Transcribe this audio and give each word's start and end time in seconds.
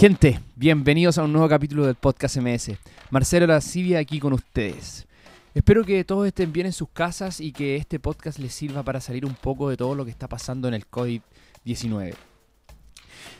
Gente, 0.00 0.40
bienvenidos 0.56 1.18
a 1.18 1.24
un 1.24 1.32
nuevo 1.34 1.46
capítulo 1.46 1.84
del 1.84 1.94
podcast 1.94 2.38
MS. 2.38 2.70
Marcelo 3.10 3.46
Lascivia 3.46 3.98
aquí 3.98 4.18
con 4.18 4.32
ustedes. 4.32 5.06
Espero 5.54 5.84
que 5.84 6.04
todos 6.04 6.26
estén 6.26 6.54
bien 6.54 6.64
en 6.64 6.72
sus 6.72 6.88
casas 6.88 7.38
y 7.38 7.52
que 7.52 7.76
este 7.76 8.00
podcast 8.00 8.38
les 8.38 8.54
sirva 8.54 8.82
para 8.82 9.02
salir 9.02 9.26
un 9.26 9.34
poco 9.34 9.68
de 9.68 9.76
todo 9.76 9.94
lo 9.94 10.06
que 10.06 10.10
está 10.10 10.26
pasando 10.26 10.68
en 10.68 10.72
el 10.72 10.90
COVID-19. 10.90 12.14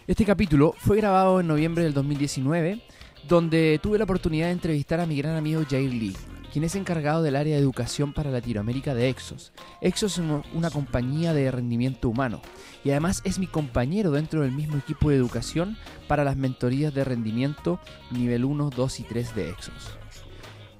Este 0.06 0.26
capítulo 0.26 0.74
fue 0.76 0.98
grabado 0.98 1.40
en 1.40 1.46
noviembre 1.46 1.82
del 1.82 1.94
2019, 1.94 2.82
donde 3.26 3.80
tuve 3.82 3.96
la 3.96 4.04
oportunidad 4.04 4.48
de 4.48 4.52
entrevistar 4.52 5.00
a 5.00 5.06
mi 5.06 5.16
gran 5.16 5.36
amigo 5.36 5.62
Jair 5.66 5.90
Lee, 5.90 6.14
quien 6.52 6.64
es 6.64 6.74
encargado 6.74 7.22
del 7.22 7.36
área 7.36 7.56
de 7.56 7.62
educación 7.62 8.12
para 8.12 8.30
Latinoamérica 8.30 8.94
de 8.94 9.08
Exos. 9.08 9.52
Exos 9.80 10.18
es 10.18 10.24
una 10.52 10.70
compañía 10.70 11.32
de 11.32 11.50
rendimiento 11.50 12.08
humano 12.08 12.40
y 12.84 12.90
además 12.90 13.22
es 13.24 13.38
mi 13.38 13.46
compañero 13.46 14.10
dentro 14.10 14.42
del 14.42 14.52
mismo 14.52 14.76
equipo 14.76 15.10
de 15.10 15.16
educación 15.16 15.76
para 16.08 16.24
las 16.24 16.36
mentorías 16.36 16.92
de 16.92 17.04
rendimiento 17.04 17.80
nivel 18.10 18.44
1, 18.44 18.70
2 18.70 19.00
y 19.00 19.02
3 19.04 19.34
de 19.34 19.50
Exos. 19.50 19.98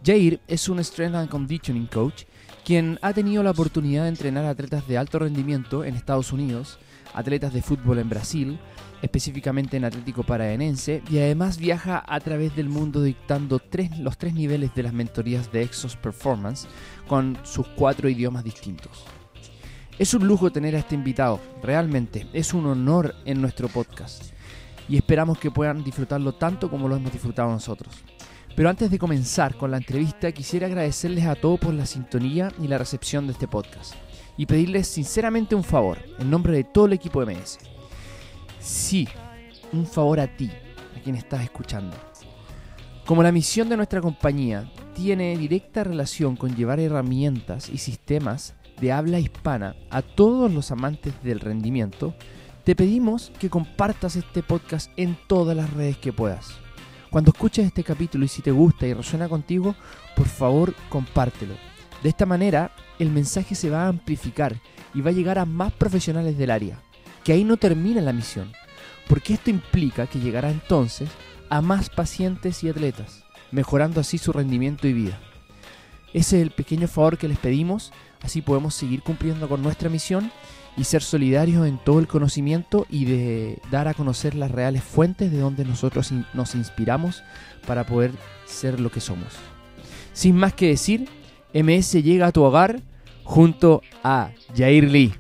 Jair 0.05 0.41
es 0.49 0.69
un 0.69 0.83
Strength 0.83 1.15
and 1.15 1.29
Conditioning 1.29 1.87
Coach 1.87 2.25
quien 2.65 2.99
ha 3.03 3.13
tenido 3.13 3.43
la 3.43 3.51
oportunidad 3.51 4.05
de 4.05 4.11
entrenar 4.11 4.45
atletas 4.45 4.87
de 4.87 4.99
alto 4.99 5.19
rendimiento 5.19 5.85
en 5.85 5.95
Estados 5.95 6.33
Unidos, 6.33 6.79
atletas 7.15 7.53
de 7.53 7.63
fútbol 7.63 7.99
en 7.99 8.09
Brasil, 8.09 8.59
específicamente 9.03 9.77
en 9.77 9.85
Atlético 9.85 10.23
Paraenense, 10.23 11.03
y 11.11 11.19
además 11.19 11.59
viaja 11.59 12.05
a 12.07 12.21
través 12.21 12.55
del 12.55 12.69
mundo 12.69 13.03
dictando 13.03 13.61
los 13.99 14.19
tres 14.19 14.35
niveles 14.35 14.75
de 14.75 14.83
las 14.83 14.93
mentorías 14.93 15.51
de 15.53 15.63
Exos 15.63 15.97
Performance 15.97 16.69
con 17.07 17.39
sus 17.43 17.67
cuatro 17.69 18.09
idiomas 18.09 18.45
distintos. 18.45 19.05
Es 19.99 20.15
un 20.15 20.27
lujo 20.27 20.51
tener 20.51 20.75
a 20.75 20.79
este 20.79 20.95
invitado, 20.95 21.41
realmente, 21.63 22.27
es 22.33 22.55
un 22.55 22.67
honor 22.67 23.15
en 23.25 23.41
nuestro 23.41 23.69
podcast, 23.69 24.33
y 24.89 24.97
esperamos 24.97 25.39
que 25.39 25.51
puedan 25.51 25.85
disfrutarlo 25.85 26.33
tanto 26.33 26.71
como 26.71 26.89
lo 26.89 26.97
hemos 26.97 27.13
disfrutado 27.13 27.51
nosotros. 27.51 28.03
Pero 28.57 28.69
antes 28.69 28.91
de 28.91 28.99
comenzar 28.99 29.55
con 29.57 29.71
la 29.71 29.77
entrevista, 29.77 30.33
quisiera 30.33 30.67
agradecerles 30.67 31.27
a 31.27 31.37
todos 31.37 31.61
por 31.61 31.73
la 31.73 31.87
sintonía 31.87 32.53
y 32.61 32.67
la 32.67 32.79
recepción 32.79 33.27
de 33.27 33.33
este 33.33 33.47
podcast, 33.49 33.95
y 34.37 34.47
pedirles 34.47 34.89
sinceramente 34.89 35.55
un 35.55 35.65
favor, 35.65 35.99
en 36.19 36.31
nombre 36.31 36.53
de 36.53 36.65
todo 36.65 36.87
el 36.87 36.95
equipo 36.95 37.25
de 37.25 37.35
MS 37.35 37.59
sí, 38.61 39.09
un 39.73 39.87
favor 39.87 40.21
a 40.21 40.37
ti, 40.37 40.51
a 40.97 41.03
quien 41.03 41.17
estás 41.17 41.43
escuchando. 41.43 41.97
Como 43.07 43.23
la 43.23 43.33
misión 43.33 43.69
de 43.69 43.77
nuestra 43.77 44.01
compañía 44.01 44.71
tiene 44.95 45.37
directa 45.37 45.83
relación 45.83 46.37
con 46.37 46.55
llevar 46.55 46.79
herramientas 46.79 47.69
y 47.69 47.79
sistemas 47.79 48.55
de 48.81 48.93
habla 48.93 49.19
hispana 49.19 49.75
a 49.91 50.03
todos 50.03 50.53
los 50.53 50.71
amantes 50.71 51.15
del 51.23 51.41
rendimiento, 51.41 52.15
te 52.65 52.77
pedimos 52.77 53.33
que 53.39 53.51
compartas 53.51 54.17
este 54.17 54.43
podcast 54.43 54.93
en 54.97 55.17
todas 55.27 55.57
las 55.57 55.73
redes 55.73 55.97
que 55.97 56.13
puedas. 56.13 56.51
Cuando 57.11 57.33
escuches 57.33 57.67
este 57.67 57.83
capítulo 57.83 58.25
y 58.25 58.29
si 58.29 58.43
te 58.43 58.53
gusta 58.53 58.87
y 58.87 58.95
resuena 58.95 59.29
contigo, 59.29 59.75
por 60.15 60.29
favor 60.29 60.75
compártelo. 60.89 61.55
De 62.03 62.09
esta 62.09 62.27
manera, 62.27 62.71
el 62.99 63.11
mensaje 63.11 63.55
se 63.55 63.71
va 63.71 63.85
a 63.85 63.89
amplificar 63.89 64.61
y 64.95 65.01
va 65.01 65.11
a 65.11 65.15
llegar 65.15 65.39
a 65.39 65.45
más 65.45 65.73
profesionales 65.73 66.39
del 66.39 66.51
área 66.51 66.81
que 67.25 67.33
ahí 67.33 67.45
no 67.45 67.57
termina 67.57 68.01
la 68.01 68.13
misión, 68.13 68.53
porque 69.09 69.35
esto 69.35 69.51
implica 69.51 70.07
que 70.07 70.21
llegará 70.21 70.51
entonces 70.51 71.09
a 71.49 71.61
más 71.61 71.91
pacientes 71.91 72.63
y 72.63 72.69
atletas, 72.69 73.25
mejorando 73.51 74.01
así 74.01 74.19
su 74.19 74.33
rendimiento 74.33 74.87
y 74.87 74.93
vida. 74.93 75.19
Ese 76.13 76.37
es 76.37 76.43
el 76.43 76.51
pequeño 76.51 76.89
favor 76.89 77.19
que 77.19 77.29
les 77.29 77.39
pedimos, 77.39 77.93
así 78.23 78.43
podemos 78.43 78.75
seguir 78.75 79.03
cumpliendo 79.03 79.49
con 79.49 79.63
nuestra 79.63 79.89
misión 79.89 80.31
y 80.77 80.85
ser 80.85 81.03
solidarios 81.03 81.67
en 81.67 81.79
todo 81.79 81.99
el 81.99 82.07
conocimiento 82.07 82.87
y 82.89 83.05
de 83.05 83.61
dar 83.71 83.89
a 83.89 83.95
conocer 83.95 84.35
las 84.35 84.51
reales 84.51 84.83
fuentes 84.83 85.31
de 85.31 85.39
donde 85.39 85.65
nosotros 85.65 86.13
nos 86.35 86.55
inspiramos 86.55 87.23
para 87.67 87.85
poder 87.87 88.13
ser 88.47 88.81
lo 88.81 88.91
que 88.91 89.01
somos. 89.01 89.35
Sin 90.13 90.37
más 90.37 90.55
que 90.55 90.69
decir, 90.69 91.09
MS 91.53 91.93
llega 92.03 92.29
a 92.29 92.33
tu 92.33 92.43
hogar 92.43 92.81
junto 93.25 93.83
a 94.03 94.31
Jair 94.57 94.91
Lee. 94.91 95.15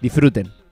Disfruten. 0.00 0.63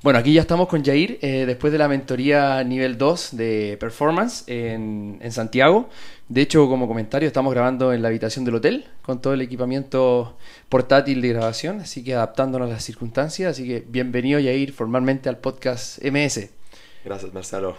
Bueno, 0.00 0.20
aquí 0.20 0.32
ya 0.32 0.42
estamos 0.42 0.68
con 0.68 0.84
Jair, 0.84 1.18
eh, 1.22 1.44
después 1.44 1.72
de 1.72 1.78
la 1.78 1.88
mentoría 1.88 2.62
nivel 2.62 2.96
2 2.98 3.36
de 3.36 3.76
performance 3.80 4.44
en, 4.46 5.18
Santiago. 5.32 5.88
De 6.28 6.40
hecho, 6.40 6.68
como 6.68 6.86
comentario, 6.86 7.26
estamos 7.26 7.52
grabando 7.52 7.92
en 7.92 8.02
la 8.02 8.08
habitación 8.08 8.44
del 8.44 8.54
hotel 8.54 8.84
con 9.02 9.20
todo 9.20 9.34
el 9.34 9.40
equipamiento 9.40 10.36
portátil 10.68 11.20
de 11.20 11.30
grabación, 11.30 11.80
así 11.80 12.04
que 12.04 12.14
adaptándonos 12.14 12.70
a 12.70 12.74
las 12.74 12.84
circunstancias. 12.84 13.50
Así 13.50 13.66
que 13.66 13.84
bienvenido, 13.88 14.38
Jair, 14.38 14.72
formalmente 14.72 15.28
al 15.28 15.38
podcast 15.38 15.98
MS. 16.04 16.48
Gracias, 17.04 17.34
Marcelo. 17.34 17.74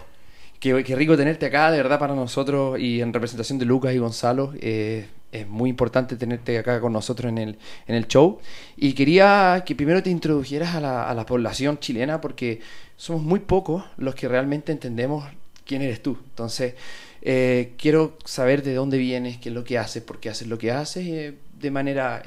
Qué, 0.58 0.74
rico 0.74 1.16
tenerte 1.16 1.46
acá, 1.46 1.70
de 1.70 1.78
verdad, 1.78 1.98
para 1.98 2.14
nosotros 2.14 2.78
y 2.78 3.00
en 3.00 3.14
representación 3.14 3.58
de 3.58 3.64
Lucas 3.64 3.94
y 3.94 3.98
Gonzalo. 3.98 4.52
Eh, 4.60 5.06
es 5.32 5.46
muy 5.46 5.70
importante 5.70 6.16
tenerte 6.16 6.58
acá 6.58 6.80
con 6.80 6.92
nosotros 6.92 7.30
en 7.30 7.38
el, 7.38 7.58
en 7.86 7.94
el 7.94 8.06
show. 8.08 8.40
Y 8.76 8.94
quería 8.94 9.62
que 9.64 9.74
primero 9.74 10.02
te 10.02 10.10
introdujeras 10.10 10.74
a 10.74 10.80
la, 10.80 11.08
a 11.08 11.14
la 11.14 11.26
población 11.26 11.78
chilena 11.78 12.20
porque 12.20 12.60
somos 12.96 13.22
muy 13.22 13.40
pocos 13.40 13.84
los 13.96 14.14
que 14.14 14.28
realmente 14.28 14.72
entendemos 14.72 15.24
quién 15.64 15.82
eres 15.82 16.02
tú. 16.02 16.18
Entonces, 16.30 16.74
eh, 17.22 17.74
quiero 17.78 18.16
saber 18.24 18.62
de 18.62 18.74
dónde 18.74 18.98
vienes, 18.98 19.38
qué 19.38 19.50
es 19.50 19.54
lo 19.54 19.64
que 19.64 19.78
haces, 19.78 20.02
por 20.02 20.20
qué 20.20 20.30
haces 20.30 20.48
lo 20.48 20.58
que 20.58 20.72
haces, 20.72 21.06
eh, 21.06 21.34
de 21.58 21.70
manera 21.70 22.22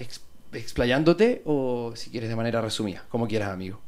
explayándote 0.53 1.41
o 1.46 1.94
si 1.96 2.09
quieres 2.09 2.30
de 2.30 2.35
manera 2.35 2.62
resumida, 2.62 3.03
como 3.09 3.28
quieras, 3.28 3.50
amigo. 3.50 3.80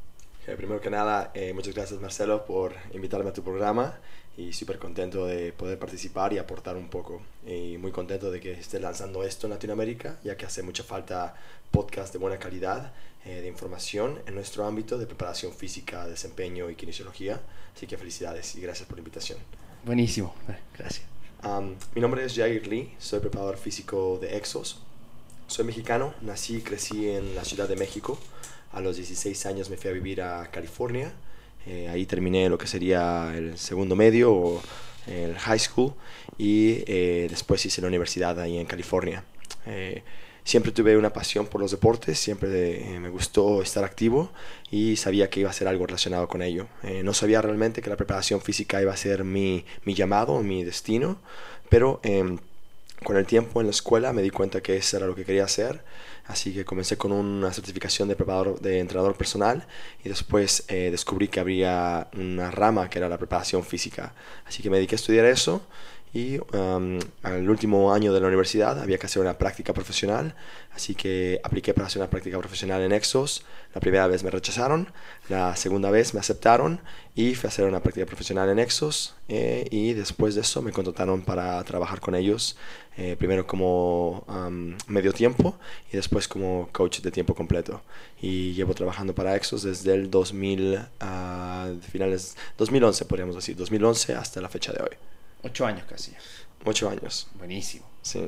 primero 0.58 0.82
que 0.82 0.90
nada, 0.90 1.32
muchas 1.54 1.76
gracias 1.76 2.02
Marcelo 2.02 2.46
por 2.46 2.74
invitarme 2.94 3.30
a 3.30 3.34
tu 3.34 3.44
programa 3.44 4.00
y 4.38 4.52
súper 4.54 4.80
contento 4.80 5.26
de 5.26 5.54
poder 5.54 5.80
participar 5.80 6.34
y 6.34 6.38
aportar 6.38 6.76
un 6.76 6.90
poco. 6.90 7.22
Y 7.48 7.78
muy 7.78 7.92
contento 7.92 8.32
de 8.32 8.40
que 8.40 8.52
esté 8.52 8.80
lanzando 8.80 9.24
esto 9.24 9.48
en 9.48 9.52
Latinoamérica, 9.52 10.20
ya 10.24 10.36
que 10.36 10.46
hace 10.46 10.62
mucha 10.62 10.84
falta 10.84 11.36
podcast 11.72 12.12
de 12.14 12.20
buena 12.20 12.38
calidad 12.38 12.94
eh, 13.26 13.42
de 13.42 13.48
información 13.48 14.22
en 14.28 14.36
nuestro 14.36 14.66
ámbito 14.66 14.98
de 14.98 15.08
preparación 15.08 15.54
física, 15.54 16.08
desempeño 16.08 16.70
y 16.70 16.76
kinesiología. 16.76 17.42
Así 17.76 17.88
que 17.88 17.98
felicidades 17.98 18.56
y 18.56 18.62
gracias 18.62 18.88
por 18.88 18.98
la 18.98 19.02
invitación. 19.02 19.40
Buenísimo, 19.86 20.34
gracias. 20.78 21.06
mi 21.94 22.02
nombre 22.02 22.26
es 22.26 22.36
Jair 22.36 22.68
Lee, 22.68 22.94
soy 22.98 23.20
preparador 23.20 23.58
físico 23.58 24.18
de 24.20 24.36
Exos. 24.36 24.82
Soy 25.48 25.64
mexicano, 25.64 26.16
nací 26.22 26.58
y 26.58 26.62
crecí 26.62 27.08
en 27.08 27.36
la 27.36 27.46
Ciudad 27.46 27.70
de 27.70 27.76
México. 27.76 28.18
A 28.72 28.82
los 28.82 28.96
16 28.96 29.46
años 29.46 29.70
me 29.70 29.78
fui 29.78 29.92
a 29.92 29.94
vivir 29.94 30.22
a 30.22 30.50
California 30.50 31.14
eh, 31.68 31.90
ahí 31.90 32.06
terminé 32.06 32.50
lo 32.50 32.58
que 32.58 32.68
sería 32.68 33.34
el 33.36 33.58
segundo 33.58 33.96
medio 33.96 34.34
o 34.34 34.62
el 35.08 35.38
high 35.38 35.60
school 35.60 35.94
y 36.38 36.84
eh, 36.88 37.28
después 37.30 37.66
hice 37.66 37.82
la 37.82 37.88
universidad 37.88 38.40
ahí 38.40 38.58
en 38.58 38.66
California. 38.66 39.24
Eh, 39.66 40.04
siempre 40.44 40.72
tuve 40.72 40.98
una 40.98 41.12
pasión 41.12 41.48
por 41.48 41.62
los 41.62 41.72
deportes, 41.72 42.20
siempre 42.20 42.84
me 43.00 43.10
gustó 43.10 43.62
estar 43.62 43.84
activo 43.84 44.32
y 44.70 44.96
sabía 44.96 45.30
que 45.30 45.40
iba 45.40 45.50
a 45.50 45.54
ser 45.54 45.68
algo 45.68 45.88
relacionado 45.88 46.28
con 46.28 46.42
ello. 46.42 46.68
no 47.04 47.14
sabía 47.14 47.42
realmente 47.42 47.82
que 47.82 47.90
la 47.90 47.98
preparación 47.98 48.42
física 48.42 48.82
iba 48.82 48.94
a 48.94 48.98
ser 48.98 49.24
mi, 49.24 49.66
mi 49.86 49.96
llamado, 49.96 50.42
mi 50.44 50.64
destino, 50.64 51.20
pero 51.70 52.00
em, 52.04 52.38
con 53.06 53.16
el 53.18 53.26
tiempo 53.26 53.62
en 53.62 53.68
la 53.68 53.72
escuela 53.72 54.12
me 54.12 54.22
di 54.24 54.32
cuenta 54.32 54.62
que 54.62 54.76
eso 54.76 54.98
era 54.98 55.06
lo 55.06 55.16
que 55.16 55.24
quería 55.24 55.46
hacer, 55.46 55.84
así 56.26 56.54
que 56.54 56.66
comencé 56.66 56.98
con 56.98 57.12
una 57.12 57.54
certificación 57.54 58.10
de 58.10 58.16
preparador, 58.16 58.60
de 58.60 58.80
entrenador 58.80 59.16
personal 59.16 59.68
y 60.04 60.10
después 60.10 60.66
eh, 60.68 60.90
descubrí 60.90 61.28
que 61.28 61.40
había 61.40 62.10
una 62.18 62.50
rama 62.50 62.90
que 62.90 62.98
era 62.98 63.08
la 63.08 63.20
preparación 63.20 63.64
física, 63.64 64.14
así 64.46 64.64
que 64.64 64.72
me 64.72 64.78
dediqué 64.78 64.96
a 64.96 64.98
estudiar 64.98 65.26
eso 65.26 65.62
y 66.16 66.40
um, 66.56 66.98
al 67.24 67.50
último 67.50 67.94
año 67.94 68.14
de 68.14 68.22
la 68.22 68.28
universidad 68.28 68.80
había 68.80 68.98
que 68.98 69.06
hacer 69.06 69.22
una 69.22 69.38
práctica 69.38 69.74
profesional, 69.74 70.34
así 70.74 70.96
que 70.96 71.42
apliqué 71.44 71.74
para 71.74 71.88
hacer 71.88 72.02
una 72.02 72.10
práctica 72.10 72.40
profesional 72.40 72.82
en 72.84 72.94
Exos. 72.94 73.44
La 73.74 73.82
primera 73.82 74.08
vez 74.08 74.24
me 74.24 74.32
rechazaron, 74.32 74.88
la 75.28 75.58
segunda 75.58 75.92
vez 75.92 76.14
me 76.14 76.22
aceptaron 76.22 76.80
y 77.16 77.36
fui 77.36 77.48
a 77.48 77.50
hacer 77.50 77.66
una 77.66 77.82
práctica 77.82 78.06
profesional 78.06 78.48
en 78.48 78.60
Exos 78.60 79.16
eh, 79.28 79.68
y 79.72 79.92
después 79.92 80.36
de 80.36 80.42
eso 80.42 80.62
me 80.62 80.72
contrataron 80.72 81.22
para 81.22 81.62
trabajar 81.66 82.00
con 82.00 82.16
ellos, 82.16 82.56
eh, 82.96 83.18
primero 83.20 83.46
como 83.46 84.24
um, 84.30 84.74
medio 84.88 85.12
tiempo 85.12 85.58
y 85.92 85.98
después 85.98 86.30
como 86.30 86.70
coach 86.72 87.02
de 87.02 87.12
tiempo 87.12 87.36
completo. 87.36 87.82
Y 88.22 88.54
llevo 88.54 88.74
trabajando 88.74 89.14
para 89.14 89.36
Exos 89.36 89.64
desde 89.64 89.94
el 89.94 90.10
2000, 90.10 90.76
uh, 90.76 91.82
finales 91.92 92.38
2011, 92.58 93.04
podríamos 93.04 93.36
decir, 93.36 93.58
2011 93.58 94.16
hasta 94.16 94.40
la 94.40 94.48
fecha 94.48 94.72
de 94.72 94.82
hoy. 94.82 95.15
Ocho 95.46 95.66
años 95.68 95.86
casi. 95.88 96.12
Ocho 96.66 96.90
años. 96.90 97.28
Buenísimo. 97.38 97.86
Sí. 98.02 98.26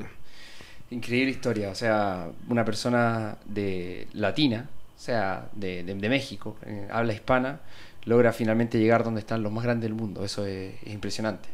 Increíble 0.92 1.32
historia. 1.32 1.70
O 1.70 1.76
sea, 1.76 2.30
una 2.48 2.64
persona 2.64 3.38
de 3.46 4.08
latina, 4.14 4.70
o 4.96 5.00
sea, 5.00 5.50
de, 5.54 5.84
de, 5.84 6.10
México, 6.10 6.58
eh, 6.64 6.88
habla 6.92 7.14
hispana, 7.14 7.60
logra 8.06 8.32
finalmente 8.34 8.78
llegar 8.78 9.04
donde 9.04 9.22
están 9.22 9.42
los 9.42 9.52
más 9.52 9.64
grandes 9.64 9.90
del 9.90 9.96
mundo. 9.96 10.24
Eso 10.24 10.46
es, 10.46 10.76
impresionante. 10.86 11.50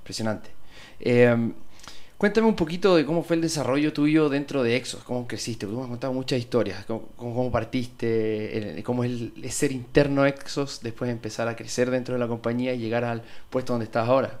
Impresionante. 0.00 0.50
Em, 0.98 1.54
Cuéntame 2.16 2.46
un 2.46 2.56
poquito 2.56 2.96
de 2.96 3.04
cómo 3.04 3.22
fue 3.22 3.36
el 3.36 3.42
desarrollo 3.42 3.92
tuyo 3.92 4.28
dentro 4.28 4.62
de 4.62 4.76
Exos, 4.76 5.02
cómo 5.02 5.26
creciste. 5.26 5.66
Tú 5.66 5.76
me 5.76 5.82
has 5.82 5.88
contado 5.88 6.12
muchas 6.12 6.38
historias, 6.38 6.84
cómo, 6.86 7.08
cómo 7.16 7.50
partiste, 7.50 8.82
cómo 8.84 9.04
es 9.04 9.10
el, 9.10 9.50
ser 9.50 9.72
interno 9.72 10.24
Exos, 10.24 10.80
después 10.82 11.10
empezar 11.10 11.48
a 11.48 11.56
crecer 11.56 11.90
dentro 11.90 12.14
de 12.14 12.20
la 12.20 12.28
compañía 12.28 12.72
y 12.72 12.78
llegar 12.78 13.04
al 13.04 13.22
puesto 13.50 13.72
donde 13.72 13.84
estás 13.86 14.08
ahora. 14.08 14.40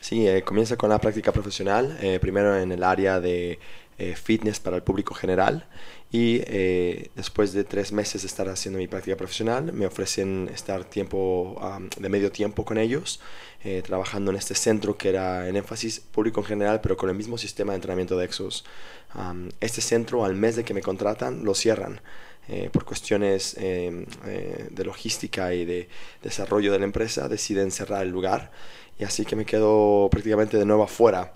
Sí, 0.00 0.26
eh, 0.26 0.42
comienza 0.42 0.76
con 0.76 0.90
la 0.90 0.98
práctica 0.98 1.32
profesional, 1.32 1.98
eh, 2.00 2.18
primero 2.20 2.56
en 2.58 2.72
el 2.72 2.82
área 2.82 3.20
de 3.20 3.58
eh, 4.00 4.16
fitness 4.16 4.60
para 4.60 4.76
el 4.76 4.82
público 4.82 5.12
general 5.12 5.66
y 6.10 6.40
eh, 6.46 7.10
después 7.16 7.52
de 7.52 7.64
tres 7.64 7.92
meses 7.92 8.22
de 8.22 8.28
estar 8.28 8.48
haciendo 8.48 8.78
mi 8.78 8.88
práctica 8.88 9.14
profesional 9.14 9.74
me 9.74 9.84
ofrecen 9.84 10.48
estar 10.54 10.84
tiempo 10.84 11.60
de 11.98 12.08
medio 12.08 12.32
tiempo 12.32 12.64
con 12.64 12.78
ellos 12.78 13.20
eh, 13.62 13.82
trabajando 13.84 14.30
en 14.30 14.38
este 14.38 14.54
centro 14.54 14.96
que 14.96 15.10
era 15.10 15.46
en 15.48 15.56
énfasis 15.56 16.00
público 16.00 16.40
en 16.40 16.46
general 16.46 16.80
pero 16.80 16.96
con 16.96 17.10
el 17.10 17.14
mismo 17.14 17.36
sistema 17.36 17.72
de 17.72 17.76
entrenamiento 17.76 18.16
de 18.16 18.24
Exos. 18.24 18.64
Este 19.60 19.82
centro 19.82 20.24
al 20.24 20.34
mes 20.34 20.56
de 20.56 20.64
que 20.64 20.72
me 20.72 20.80
contratan 20.80 21.44
lo 21.44 21.54
cierran 21.54 22.00
por 22.72 22.84
cuestiones 22.84 23.54
em, 23.58 24.06
de 24.70 24.84
logística 24.84 25.52
y 25.52 25.64
de 25.66 25.88
desarrollo 26.22 26.72
de 26.72 26.78
la 26.78 26.84
empresa 26.86 27.28
deciden 27.28 27.70
cerrar 27.70 28.02
el 28.02 28.10
lugar 28.10 28.50
y 29.00 29.04
así 29.04 29.24
que 29.24 29.34
me 29.34 29.44
quedo 29.44 30.08
prácticamente 30.10 30.58
de 30.58 30.64
nuevo 30.64 30.84
afuera 30.84 31.32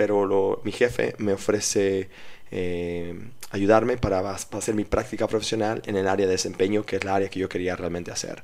pero 0.00 0.60
mi 0.64 0.72
jefe 0.72 1.14
me 1.18 1.34
ofrece 1.34 2.08
eh, 2.50 3.14
ayudarme 3.50 3.98
para, 3.98 4.30
hacer 4.30 4.74
mi 4.74 4.84
práctica 4.84 5.26
profesional 5.26 5.82
en 5.84 5.94
el 5.94 6.08
área 6.08 6.24
de 6.26 6.32
desempeño, 6.32 6.86
que 6.86 6.96
es 6.96 7.04
la 7.04 7.16
área 7.16 7.28
que 7.28 7.38
yo 7.38 7.50
quería 7.50 7.76
realmente 7.76 8.10
hacer. 8.10 8.42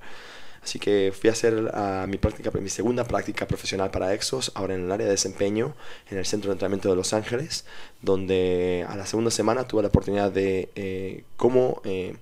Así 0.62 0.78
que 0.78 1.14
fui 1.19 1.31
a 1.31 1.32
hacer 1.32 1.70
ah, 1.72 2.04
mi, 2.06 2.19
práctica, 2.19 2.50
mi 2.60 2.69
segunda 2.69 3.04
práctica 3.04 3.46
profesional 3.46 3.90
para 3.90 4.12
Exos, 4.12 4.52
ahora 4.54 4.75
en 4.75 4.84
el 4.84 4.93
área 4.93 5.06
de 5.06 5.12
desempeño, 5.12 5.75
en 6.10 6.19
el 6.19 6.26
Centro 6.26 6.50
de 6.50 6.54
Entrenamiento 6.56 6.90
de 6.90 6.96
Los 6.96 7.14
Ángeles, 7.14 7.64
donde 8.02 8.84
a 8.87 8.94
la 8.96 9.06
segunda 9.06 9.31
semana 9.31 9.66
tuve 9.66 9.81
la 9.81 9.88
oportunidad 9.88 10.31
de, 10.31 10.69
eh, 10.75 11.25
como 11.37 11.81
eh, 11.84 12.16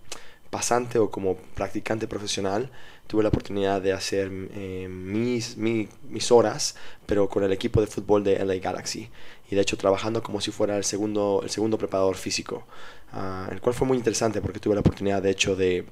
pasante 0.51 1.01
o 1.01 1.11
como 1.11 1.37
practicante 1.57 2.07
profesional, 2.07 2.71
tuve 3.07 3.23
la 3.23 3.29
oportunidad 3.29 3.83
de 3.83 3.93
hacer 3.93 4.31
eh, 4.55 4.89
mis, 4.89 5.57
mis, 5.57 6.33
horas, 6.33 6.77
pero 7.07 7.29
con 7.29 7.45
el 7.45 7.53
equipo 7.53 7.81
de 7.81 7.87
fútbol 7.87 8.25
de 8.25 8.45
LA 8.45 8.57
Galaxy. 8.57 9.11
Y 9.51 9.55
de 9.55 9.61
hecho 9.61 9.77
trabajando 9.77 10.23
como 10.23 10.41
si 10.41 10.51
fuera 10.51 10.77
el 10.77 10.85
segundo, 10.85 11.41
el 11.43 11.51
segundo 11.51 11.77
preparador 11.77 12.17
físico, 12.17 12.65
uh, 13.13 13.53
el 13.53 13.61
cual 13.61 13.75
fue 13.75 13.87
muy 13.87 13.99
interesante 13.99 14.41
porque 14.41 14.59
tuve 14.59 14.75
la 14.75 14.81
oportunidad 14.81 15.23
de 15.23 15.31
hecho 15.31 15.55
de 15.55 15.85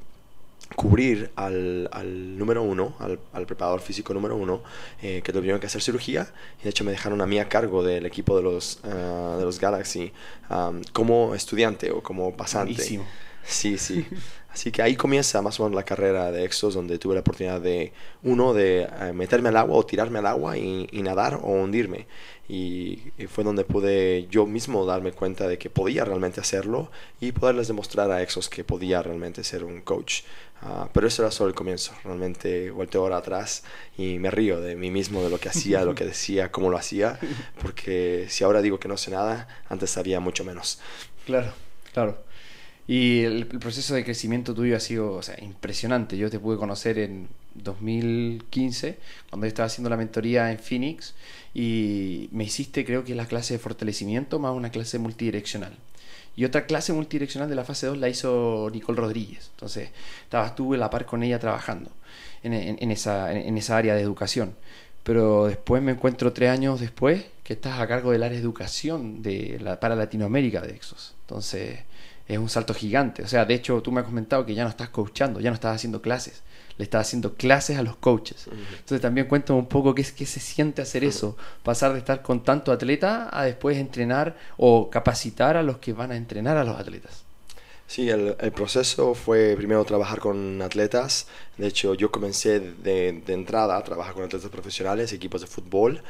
cubrir 0.75 1.31
al, 1.37 1.89
al 1.93 2.39
número 2.39 2.63
uno, 2.63 2.95
al, 2.99 3.21
al, 3.33 3.47
preparador 3.47 3.81
físico 3.81 4.15
número 4.15 4.37
uno, 4.37 4.63
eh, 5.03 5.21
que 5.23 5.33
tuvieron 5.33 5.61
que 5.61 5.67
hacer 5.67 5.83
cirugía, 5.83 6.33
y 6.61 6.65
de 6.65 6.71
hecho 6.71 6.85
me 6.85 6.93
dejaron 6.93 7.21
a 7.21 7.27
mí 7.27 7.39
a 7.39 7.49
cargo 7.49 7.83
del 7.83 8.07
equipo 8.07 8.37
de 8.37 8.43
los, 8.43 8.81
uh, 8.85 9.39
de 9.39 9.45
los 9.45 9.61
Galaxy 9.61 10.13
um, 10.51 10.81
como 10.93 11.35
estudiante 11.35 11.91
o 11.91 12.03
como 12.03 12.35
pasante. 12.35 12.73
Buenísimo. 12.73 13.05
Sí, 13.45 13.79
sí. 13.79 14.07
Así 14.53 14.71
que 14.71 14.83
ahí 14.83 14.97
comienza 14.97 15.41
más 15.41 15.59
o 15.59 15.65
menos 15.65 15.77
la 15.77 15.85
carrera 15.85 16.31
de 16.31 16.45
Exos, 16.45 16.75
donde 16.75 16.99
tuve 16.99 17.15
la 17.15 17.21
oportunidad 17.21 17.61
de, 17.61 17.93
uno, 18.23 18.53
de 18.53 18.83
eh, 18.83 19.13
meterme 19.15 19.49
al 19.49 19.57
agua 19.57 19.79
o 19.79 19.87
tirarme 19.87 20.19
al 20.19 20.27
agua 20.27 20.59
y, 20.59 20.87
nadar 21.03 21.37
o 21.43 21.53
hundirme. 21.53 22.07
Y, 22.49 23.03
fue 23.29 23.45
donde 23.45 23.65
pude 23.65 24.27
yo 24.31 24.45
mismo 24.45 24.85
darme 24.85 25.13
cuenta 25.13 25.49
de 25.49 25.57
que 25.57 25.71
podía 25.71 26.05
realmente 26.05 26.41
hacerlo 26.41 26.91
y 27.19 27.33
poderles 27.33 27.69
demostrar 27.69 28.11
a 28.11 28.21
Exos 28.23 28.51
que 28.51 28.63
podía 28.63 29.03
realmente 29.03 29.43
ser 29.43 29.65
un 29.65 29.81
coach. 29.81 30.23
Ah, 30.61 30.89
pero 30.93 31.09
eso 31.09 31.23
era 31.23 31.31
solo 31.31 31.49
el 31.49 31.55
comienzo. 31.55 31.95
Realmente 32.05 32.71
volteo 32.71 33.03
ahora 33.03 33.17
atrás 33.17 33.65
y 33.97 34.19
me 34.19 34.31
río 34.31 34.61
de 34.61 34.77
mí 34.77 34.91
mismo, 34.91 35.23
de 35.23 35.31
lo 35.31 35.41
que 35.41 35.49
hacía, 35.49 35.81
de 35.81 35.87
lo 35.87 35.95
que 35.95 36.05
decía, 36.05 36.53
cómo 36.53 36.69
lo 36.69 36.77
hacía, 36.77 37.19
porque 37.63 38.27
si 38.29 38.45
ahora 38.45 38.61
digo 38.61 38.79
que 38.79 38.89
no 38.89 38.99
sé 38.99 39.11
nada, 39.11 39.49
antes 39.71 39.91
sabía 39.91 40.21
mucho 40.21 40.45
menos. 40.45 40.79
Claro, 41.25 41.53
claro. 41.95 42.32
Y 42.87 43.23
el, 43.23 43.47
proceso 43.47 43.95
de 43.95 44.05
crecimiento 44.05 44.55
tuyo 44.55 44.77
ha 44.77 44.81
sido 44.81 45.21
impresionante. 45.41 46.17
Yo 46.17 46.31
te 46.31 46.39
pude 46.39 46.57
conocer 46.57 46.99
en 46.99 47.29
2015, 47.55 48.99
cuando 49.31 49.47
estaba 49.47 49.67
haciendo 49.67 49.89
la 49.89 49.97
mentoría 49.97 50.51
en 50.51 50.59
Phoenix, 50.59 51.15
y 51.55 52.29
me 52.33 52.45
hiciste, 52.45 52.85
creo 52.85 53.05
que 53.05 53.15
la 53.15 53.27
clase 53.27 53.55
de 53.55 53.59
fortalecimiento 53.59 54.39
más 54.39 54.55
una 54.55 54.71
clase 54.71 54.99
multidireccional. 54.99 55.77
Y 56.35 56.45
otra 56.45 56.65
clase 56.65 56.93
multidireccional 56.93 57.49
de 57.49 57.55
la 57.55 57.65
fase 57.65 57.87
2 57.87 57.99
la 57.99 58.09
hizo 58.09 58.71
Nicole 58.73 58.99
Rodríguez. 58.99 59.51
Entonces, 59.55 59.91
estabas 60.25 60.57
tú 60.57 60.75
a 60.75 60.79
la 60.79 60.89
par 60.89 61.05
con 61.05 61.23
ella 61.23 61.39
trabajando 61.39 61.91
en, 62.43 62.91
esa, 62.91 63.33
en, 63.33 63.59
esa, 63.59 63.77
área 63.77 63.95
de 63.95 64.01
educación. 64.01 64.57
Pero 65.03 65.47
después 65.47 65.83
me 65.83 65.93
encuentro 65.93 66.33
tres 66.33 66.51
años 66.51 66.81
después 66.81 67.27
que 67.45 67.55
estás 67.55 67.81
a 67.81 67.87
cargo 67.87 68.13
del 68.13 68.23
área 68.23 68.37
de 68.37 68.43
educación 68.43 69.23
de 69.23 69.61
para 69.81 69.95
Latinoamérica 69.95 70.61
de 70.63 70.75
Exos. 70.75 71.15
Entonces, 71.23 71.81
es 72.33 72.39
un 72.39 72.49
salto 72.49 72.75
gigante. 72.75 73.23
O 73.23 73.29
sea, 73.29 73.45
de 73.45 73.55
hecho, 73.55 73.83
tú 73.83 73.93
me 73.93 74.01
has 74.01 74.07
comentado 74.07 74.45
que 74.47 74.55
ya 74.55 74.65
no 74.65 74.71
estás 74.71 74.89
coachando, 74.89 75.41
ya 75.41 75.51
no 75.51 75.55
estás 75.55 75.75
haciendo 75.77 76.03
clases, 76.03 76.43
le 76.79 76.85
estás 76.85 77.07
haciendo 77.07 77.35
clases 77.35 77.79
a 77.79 77.83
los 77.83 77.97
coaches. 77.97 78.49
Entonces 78.49 79.01
también 79.01 79.27
cuéntame 79.27 79.59
un 79.59 79.67
poco 79.67 79.95
qué, 79.95 80.05
qué 80.05 80.27
se 80.27 80.41
siente 80.41 80.83
hacer 80.83 81.05
eso, 81.05 81.37
pasar 81.63 81.93
de 81.93 81.99
estar 81.99 82.23
con 82.23 82.43
tanto 82.43 82.73
atleta 82.73 83.29
a 83.33 83.45
después 83.45 83.77
entrenar 83.77 84.37
o 84.57 84.91
capacitar 84.91 85.57
a 85.57 85.63
los 85.63 85.79
que 85.79 85.93
van 85.93 86.13
a 86.13 86.17
entrenar 86.17 86.57
a 86.57 86.65
los 86.65 86.79
atletas. 86.79 87.22
Sí, 87.93 88.09
el, 88.09 88.35
proceso 88.53 89.13
fue 89.15 89.55
primero 89.55 89.85
trabajar 89.85 90.19
con 90.19 90.63
atletas. 90.63 91.27
De 91.59 91.67
hecho, 91.67 91.93
yo 91.93 92.11
comencé 92.11 92.59
de, 92.59 93.21
de, 93.27 93.33
entrada 93.35 93.77
a 93.77 93.85
trabajar 93.85 94.15
con 94.15 94.25
atletas 94.25 94.49
profesionales, 94.51 95.13
equipos 95.13 95.43
de 95.43 95.47
fútbol. 95.47 96.03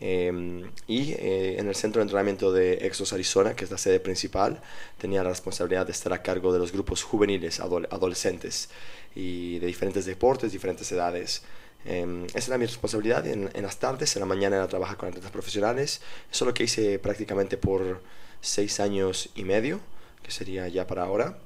Em, 0.00 0.70
y 0.86 1.12
eh, 1.12 1.58
en 1.58 1.66
el 1.66 1.74
centro 1.74 2.00
de 2.00 2.02
entrenamiento 2.02 2.52
de 2.52 2.86
Exos 2.86 3.14
Arizona, 3.14 3.54
que 3.56 3.64
es 3.64 3.70
la 3.70 3.78
sede 3.78 4.00
principal, 4.00 4.60
tenía 4.98 5.22
la 5.22 5.30
responsabilidad 5.30 5.86
de 5.86 5.92
estar 5.92 6.12
a 6.12 6.20
cargo 6.20 6.52
de 6.52 6.58
los 6.58 6.72
grupos 6.72 7.02
juveniles, 7.04 7.58
adolescentes 7.58 8.68
y 9.14 9.58
de 9.60 9.66
diferentes 9.66 10.04
deportes, 10.04 10.52
diferentes 10.52 10.92
edades. 10.92 11.42
Eh, 11.86 12.26
esa 12.34 12.50
era 12.50 12.58
mi 12.58 12.66
responsabilidad 12.66 13.26
en, 13.26 13.48
en, 13.54 13.62
las 13.62 13.78
tardes, 13.78 14.14
en 14.14 14.20
la 14.20 14.26
mañana 14.26 14.56
era 14.56 14.68
trabajar 14.68 14.98
con 14.98 15.08
atletas 15.08 15.30
profesionales. 15.30 16.02
Eso 16.30 16.44
es 16.44 16.46
lo 16.46 16.52
que 16.52 16.64
hice 16.64 16.98
prácticamente 16.98 17.56
por 17.56 18.02
seis 18.42 18.78
años 18.78 19.30
y 19.34 19.44
medio, 19.44 19.80
que 20.22 20.30
sería 20.30 20.68
ya 20.68 20.86
para 20.86 21.04
ahora. 21.04 21.38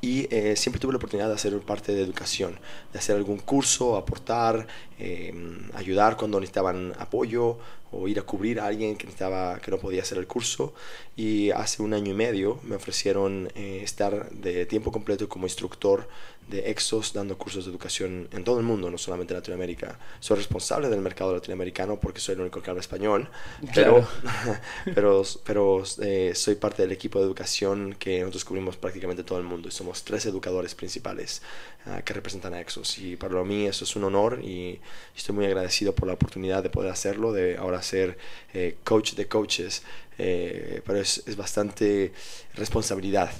Y 0.00 0.32
eh, 0.34 0.56
siempre 0.56 0.80
tuve 0.80 0.92
la 0.92 0.98
oportunidad 0.98 1.28
de 1.28 1.34
hacer 1.34 1.58
parte 1.60 1.92
de 1.92 2.02
educación, 2.02 2.58
de 2.92 2.98
hacer 2.98 3.16
algún 3.16 3.38
curso, 3.38 3.96
aportar, 3.96 4.66
eh, 4.98 5.34
ayudar 5.74 6.16
cuando 6.16 6.38
necesitaban 6.40 6.94
apoyo 6.98 7.58
o 7.92 8.06
ir 8.06 8.18
a 8.18 8.22
cubrir 8.22 8.60
a 8.60 8.66
alguien 8.66 8.96
que, 8.96 9.04
necesitaba, 9.04 9.58
que 9.58 9.70
no 9.70 9.78
podía 9.78 10.02
hacer 10.02 10.18
el 10.18 10.26
curso. 10.26 10.72
Y 11.16 11.50
hace 11.50 11.82
un 11.82 11.92
año 11.92 12.12
y 12.12 12.14
medio 12.14 12.60
me 12.62 12.76
ofrecieron 12.76 13.50
eh, 13.54 13.80
estar 13.82 14.30
de 14.30 14.64
tiempo 14.64 14.92
completo 14.92 15.28
como 15.28 15.46
instructor 15.46 16.08
de 16.50 16.70
Exos 16.70 17.12
dando 17.12 17.38
cursos 17.38 17.64
de 17.64 17.70
educación 17.70 18.28
en 18.32 18.44
todo 18.44 18.58
el 18.58 18.66
mundo, 18.66 18.90
no 18.90 18.98
solamente 18.98 19.32
en 19.32 19.38
Latinoamérica. 19.38 19.98
Soy 20.18 20.36
responsable 20.36 20.88
del 20.88 21.00
mercado 21.00 21.32
latinoamericano 21.32 21.98
porque 21.98 22.20
soy 22.20 22.34
el 22.34 22.42
único 22.42 22.62
que 22.62 22.70
habla 22.70 22.80
español, 22.80 23.28
pero, 23.74 24.06
pero, 24.94 25.22
pero 25.44 25.82
eh, 26.02 26.32
soy 26.34 26.56
parte 26.56 26.82
del 26.82 26.92
equipo 26.92 27.18
de 27.18 27.24
educación 27.24 27.94
que 27.98 28.20
nosotros 28.20 28.44
cubrimos 28.44 28.76
prácticamente 28.76 29.24
todo 29.24 29.38
el 29.38 29.44
mundo 29.44 29.68
y 29.68 29.70
somos 29.70 30.02
tres 30.04 30.26
educadores 30.26 30.74
principales 30.74 31.42
uh, 31.86 32.02
que 32.04 32.12
representan 32.12 32.54
a 32.54 32.60
Exos. 32.60 32.98
Y 32.98 33.16
para 33.16 33.42
mí 33.44 33.66
eso 33.66 33.84
es 33.84 33.96
un 33.96 34.04
honor 34.04 34.40
y 34.42 34.80
estoy 35.16 35.34
muy 35.34 35.46
agradecido 35.46 35.94
por 35.94 36.08
la 36.08 36.14
oportunidad 36.14 36.62
de 36.62 36.70
poder 36.70 36.90
hacerlo, 36.90 37.32
de 37.32 37.56
ahora 37.56 37.82
ser 37.82 38.18
eh, 38.52 38.76
coach 38.84 39.14
de 39.14 39.28
coaches, 39.28 39.82
eh, 40.18 40.82
pero 40.84 40.98
es, 40.98 41.22
es 41.26 41.36
bastante 41.36 42.12
responsabilidad. 42.54 43.30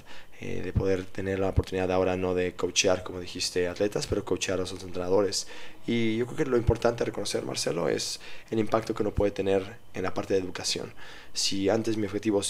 Eh, 0.43 0.63
de 0.63 0.73
poder 0.73 1.05
tener 1.05 1.39
la 1.39 1.51
oportunidad 1.51 1.93
ahora 1.93 2.17
no 2.17 2.35
de 2.35 2.55
coachear, 2.55 3.03
como 3.03 3.21
dijiste, 3.21 3.69
atletas, 3.69 4.07
pero 4.07 4.25
coachear 4.25 4.57
a 4.57 4.63
los 4.63 4.73
entrenadores. 4.83 5.47
Y 5.87 6.17
yo 6.17 6.25
creo 6.25 6.39
que 6.39 6.45
lo 6.47 6.57
importante 6.57 7.03
a 7.03 7.07
reconocer, 7.07 7.45
Marcelo, 7.45 7.91
es 7.91 8.21
el 8.51 8.59
impacto 8.59 8.95
que 8.95 9.03
uno 9.03 9.15
puede 9.15 9.33
tener 9.33 9.77
en 9.93 10.03
la 10.03 10.15
parte 10.15 10.33
de 10.33 10.41
educación. 10.41 10.95
Si 11.35 11.69
antes 11.69 11.99
mi 11.99 12.07
objetivo 12.07 12.41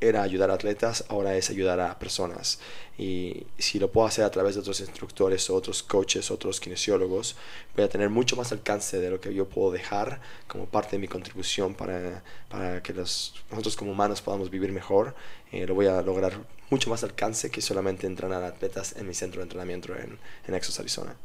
era 0.00 0.22
ayudar 0.22 0.50
a 0.50 0.54
atletas, 0.54 1.04
ahora 1.08 1.36
es 1.36 1.50
ayudar 1.50 1.80
a 1.80 1.98
personas. 1.98 2.58
Y 2.96 3.46
si 3.58 3.78
lo 3.78 3.90
puedo 3.90 4.06
hacer 4.06 4.24
a 4.24 4.30
través 4.30 4.54
de 4.54 4.60
otros 4.60 4.80
instructores, 4.80 5.50
otros 5.50 5.82
coaches, 5.82 6.30
otros 6.30 6.60
kinesiólogos, 6.60 7.36
voy 7.74 7.84
a 7.84 7.88
tener 7.88 8.10
mucho 8.10 8.36
más 8.36 8.52
alcance 8.52 9.00
de 9.00 9.10
lo 9.10 9.20
que 9.20 9.34
yo 9.34 9.48
puedo 9.48 9.72
dejar 9.72 10.20
como 10.46 10.66
parte 10.66 10.92
de 10.92 10.98
mi 10.98 11.08
contribución 11.08 11.74
para, 11.74 12.22
para 12.48 12.82
que 12.82 12.92
los, 12.92 13.34
nosotros 13.50 13.76
como 13.76 13.92
humanos 13.92 14.22
podamos 14.22 14.50
vivir 14.50 14.72
mejor. 14.72 15.14
Eh, 15.50 15.66
lo 15.66 15.74
voy 15.74 15.86
a 15.86 16.02
lograr 16.02 16.38
mucho 16.70 16.90
más 16.90 17.02
alcance 17.02 17.50
que 17.50 17.60
solamente 17.60 18.06
entrenar 18.06 18.42
a 18.42 18.48
atletas 18.48 18.94
en 18.96 19.08
mi 19.08 19.14
centro 19.14 19.40
de 19.40 19.44
entrenamiento 19.44 19.94
en, 19.96 20.18
en 20.46 20.54
Exos, 20.54 20.78
Arizona. 20.78 21.16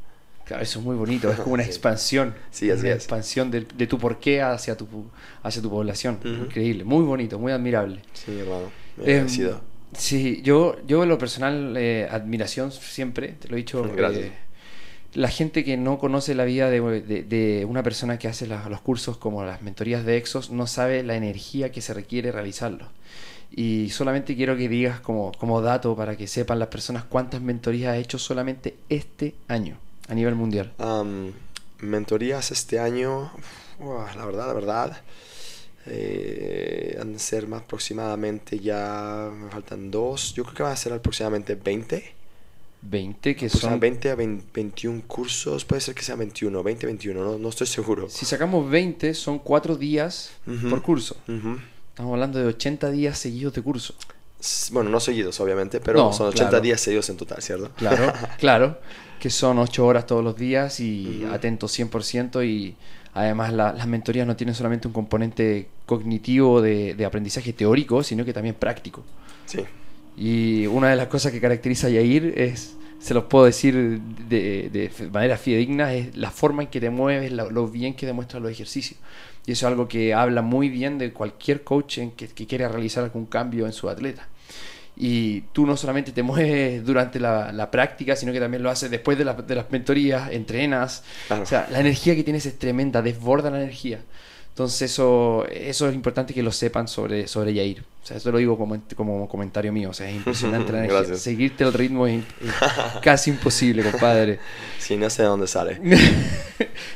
Claro, 0.50 0.64
eso 0.64 0.80
es 0.80 0.86
muy 0.86 0.96
bonito, 0.96 1.30
es 1.32 1.40
como 1.40 1.54
una 1.54 1.64
expansión. 1.74 2.34
Sí, 2.50 2.72
así 2.72 2.82
una 2.82 2.90
es. 2.90 2.96
expansión 2.96 3.52
de, 3.52 3.68
de, 3.76 3.86
tu 3.86 4.00
porqué 4.00 4.42
hacia 4.42 4.76
tu, 4.76 4.88
hacia 5.44 5.62
tu 5.62 5.70
población. 5.70 6.18
Increíble, 6.26 6.84
muy 6.86 7.04
bonito, 7.06 7.38
muy 7.38 7.52
admirable. 7.52 8.02
Sí, 8.14 8.36
hermano. 8.40 8.72
Eh, 9.06 9.26
sí, 9.94 10.42
yo, 10.44 10.76
yo 10.88 11.04
en 11.04 11.10
lo 11.10 11.20
personal, 11.20 11.76
eh, 11.78 12.08
admiración 12.10 12.72
siempre, 12.72 13.30
te 13.40 13.48
lo 13.48 13.56
he 13.56 13.58
dicho. 13.58 13.84
Gracias. 13.96 14.26
Eh, 14.26 14.32
la 15.14 15.28
gente 15.30 15.64
que 15.64 15.78
no 15.78 16.00
conoce 16.00 16.34
la 16.34 16.46
vida 16.46 16.72
de, 16.72 16.82
de- 17.02 17.24
de 17.24 17.66
una 17.66 17.84
persona 17.84 18.18
que 18.18 18.28
hace 18.28 18.48
la- 18.48 18.68
los 18.70 18.82
cursos 18.82 19.18
como 19.18 19.44
las 19.46 19.62
mentorías 19.62 20.04
de 20.04 20.18
Exos 20.18 20.50
no 20.50 20.66
sabe 20.66 21.04
la 21.04 21.16
energía 21.16 21.72
que 21.72 21.82
se 21.82 21.94
requiere 21.94 22.32
realizarlos. 22.32 22.88
Y 23.52 23.90
solamente 23.92 24.36
quiero 24.36 24.58
que 24.58 24.68
digas 24.68 25.00
como, 25.00 25.32
como 25.32 25.62
dato 25.62 25.96
para 25.96 26.18
que 26.18 26.26
sepan 26.28 26.58
las 26.58 26.70
personas 26.70 27.04
cuántas 27.04 27.40
mentorías 27.42 27.94
ha 27.94 27.98
hecho 27.98 28.18
solamente 28.18 28.78
este 28.90 29.36
año 29.48 29.78
a 30.10 30.14
nivel 30.16 30.36
mundial. 30.36 30.74
Am, 30.80 31.32
mentorías 31.80 32.52
este 32.52 32.80
año, 32.80 33.32
uah, 33.80 34.14
la 34.16 34.26
verdad, 34.26 34.48
la 34.48 34.54
verdad, 34.54 35.02
eh, 35.86 36.98
han 37.00 37.14
de 37.14 37.20
ser 37.20 37.48
más 37.48 37.62
aproximadamente 37.64 38.60
ya, 38.60 39.30
me 39.34 39.50
faltan 39.50 39.90
dos, 39.92 40.34
yo 40.34 40.44
creo 40.44 40.56
que 40.56 40.64
van 40.64 40.74
a 40.74 40.76
ser 40.76 40.94
aproximadamente 40.94 41.56
20. 41.56 42.14
20 42.82 43.36
que 43.36 43.50
Pues, 43.50 43.62
son... 43.62 43.80
20 43.80 44.10
a 44.10 44.16
20 44.16 44.46
21 44.54 45.04
cursos, 45.08 45.66
puede 45.66 45.82
ser 45.82 45.96
que 45.96 46.02
sea 46.04 46.16
21, 46.16 46.64
20, 46.64 46.86
21, 46.86 47.24
no, 47.24 47.38
no 47.38 47.50
estoy 47.50 47.68
seguro. 47.68 48.10
Si 48.10 48.26
sacamos 48.26 48.70
20 48.70 49.14
son 49.14 49.40
4 49.40 49.76
días 49.76 50.32
Ujú. 50.48 50.70
por 50.70 50.82
curso. 50.82 51.18
Ujú. 51.28 51.60
Estamos 51.90 52.14
hablando 52.14 52.40
de 52.40 52.46
80 52.46 52.90
días 52.92 53.18
seguidos 53.18 53.54
de 53.54 53.62
curso. 53.62 53.94
Bueno, 54.72 54.90
no 54.90 55.02
seguidos, 55.02 55.38
obviamente, 55.42 55.82
pero 55.82 56.00
No, 56.00 56.14
son 56.14 56.28
80 56.28 56.50
claro. 56.50 56.64
días 56.64 56.80
seguidos 56.80 57.10
en 57.10 57.18
total, 57.18 57.42
¿cierto? 57.42 57.72
Claro, 57.76 58.14
claro, 58.38 58.80
que 59.20 59.30
son 59.30 59.60
8 59.60 59.86
horas 59.86 60.06
todos 60.06 60.24
los 60.24 60.36
días 60.36 60.80
y 60.80 61.24
Ujú. 61.26 61.34
atentos 61.34 61.72
100% 61.78 62.44
y 62.44 62.76
además 63.14 63.52
la- 63.54 63.74
las 63.74 63.88
mentorías 63.88 64.26
no 64.26 64.36
tienen 64.36 64.56
solamente 64.56 64.88
un 64.88 64.94
componente 64.94 65.68
cognitivo 65.86 66.62
de, 66.62 66.94
de 66.96 67.06
aprendizaje 67.06 67.54
teórico, 67.54 68.04
sino 68.04 68.24
que 68.26 68.34
también 68.34 68.56
práctico. 68.56 69.04
Sí. 69.46 69.60
Y 70.18 70.68
una 70.68 70.90
de 70.90 70.96
las 70.96 71.08
cosas 71.08 71.32
que 71.32 71.40
caracteriza 71.42 71.88
a 71.88 71.90
Yair 71.92 72.34
es, 72.38 72.76
se 73.00 73.14
los 73.14 73.26
puedo 73.26 73.46
decir 73.46 74.02
de, 74.30 74.70
de 74.72 74.92
manera 75.12 75.38
fidedigna, 75.38 75.94
es 75.94 76.16
la 76.18 76.32
forma 76.32 76.64
en 76.64 76.70
que 76.70 76.80
te 76.82 76.90
mueves, 76.90 77.32
lo, 77.32 77.50
lo 77.50 77.68
bien 77.68 77.94
que 77.94 78.06
demuestras 78.06 78.42
los 78.42 78.52
ejercicios. 78.52 79.00
Y 79.46 79.54
eso 79.54 79.66
es 79.66 79.72
algo 79.72 79.88
que 79.88 80.14
habla 80.14 80.42
muy 80.42 80.70
bien 80.70 80.98
de 80.98 81.12
cualquier 81.14 81.64
coach 81.64 82.00
en 82.00 82.12
que, 82.12 82.28
que 82.28 82.46
quiera 82.46 82.68
realizar 82.68 83.04
algún 83.04 83.26
cambio 83.26 83.66
en 83.66 83.74
su 83.74 83.90
atleta. 83.90 84.28
Y 85.02 85.42
tú 85.54 85.66
no 85.66 85.78
solamente 85.78 86.12
te 86.12 86.22
mueves 86.24 86.86
durante 86.86 87.22
la, 87.22 87.54
la 87.54 87.72
práctica, 87.72 88.18
sino 88.18 88.34
que 88.34 88.40
también 88.42 88.62
lo 88.62 88.70
haces 88.70 88.92
después 88.92 89.18
de, 89.18 89.24
la- 89.24 89.34
de 89.34 89.56
las 89.56 89.72
mentorías, 89.72 90.30
entrenas. 90.32 91.04
Claro. 91.28 91.44
O 91.44 91.46
sea, 91.46 91.68
la 91.72 91.80
energía 91.80 92.16
que 92.16 92.24
tienes 92.26 92.46
es 92.46 92.60
tremenda, 92.60 93.02
desborda 93.02 93.50
la 93.50 93.62
energía. 93.62 94.02
Entonces 94.50 94.92
eso, 94.92 95.46
eso 95.50 95.88
es 95.88 95.96
importante 95.96 96.34
que 96.34 96.44
lo 96.44 96.52
sepan 96.52 96.90
sobre, 96.90 97.28
sobre 97.30 97.54
Yair. 97.54 97.82
O 98.04 98.06
sea, 98.06 98.18
eso 98.18 98.30
lo 98.30 98.40
digo 98.40 98.58
como, 98.58 98.78
como 98.94 99.30
comentario 99.30 99.72
mío. 99.72 99.92
O 99.92 99.94
sea, 99.94 100.10
es 100.10 100.18
impresionante 100.18 100.74
la 100.74 100.80
energía. 100.80 100.98
Gracias. 101.00 101.22
Seguirte 101.22 101.64
el 101.64 101.72
ritmo 101.72 102.06
es, 102.06 102.22
es 102.42 102.52
casi 103.02 103.30
imposible, 103.30 103.90
compadre. 103.90 104.40
Sí, 104.80 104.98
no 104.98 105.10
sé 105.10 105.22
de 105.22 105.28
dónde 105.30 105.48
sale. 105.48 105.80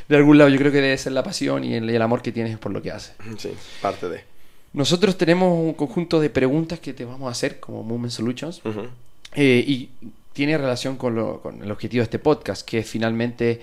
De 0.08 0.16
algún 0.16 0.36
lado 0.36 0.50
yo 0.50 0.58
creo 0.58 0.72
que 0.72 0.80
debe 0.82 0.98
ser 0.98 1.12
la 1.12 1.22
pasión 1.22 1.64
y 1.64 1.74
el, 1.74 1.88
el 1.88 2.02
amor 2.02 2.20
que 2.20 2.32
tienes 2.32 2.58
por 2.58 2.70
lo 2.72 2.82
que 2.82 2.90
haces. 2.90 3.14
Sí, 3.38 3.50
parte 3.80 4.08
de. 4.10 4.33
Nosotros 4.74 5.16
tenemos 5.16 5.56
un 5.58 5.72
conjunto 5.74 6.20
de 6.20 6.30
preguntas 6.30 6.80
que 6.80 6.92
te 6.92 7.04
vamos 7.04 7.28
a 7.28 7.30
hacer 7.30 7.60
como 7.60 7.82
Movement 7.82 8.12
Solutions. 8.12 8.60
Eh, 9.34 9.64
y 9.66 9.88
tiene 10.32 10.58
relación 10.58 10.96
con, 10.96 11.14
lo- 11.14 11.40
con 11.40 11.62
el 11.62 11.70
objetivo 11.70 12.00
de 12.00 12.04
este 12.04 12.18
podcast, 12.18 12.68
que 12.68 12.78
es 12.78 12.88
finalmente 12.88 13.60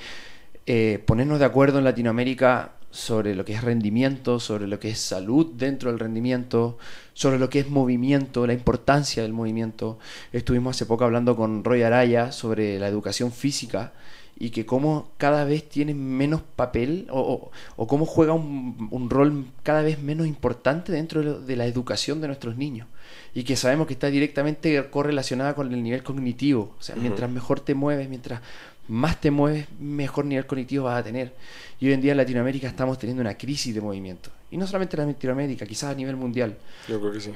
eh, 0.65 0.99
ponernos 1.05 1.39
de 1.39 1.45
acuerdo 1.45 1.77
en 1.79 1.83
Latinoamérica 1.83 2.71
sobre 2.91 3.35
lo 3.35 3.45
que 3.45 3.53
es 3.53 3.63
rendimiento, 3.63 4.39
sobre 4.39 4.67
lo 4.67 4.79
que 4.79 4.89
es 4.89 4.99
salud 4.99 5.47
dentro 5.53 5.89
del 5.91 5.99
rendimiento, 5.99 6.77
sobre 7.13 7.39
lo 7.39 7.49
que 7.49 7.59
es 7.59 7.69
movimiento, 7.69 8.45
la 8.47 8.53
importancia 8.53 9.21
del 9.23 9.31
movimiento. 9.33 9.97
Estuvimos 10.33 10.75
hace 10.75 10.85
poco 10.85 11.03
hablando 11.05 11.35
con 11.35 11.63
Roy 11.63 11.83
Araya 11.83 12.31
sobre 12.33 12.79
la 12.79 12.87
educación 12.87 13.31
física 13.31 13.93
y 14.43 14.49
que 14.49 14.65
cómo 14.65 15.09
cada 15.17 15.45
vez 15.45 15.69
tiene 15.69 15.93
menos 15.93 16.41
papel 16.55 17.05
o, 17.11 17.19
o- 17.21 17.51
o 17.75 17.87
cómo 17.87 18.05
juega 18.05 18.33
un, 18.33 18.87
un 18.89 19.09
rol 19.09 19.45
cada 19.61 19.83
vez 19.83 19.99
menos 20.01 20.25
importante 20.25 20.91
dentro 20.91 21.19
de, 21.21 21.25
lo- 21.27 21.39
de 21.41 21.55
la 21.55 21.65
educación 21.67 22.21
de 22.21 22.27
nuestros 22.27 22.57
niños 22.57 22.87
y 23.35 23.43
que 23.43 23.55
sabemos 23.55 23.85
que 23.87 23.93
está 23.93 24.07
directamente 24.07 24.89
correlacionada 24.89 25.53
con 25.53 25.71
el 25.71 25.83
nivel 25.83 26.01
cognitivo. 26.03 26.75
O 26.79 26.81
sea, 26.81 26.95
mientras 26.95 27.29
mejor 27.29 27.59
te 27.59 27.75
mueves, 27.75 28.09
mientras 28.09 28.41
más 28.87 29.21
te 29.21 29.29
mueves, 29.31 29.67
mejor 29.79 30.25
nivel 30.25 30.45
cognitivo 30.47 30.85
vas 30.85 30.99
a 30.99 31.03
tener. 31.03 31.33
Y 31.79 31.87
hoy 31.87 31.93
en 31.93 32.01
día 32.01 32.11
en 32.11 32.17
Latinoamérica 32.17 32.67
estamos 32.67 32.97
teniendo 32.97 33.21
una 33.21 33.37
crisis 33.37 33.73
de 33.75 33.79
movimiento. 33.81 34.31
Y 34.49 34.57
no 34.57 34.65
solamente 34.67 34.99
en 34.99 35.07
Latinoamérica, 35.07 35.65
quizás 35.65 35.91
a 35.91 35.95
nivel 35.95 36.15
mundial. 36.15 36.57
Yo 36.89 36.99
creo 36.99 37.13
que 37.13 37.21
sí. 37.21 37.31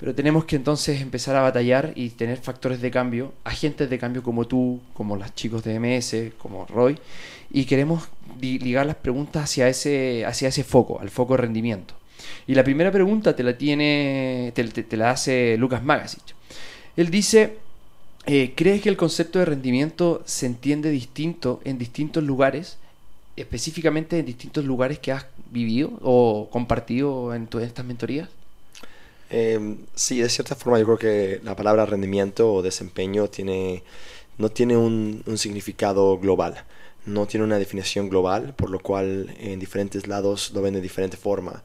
Pero 0.00 0.14
tenemos 0.14 0.46
que 0.46 0.56
entonces 0.56 1.00
empezar 1.02 1.36
a 1.36 1.42
batallar 1.42 1.92
y 1.94 2.08
tener 2.10 2.38
factores 2.38 2.80
de 2.80 2.90
cambio, 2.90 3.34
agentes 3.44 3.90
de 3.90 3.98
cambio 3.98 4.22
como 4.22 4.46
tú, 4.46 4.80
como 4.94 5.16
los 5.16 5.34
chicos 5.34 5.62
de 5.62 5.74
MS, 5.78 6.32
como 6.38 6.64
Roy, 6.66 6.98
y 7.50 7.66
queremos 7.66 8.08
ligar 8.40 8.86
las 8.86 8.96
preguntas 8.96 9.44
hacia 9.44 9.68
ese, 9.68 10.24
hacia 10.24 10.48
ese 10.48 10.64
foco, 10.64 11.00
al 11.00 11.10
foco 11.10 11.34
de 11.34 11.42
rendimiento. 11.42 11.94
Y 12.46 12.54
la 12.54 12.64
primera 12.64 12.90
pregunta 12.90 13.36
te 13.36 13.42
la 13.42 13.58
tiene, 13.58 14.52
te 14.54 14.96
la 14.96 15.10
hace 15.10 15.56
Lucas 15.58 15.82
Magasic. 15.84 16.22
Él 16.96 17.10
dice, 17.10 17.58
eh, 18.26 18.52
¿crees 18.56 18.80
que 18.82 18.88
el 18.88 18.96
concepto 18.96 19.38
de 19.38 19.44
rendimiento 19.44 20.22
se 20.24 20.46
entiende 20.46 20.90
distinto 20.90 21.60
en 21.64 21.76
distintos 21.78 22.24
lugares, 22.24 22.78
específicamente 23.36 24.18
en 24.18 24.26
distintos 24.26 24.64
lugares 24.64 24.98
que 24.98 25.12
has 25.12 25.26
vivido 25.50 25.92
o 26.02 26.48
compartido 26.50 27.34
en, 27.34 27.46
tu- 27.48 27.58
en 27.58 27.64
estas 27.66 27.84
mentorías? 27.84 28.28
Eh, 29.30 29.76
sí, 29.94 30.20
de 30.20 30.28
cierta 30.28 30.56
forma 30.56 30.78
yo 30.78 30.84
creo 30.86 30.98
que 30.98 31.40
la 31.44 31.54
palabra 31.56 31.86
rendimiento 31.86 32.52
o 32.52 32.62
desempeño 32.62 33.28
tiene, 33.28 33.84
no 34.38 34.50
tiene 34.50 34.76
un, 34.76 35.22
un 35.26 35.38
significado 35.38 36.18
global, 36.18 36.64
no 37.06 37.26
tiene 37.26 37.44
una 37.44 37.58
definición 37.58 38.08
global, 38.08 38.54
por 38.56 38.70
lo 38.70 38.80
cual 38.80 39.34
en 39.38 39.60
diferentes 39.60 40.06
lados 40.08 40.50
lo 40.52 40.62
ven 40.62 40.74
de 40.74 40.80
diferente 40.80 41.16
forma. 41.16 41.62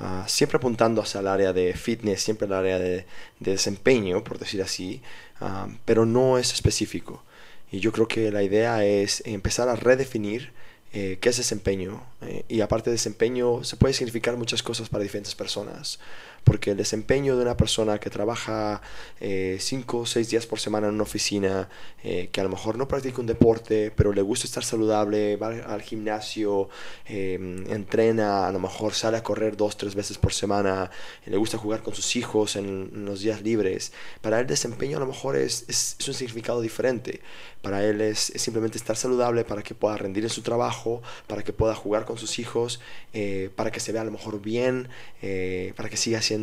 Ah, 0.00 0.24
siempre 0.28 0.56
apuntando 0.58 1.00
hacia 1.02 1.20
el 1.20 1.28
área 1.28 1.52
de 1.52 1.74
fitness, 1.74 2.20
siempre 2.22 2.46
el 2.46 2.52
área 2.52 2.78
de, 2.80 3.06
de 3.38 3.50
desempeño, 3.52 4.24
por 4.24 4.38
decir 4.38 4.60
así, 4.62 5.00
ah, 5.40 5.68
pero 5.84 6.04
no 6.06 6.36
es 6.38 6.52
específico. 6.52 7.22
Y 7.70 7.80
yo 7.80 7.92
creo 7.92 8.08
que 8.08 8.30
la 8.32 8.42
idea 8.42 8.84
es 8.84 9.22
empezar 9.26 9.68
a 9.68 9.76
redefinir 9.76 10.52
eh, 10.92 11.18
qué 11.20 11.28
es 11.30 11.36
desempeño. 11.36 12.02
eh, 12.22 12.44
y 12.48 12.60
aparte 12.60 12.90
de 12.90 12.94
desempeño, 12.94 13.64
se 13.64 13.76
puede 13.76 13.94
significar 13.94 14.36
muchas 14.36 14.62
cosas 14.62 14.88
para 14.88 15.02
diferentes 15.02 15.34
personas. 15.34 15.98
Porque 16.44 16.72
el 16.72 16.76
desempeño 16.76 17.36
de 17.36 17.42
una 17.42 17.56
persona 17.56 17.98
que 17.98 18.10
trabaja 18.10 18.82
5 19.18 19.98
o 19.98 20.06
6 20.06 20.28
días 20.28 20.46
por 20.46 20.60
semana 20.60 20.88
en 20.88 20.94
una 20.94 21.02
oficina, 21.04 21.68
eh, 22.02 22.28
que 22.30 22.40
a 22.40 22.44
lo 22.44 22.50
mejor 22.50 22.76
no 22.76 22.86
practica 22.86 23.20
un 23.20 23.26
deporte, 23.26 23.90
pero 23.90 24.12
le 24.12 24.22
gusta 24.22 24.46
estar 24.46 24.64
saludable, 24.64 25.36
va 25.36 25.48
al 25.48 25.82
gimnasio, 25.82 26.68
eh, 27.06 27.64
entrena, 27.68 28.46
a 28.46 28.52
lo 28.52 28.58
mejor 28.58 28.94
sale 28.94 29.16
a 29.16 29.22
correr 29.22 29.56
dos, 29.56 29.76
tres 29.76 29.94
veces 29.94 30.18
por 30.18 30.32
semana, 30.32 30.90
eh, 31.24 31.30
le 31.30 31.36
gusta 31.36 31.58
jugar 31.58 31.82
con 31.82 31.94
sus 31.94 32.16
hijos 32.16 32.56
en, 32.56 32.90
en 32.92 33.04
los 33.04 33.20
días 33.20 33.42
libres. 33.42 33.92
Para 34.20 34.40
él 34.40 34.46
desempeño 34.46 34.96
a 34.98 35.00
lo 35.00 35.06
mejor 35.06 35.36
es, 35.36 35.64
es, 35.68 35.96
es 35.98 36.08
un 36.08 36.14
significado 36.14 36.60
diferente. 36.60 37.20
Para 37.64 37.82
él 37.82 38.02
es, 38.02 38.28
es 38.28 38.42
simplemente 38.42 38.76
estar 38.76 38.94
saludable 38.94 39.42
para 39.42 39.62
que 39.62 39.74
pueda 39.74 39.96
rendir 39.96 40.22
en 40.22 40.28
su 40.28 40.42
trabajo, 40.42 41.00
para 41.26 41.42
que 41.42 41.54
pueda 41.54 41.74
jugar 41.74 42.04
con 42.04 42.18
sus 42.18 42.38
hijos, 42.38 42.78
eh, 43.14 43.48
para 43.56 43.72
que 43.72 43.80
se 43.80 43.90
vea 43.90 44.02
a 44.02 44.04
lo 44.04 44.10
mejor 44.10 44.42
bien, 44.42 44.90
eh, 45.22 45.72
para 45.74 45.88
que 45.88 45.96
siga 45.96 46.20
siendo 46.20 46.33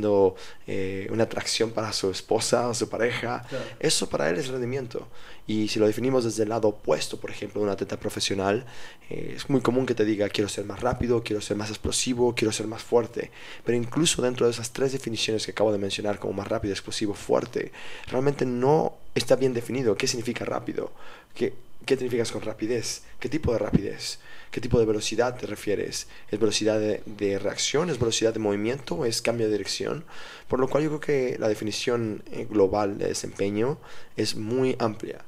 eh, 0.68 1.08
una 1.12 1.24
atracción 1.24 1.72
para 1.72 1.92
su 1.94 2.10
esposa 2.12 2.68
o 2.68 2.74
su 2.74 2.90
pareja. 2.90 3.44
Claro. 3.50 3.66
Eso 3.80 4.10
para 4.10 4.30
él 4.30 4.38
es 4.38 4.48
rendimiento. 4.48 5.08
Y 5.48 5.68
si 5.68 5.80
lo 5.80 5.88
definimos 5.88 6.24
desde 6.24 6.44
el 6.44 6.50
lado 6.50 6.70
opuesto, 6.70 7.20
por 7.20 7.30
ejemplo, 7.30 7.60
de 7.60 7.68
un 7.68 7.74
atleta 7.74 8.00
profesional, 8.00 8.66
eh, 9.10 9.34
es 9.36 9.50
muy 9.50 9.62
común 9.62 9.86
que 9.86 9.96
te 9.96 10.06
diga 10.06 10.30
quiero 10.30 10.48
ser 10.48 10.66
más 10.66 10.80
rápido, 10.80 11.24
quiero 11.24 11.42
ser 11.42 11.58
más 11.58 11.70
explosivo, 11.70 12.34
quiero 12.36 12.52
ser 12.52 12.68
más 12.68 12.82
fuerte. 12.82 13.32
Pero 13.66 13.78
incluso 13.78 14.22
dentro 14.22 14.46
de 14.46 14.52
esas 14.52 14.72
tres 14.72 14.92
definiciones 14.94 15.46
que 15.46 15.52
acabo 15.52 15.72
de 15.72 15.78
mencionar 15.78 16.20
como 16.20 16.34
más 16.34 16.48
rápido, 16.48 16.74
explosivo, 16.74 17.14
fuerte, 17.14 17.72
realmente 18.08 18.46
no 18.46 18.94
está 19.16 19.36
bien 19.36 19.54
definido 19.54 19.96
qué 19.96 20.08
significa 20.08 20.46
rápido, 20.46 20.92
qué, 21.36 21.54
qué 21.86 21.96
significas 21.96 22.32
con 22.32 22.42
rapidez, 22.44 23.02
qué 23.20 23.28
tipo 23.28 23.52
de 23.52 23.60
rapidez, 23.60 24.20
qué 24.52 24.62
tipo 24.62 24.80
de 24.80 24.86
velocidad 24.86 25.38
te 25.38 25.48
refieres, 25.48 26.08
es 26.30 26.40
velocidad 26.40 26.80
de, 26.80 27.02
de 27.06 27.40
reacción, 27.40 27.90
es 27.90 27.98
velocidad 28.00 28.34
de 28.34 28.40
movimiento, 28.40 29.06
es 29.06 29.22
cambio 29.22 29.48
de 29.48 29.54
dirección, 29.54 30.04
por 30.48 30.60
lo 30.60 30.68
cual 30.68 30.84
yo 30.84 30.90
creo 30.90 31.00
que 31.00 31.38
la 31.40 31.48
definición 31.48 32.24
eh, 32.32 32.46
global 32.50 32.98
de 32.98 33.08
desempeño 33.08 33.78
es 34.18 34.36
muy 34.36 34.76
amplia 34.80 35.24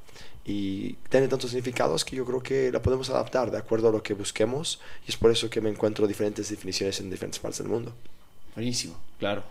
y 0.45 0.93
tiene 1.09 1.29
tantos 1.29 1.51
significados 1.51 2.03
que 2.03 2.17
yo 2.17 2.25
creo 2.25 2.43
que 2.43 2.69
la 2.71 2.81
podemos 2.81 3.09
adaptar 3.09 3.49
de 3.49 3.57
acuerdo 3.57 3.87
a 3.87 3.91
lo 3.93 4.03
que 4.03 4.13
busquemos 4.13 4.81
y 5.07 5.11
es 5.11 5.17
por 5.17 5.31
eso 5.31 5.49
que 5.49 5.61
me 5.61 5.69
encuentro 5.69 6.05
diferentes 6.05 6.49
definiciones 6.49 6.99
en 6.99 7.09
diferentes 7.09 7.39
partes 7.39 7.59
del 7.59 7.69
mundo. 7.69 7.93
Buenísimo, 8.55 8.99
claro. 9.19 9.43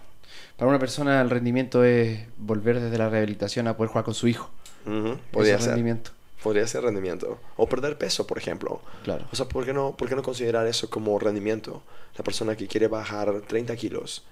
Para 0.57 0.69
una 0.69 0.79
persona 0.79 1.21
el 1.23 1.31
rendimiento 1.31 1.83
es 1.83 2.21
volver 2.37 2.79
desde 2.79 2.99
la 2.99 3.09
rehabilitación 3.09 3.69
a 3.69 3.77
poder 3.77 3.89
jugar 3.89 4.05
con 4.05 4.15
su 4.15 4.29
hijo. 4.29 4.51
Ujú, 4.87 5.09
Eso 5.09 5.19
Podría 5.31 5.59
ser. 5.59 5.69
rendimiento. 5.69 6.11
Podría 6.43 6.67
ser 6.67 6.83
rendimiento. 6.83 7.39
O 7.57 7.69
perder 7.69 7.97
peso, 7.97 8.27
por 8.27 8.39
ejemplo. 8.39 8.81
Claro. 9.05 9.27
O 9.33 9.37
sea, 9.37 9.47
¿por 9.47 9.65
qué, 9.65 9.73
no, 9.73 9.97
¿por 9.97 10.09
qué 10.09 10.17
no 10.17 10.23
considerar 10.23 10.67
eso 10.67 10.91
como 10.91 11.19
rendimiento? 11.19 11.83
La 12.17 12.25
persona 12.25 12.57
que 12.57 12.67
quiere 12.67 12.89
bajar 12.89 13.43
30 13.43 13.77
kilos. 13.77 14.25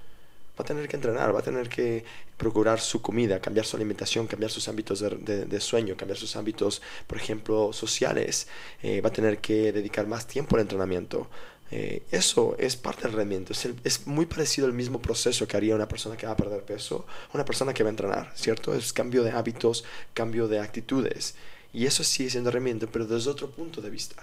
va 0.59 0.65
a 0.65 0.67
tener 0.67 0.89
que 0.89 0.97
entrenar, 0.97 1.35
va 1.35 1.39
a 1.39 1.43
tener 1.43 1.69
que 1.69 2.05
procurar 2.37 2.81
su 2.81 3.01
comida, 3.01 3.41
cambiar 3.41 3.65
su 3.65 3.77
alimentación, 3.77 4.27
cambiar 4.27 4.51
sus 4.51 4.69
ámbitos 4.69 5.01
de, 5.01 5.61
sueño, 5.61 5.97
cambiar 5.97 6.19
sus 6.19 6.35
ámbitos, 6.37 6.83
por 7.07 7.17
ejemplo, 7.17 7.73
sociales. 7.73 8.49
Eh, 8.83 9.01
va 9.01 9.09
a 9.09 9.13
tener 9.13 9.39
que 9.39 9.73
dedicar 9.73 10.07
más 10.07 10.27
tiempo 10.27 10.57
al 10.57 10.63
entrenamiento. 10.63 11.29
Eh, 11.71 12.03
eso 12.11 12.57
es 12.59 12.75
parte 12.77 13.03
del 13.03 13.13
rendimiento. 13.13 13.53
Es, 13.53 13.69
es, 13.85 14.07
muy 14.07 14.27
parecido 14.27 14.67
al 14.67 14.73
mismo 14.73 15.01
proceso 15.01 15.47
que 15.47 15.57
haría 15.57 15.77
una 15.77 15.87
persona 15.87 16.17
que 16.17 16.27
va 16.27 16.33
a 16.33 16.37
perder 16.37 16.65
peso, 16.65 17.07
una 17.33 17.45
persona 17.45 17.73
que 17.73 17.85
va 17.85 17.91
a 17.91 17.93
entrenar, 17.93 18.33
¿cierto? 18.35 18.75
Es 18.75 18.93
cambio 18.93 19.23
de 19.23 19.31
hábitos, 19.31 19.85
cambio 20.13 20.49
de 20.49 20.59
actitudes. 20.59 21.37
Y 21.73 21.87
eso 21.87 22.03
sigue 22.03 22.31
siendo 22.31 22.51
rendimiento, 22.51 22.89
pero 22.91 23.07
desde 23.07 23.31
otro 23.31 23.51
punto 23.51 23.81
de 23.81 23.91
vista. 23.91 24.17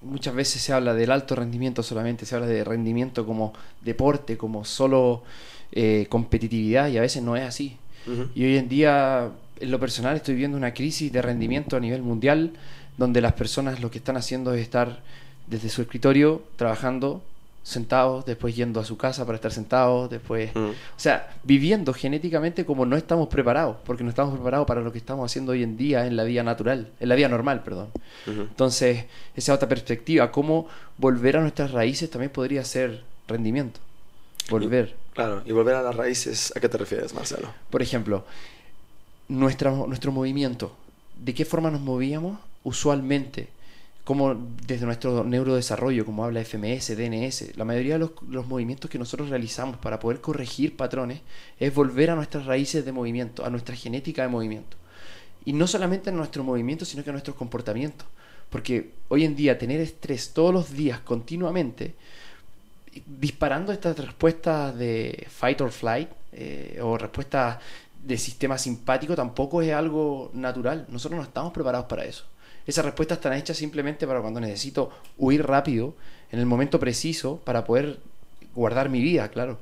Muchas 0.00 0.34
veces 0.34 0.62
se 0.62 0.72
habla 0.72 0.94
del 0.94 1.10
alto 1.10 1.34
rendimiento 1.34 1.82
solamente, 1.82 2.26
se 2.26 2.34
habla 2.34 2.46
de 2.46 2.64
rendimiento 2.64 3.24
como 3.24 3.52
deporte, 3.82 4.36
como 4.36 4.64
solo 4.64 5.22
eh, 5.70 6.06
competitividad, 6.08 6.88
y 6.88 6.98
a 6.98 7.02
veces 7.02 7.22
no 7.22 7.36
es 7.36 7.44
así. 7.44 7.76
Y 8.34 8.44
hoy 8.44 8.56
en 8.56 8.68
día, 8.68 9.30
en 9.60 9.70
lo 9.70 9.78
personal, 9.78 10.16
estoy 10.16 10.34
viendo 10.34 10.56
una 10.56 10.74
crisis 10.74 11.12
de 11.12 11.22
rendimiento 11.22 11.76
a 11.76 11.80
nivel 11.80 12.02
mundial, 12.02 12.52
donde 12.98 13.20
las 13.20 13.34
personas 13.34 13.80
lo 13.80 13.90
que 13.90 13.98
están 13.98 14.16
haciendo 14.16 14.52
es 14.54 14.60
estar 14.60 15.02
desde 15.46 15.68
su 15.68 15.82
escritorio 15.82 16.42
trabajando 16.56 17.22
sentados, 17.62 18.24
después 18.24 18.56
yendo 18.56 18.80
a 18.80 18.84
su 18.84 18.96
casa 18.96 19.24
para 19.24 19.36
estar 19.36 19.52
sentados, 19.52 20.10
después, 20.10 20.54
mm. 20.54 20.58
o 20.58 20.74
sea, 20.96 21.34
viviendo 21.44 21.94
genéticamente 21.94 22.64
como 22.64 22.84
no 22.86 22.96
estamos 22.96 23.28
preparados, 23.28 23.76
porque 23.84 24.02
no 24.02 24.10
estamos 24.10 24.34
preparados 24.34 24.66
para 24.66 24.80
lo 24.80 24.90
que 24.92 24.98
estamos 24.98 25.30
haciendo 25.30 25.52
hoy 25.52 25.62
en 25.62 25.76
día 25.76 26.06
en 26.06 26.16
la 26.16 26.24
vida 26.24 26.42
natural, 26.42 26.90
en 26.98 27.08
la 27.08 27.14
vida 27.14 27.28
normal, 27.28 27.62
perdón. 27.62 27.88
Entonces, 28.26 29.04
esa 29.36 29.54
otra 29.54 29.68
perspectiva, 29.68 30.30
cómo 30.32 30.66
volver 30.98 31.36
a 31.36 31.40
nuestras 31.40 31.70
raíces 31.70 32.10
también 32.10 32.32
podría 32.32 32.64
ser 32.64 33.04
rendimiento. 33.28 33.80
Volver. 34.50 34.96
claro, 35.14 35.42
y 35.46 35.52
volver 35.52 35.76
a 35.76 35.82
las 35.82 35.94
raíces, 35.94 36.52
¿a 36.56 36.60
qué 36.60 36.68
te 36.68 36.76
refieres, 36.76 37.14
Marcelo? 37.14 37.52
Por 37.70 37.80
ejemplo, 37.80 38.24
nuestra, 39.28 39.70
nuestro 39.70 40.10
movimiento, 40.10 40.74
¿de 41.16 41.32
qué 41.32 41.44
forma 41.44 41.70
nos 41.70 41.80
movíamos 41.80 42.38
usualmente? 42.64 43.48
Como 44.04 44.34
desde 44.66 44.84
nuestro 44.84 45.22
neurodesarrollo, 45.22 46.04
como 46.04 46.24
habla 46.24 46.44
FMS, 46.44 46.96
DNS, 46.96 47.56
la 47.56 47.64
mayoría 47.64 47.98
de 47.98 48.08
los, 48.28 48.46
movimientos 48.46 48.90
que 48.90 48.98
nosotros 48.98 49.28
realizamos 49.28 49.76
para 49.76 50.00
poder 50.00 50.20
corregir 50.20 50.76
patrones 50.76 51.20
es 51.60 51.72
volver 51.72 52.10
a 52.10 52.16
nuestras 52.16 52.46
raíces 52.46 52.84
de 52.84 52.90
movimiento, 52.90 53.44
a 53.44 53.50
nuestra 53.50 53.76
genética 53.76 54.22
de 54.22 54.28
movimiento. 54.28 54.76
Y 55.44 55.52
no 55.52 55.66
solamente 55.66 56.10
a 56.10 56.12
nuestro 56.12 56.42
movimiento, 56.42 56.84
sino 56.84 57.04
que 57.04 57.10
a 57.10 57.12
nuestros 57.12 57.36
comportamientos. 57.36 58.06
Porque 58.50 58.92
hoy 59.08 59.24
en 59.24 59.36
día 59.36 59.56
tener 59.56 59.80
estrés 59.80 60.32
todos 60.32 60.52
los 60.52 60.72
días 60.72 61.00
continuamente, 61.00 61.94
disparando 63.06 63.72
estas 63.72 63.98
respuestas 63.98 64.76
de 64.76 65.26
fight 65.30 65.60
or 65.60 65.70
flight, 65.70 66.10
eh, 66.32 66.78
o 66.82 66.98
respuestas 66.98 67.58
de 68.02 68.18
sistema 68.18 68.58
simpático, 68.58 69.14
tampoco 69.14 69.62
es 69.62 69.72
algo 69.72 70.30
natural. 70.34 70.86
Nosotros 70.88 71.18
no 71.18 71.24
estamos 71.24 71.52
preparados 71.52 71.86
para 71.86 72.04
eso. 72.04 72.24
Esas 72.66 72.84
respuestas 72.84 73.18
están 73.18 73.32
hechas 73.34 73.56
simplemente 73.56 74.06
para 74.06 74.20
cuando 74.20 74.40
necesito 74.40 74.90
huir 75.18 75.46
rápido, 75.46 75.94
en 76.30 76.38
el 76.38 76.46
momento 76.46 76.78
preciso, 76.80 77.40
para 77.44 77.64
poder 77.64 77.98
guardar 78.54 78.88
mi 78.88 79.00
vida, 79.00 79.28
claro. 79.28 79.58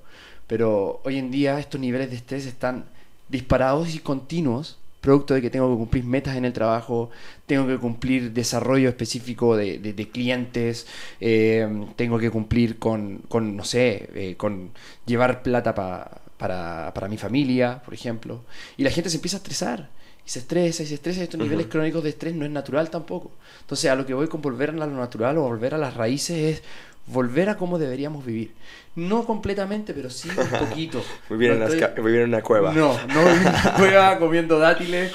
Pero 0.46 1.00
hoy 1.04 1.18
en 1.18 1.30
día 1.30 1.58
estos 1.58 1.80
niveles 1.80 2.10
de 2.10 2.16
estrés 2.16 2.46
están 2.46 2.84
disparados 3.28 3.94
y 3.94 3.98
continuos, 4.00 4.78
producto 5.00 5.34
de 5.34 5.40
que 5.40 5.50
tengo 5.50 5.70
que 5.70 5.78
cumplir 5.78 6.04
metas 6.04 6.36
en 6.36 6.44
el 6.44 6.52
trabajo, 6.52 7.10
tengo 7.46 7.66
que 7.66 7.78
cumplir 7.78 8.32
desarrollo 8.32 8.88
específico 8.88 9.56
de, 9.56 10.08
clientes, 10.12 10.86
eh, 11.20 11.86
tengo 11.96 12.18
que 12.18 12.30
cumplir 12.30 12.78
con, 12.78 13.22
no 13.30 13.64
sé, 13.64 14.10
eh, 14.14 14.34
con 14.36 14.70
llevar 15.06 15.42
plata 15.42 15.74
para, 15.74 16.92
para 16.92 17.08
mi 17.08 17.16
familia, 17.16 17.80
por 17.84 17.94
ejemplo. 17.94 18.42
Y 18.76 18.82
la 18.82 18.90
gente 18.90 19.08
se 19.08 19.16
empieza 19.16 19.36
a 19.36 19.38
estresar 19.38 19.88
y 20.30 20.32
se 20.32 20.38
estresa 20.38 20.82
y 20.84 20.86
se 20.86 20.94
estresa. 20.94 21.22
Estos 21.24 21.40
niveles 21.40 21.66
crónicos 21.66 22.04
de 22.04 22.10
estrés 22.10 22.34
no 22.34 22.44
es 22.44 22.50
natural 22.50 22.88
tampoco. 22.88 23.32
Entonces, 23.62 23.90
a 23.90 23.96
lo 23.96 24.06
que 24.06 24.14
voy 24.14 24.28
con 24.28 24.40
volver 24.40 24.70
a 24.70 24.72
lo 24.72 24.86
natural 24.86 25.38
o 25.38 25.42
volver 25.42 25.74
a 25.74 25.78
las 25.78 25.94
raíces 25.94 26.36
es 26.36 26.62
volver 27.06 27.48
a 27.48 27.56
cómo 27.56 27.78
deberíamos 27.78 28.24
vivir. 28.24 28.54
No 28.94 29.24
completamente, 29.24 29.92
pero 29.92 30.08
sí 30.08 30.28
un 30.28 30.48
poquito. 30.68 31.02
vivir, 31.28 31.52
en 31.52 32.28
una 32.28 32.42
cueva. 32.42 32.72
No, 32.72 32.94
no 33.08 33.24
vivir 33.24 33.42
en 33.42 33.48
una 33.48 33.74
cueva 33.76 34.18
comiendo 34.18 34.58
dátiles, 34.58 35.12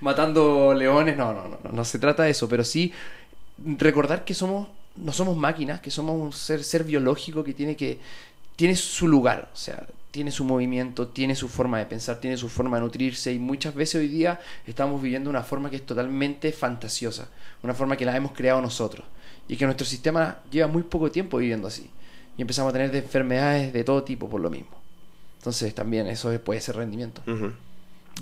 matando 0.00 0.74
leones. 0.74 1.16
No, 1.16 1.32
no, 1.32 1.48
no, 1.48 1.58
no, 1.64 1.70
no 1.72 1.84
se 1.84 1.98
trata 1.98 2.24
de 2.24 2.30
eso, 2.30 2.48
pero 2.48 2.62
sí 2.62 2.92
recordar 3.78 4.24
que 4.24 4.34
somos 4.34 4.68
no 4.96 5.12
somos 5.12 5.36
máquinas, 5.36 5.80
que 5.80 5.90
somos 5.90 6.20
un 6.20 6.32
ser, 6.32 6.64
ser 6.64 6.84
biológico 6.84 7.44
que 7.44 7.54
tiene 7.54 7.76
que 7.76 7.98
tiene 8.56 8.74
su 8.74 9.06
lugar, 9.06 9.48
o 9.54 9.56
sea, 9.56 9.86
tiene 10.10 10.30
su 10.30 10.44
movimiento, 10.44 11.08
tiene 11.08 11.34
su 11.34 11.48
forma 11.48 11.78
de 11.78 11.86
pensar, 11.86 12.20
tiene 12.20 12.36
su 12.36 12.48
forma 12.48 12.78
de 12.78 12.84
nutrirse 12.84 13.32
y 13.32 13.38
muchas 13.38 13.74
veces 13.74 13.96
hoy 13.96 14.08
día 14.08 14.40
estamos 14.66 15.02
viviendo 15.02 15.28
una 15.28 15.42
forma 15.42 15.70
que 15.70 15.76
es 15.76 15.86
totalmente 15.86 16.52
fantasiosa, 16.52 17.28
una 17.62 17.74
forma 17.74 17.96
que 17.96 18.04
la 18.04 18.16
hemos 18.16 18.32
creado 18.32 18.60
nosotros 18.60 19.06
y 19.48 19.56
que 19.56 19.64
nuestro 19.64 19.86
sistema 19.86 20.38
lleva 20.50 20.68
muy 20.68 20.82
poco 20.82 21.10
tiempo 21.10 21.38
viviendo 21.38 21.68
así 21.68 21.90
y 22.36 22.40
empezamos 22.40 22.70
a 22.70 22.72
tener 22.72 22.94
enfermedades 22.94 23.72
de 23.72 23.84
todo 23.84 24.02
tipo 24.04 24.28
por 24.28 24.40
lo 24.40 24.50
mismo. 24.50 24.80
Entonces 25.38 25.74
también 25.74 26.06
eso 26.06 26.30
puede 26.40 26.60
ser 26.60 26.76
rendimiento. 26.76 27.22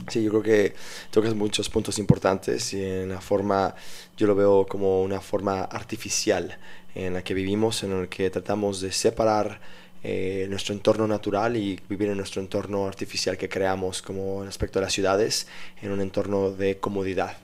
Sí, 0.09 0.22
yo 0.22 0.31
creo 0.31 0.42
que 0.42 0.75
tocas 1.11 1.35
muchos 1.35 1.68
puntos 1.70 1.99
importantes 1.99 2.72
y 2.75 2.83
en 2.83 3.09
la 3.09 3.20
forma, 3.20 3.75
yo 4.16 4.27
lo 4.27 4.35
veo 4.35 4.66
como 4.66 5.03
una 5.03 5.20
forma 5.20 5.62
artificial 5.62 6.59
en 6.94 7.14
la 7.14 7.22
que 7.22 7.35
vivimos, 7.35 7.83
en 7.83 8.03
la 8.03 8.07
que 8.07 8.29
tratamos 8.31 8.81
de 8.81 8.92
separar 8.92 9.61
eh, 10.09 10.47
nuestro 10.49 10.73
entorno 10.73 11.09
natural 11.09 11.57
y 11.57 11.81
vivir 11.88 12.09
en 12.11 12.16
nuestro 12.16 12.40
entorno 12.40 12.87
artificial 12.87 13.37
que 13.37 13.49
creamos 13.49 14.03
como 14.03 14.40
en 14.40 14.49
aspecto 14.49 14.79
de 14.79 14.85
las 14.85 14.92
ciudades, 14.92 15.49
en 15.83 15.90
un 15.90 16.01
entorno 16.01 16.53
de 16.53 16.79
comodidad 16.79 17.37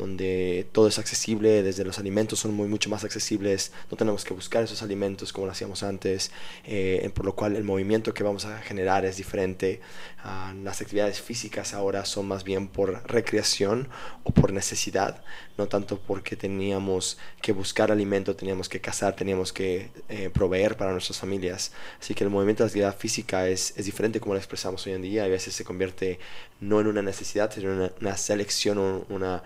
donde 0.00 0.66
todo 0.72 0.88
es 0.88 0.98
accesible, 0.98 1.62
desde 1.62 1.84
los 1.84 1.98
alimentos 1.98 2.38
son 2.38 2.54
muy 2.54 2.68
mucho 2.68 2.88
más 2.88 3.04
accesibles, 3.04 3.70
no 3.90 3.98
tenemos 3.98 4.24
que 4.24 4.32
buscar 4.32 4.64
esos 4.64 4.82
alimentos 4.82 5.30
como 5.30 5.44
lo 5.44 5.52
hacíamos 5.52 5.82
antes, 5.82 6.30
eh, 6.64 7.10
por 7.14 7.26
lo 7.26 7.34
cual 7.34 7.54
el 7.54 7.64
movimiento 7.64 8.14
que 8.14 8.22
vamos 8.22 8.46
a 8.46 8.58
generar 8.62 9.04
es 9.04 9.18
diferente. 9.18 9.82
Ah, 10.24 10.54
las 10.62 10.80
actividades 10.80 11.20
físicas 11.20 11.74
ahora 11.74 12.06
son 12.06 12.26
más 12.26 12.44
bien 12.44 12.68
por 12.68 13.02
recreación 13.10 13.88
o 14.24 14.30
por 14.30 14.52
necesidad, 14.52 15.22
no 15.58 15.66
tanto 15.66 16.00
porque 16.00 16.34
teníamos 16.34 17.18
que 17.42 17.52
buscar 17.52 17.92
alimento, 17.92 18.34
teníamos 18.34 18.70
que 18.70 18.80
cazar, 18.80 19.14
teníamos 19.14 19.52
que 19.52 19.90
eh, 20.08 20.30
proveer 20.30 20.78
para 20.78 20.92
nuestras 20.92 21.18
familias. 21.18 21.72
Así 22.00 22.14
que 22.14 22.24
el 22.24 22.30
movimiento 22.30 22.62
de 22.62 22.68
la 22.68 22.70
actividad 22.70 22.96
física 22.96 23.48
es, 23.48 23.74
es 23.76 23.84
diferente 23.84 24.18
como 24.18 24.32
lo 24.32 24.38
expresamos 24.38 24.86
hoy 24.86 24.94
en 24.94 25.02
día, 25.02 25.24
a 25.24 25.28
veces 25.28 25.54
se 25.54 25.64
convierte 25.64 26.18
no 26.60 26.80
en 26.80 26.86
una 26.86 27.02
necesidad, 27.02 27.50
sino 27.52 27.72
en 27.72 27.78
una, 27.78 27.92
una 28.00 28.16
selección 28.16 28.78
o 28.78 29.06
una 29.08 29.42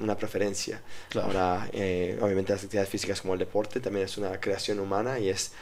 una 0.00 0.16
preferencia. 0.16 0.82
Ahora, 1.14 1.68
eh, 1.72 2.18
obviamente 2.20 2.52
las 2.52 2.62
actividades 2.62 2.88
físicas 2.88 3.20
como 3.20 3.34
el 3.34 3.38
deporte 3.40 3.80
también 3.80 4.06
es 4.06 4.18
una 4.18 4.38
creación 4.40 4.80
humana 4.80 5.18
y 5.18 5.28
es, 5.28 5.52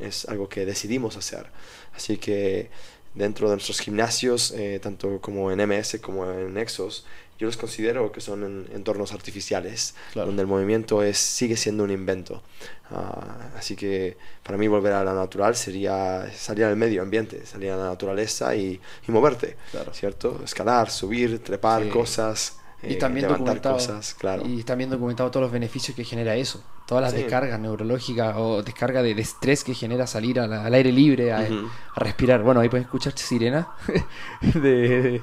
es 0.00 0.28
algo 0.28 0.48
que 0.48 0.64
decidimos 0.64 1.16
hacer. 1.16 1.46
Así 1.94 2.16
que 2.16 2.70
dentro 3.14 3.48
de 3.48 3.56
nuestros 3.56 3.80
gimnasios, 3.80 4.52
eh, 4.52 4.78
tanto 4.82 5.20
como 5.20 5.50
en 5.50 5.66
MS 5.66 5.98
como 6.00 6.30
en 6.30 6.56
Exos, 6.56 7.04
yo 7.40 7.46
los 7.46 7.56
considero 7.56 8.12
que 8.12 8.20
son 8.20 8.68
entornos 8.70 9.14
artificiales, 9.14 9.94
donde 10.14 10.42
el 10.42 10.46
movimiento 10.46 11.02
es, 11.02 11.16
sigue 11.16 11.56
siendo 11.56 11.84
un 11.84 11.90
invento. 11.90 12.42
Ah, 12.90 13.52
así 13.56 13.76
que 13.76 14.18
para 14.42 14.58
mí 14.58 14.68
volver 14.68 14.92
a 14.92 15.02
la 15.02 15.14
natural 15.14 15.56
sería 15.56 16.30
salir 16.36 16.64
al 16.64 16.76
medio 16.76 17.00
ambiente, 17.00 17.46
salir 17.46 17.70
a 17.70 17.78
la 17.78 17.84
naturaleza 17.84 18.54
y, 18.54 18.78
y 19.08 19.10
moverte, 19.10 19.56
¿cierto? 19.92 20.42
Escalar, 20.44 20.90
subir, 20.90 21.42
trepar 21.42 21.88
cosas, 21.88 22.59
y 22.82 22.96
también 22.96 23.28
documentado. 23.28 23.78
claro. 24.18 24.42
y 24.46 24.62
también 24.62 24.90
documentado 24.90 25.30
todos 25.30 25.44
los 25.44 25.52
beneficios 25.52 25.94
que 25.94 26.04
genera 26.04 26.34
eso. 26.36 26.62
Todas 26.86 27.02
las 27.02 27.12
descargas 27.12 27.60
neurológicas 27.60 28.34
o 28.36 28.62
descarga 28.62 29.02
de, 29.02 29.12
estrés 29.12 29.62
que 29.62 29.74
genera 29.74 30.06
salir 30.06 30.40
al 30.40 30.74
aire 30.74 30.90
libre 30.90 31.32
a, 31.32 31.46
respirar. 31.94 32.42
Bueno 32.42 32.60
ahí 32.60 32.68
pueden 32.68 32.84
escuchar 32.84 33.16
sirena 33.16 33.68
de, 34.54 35.22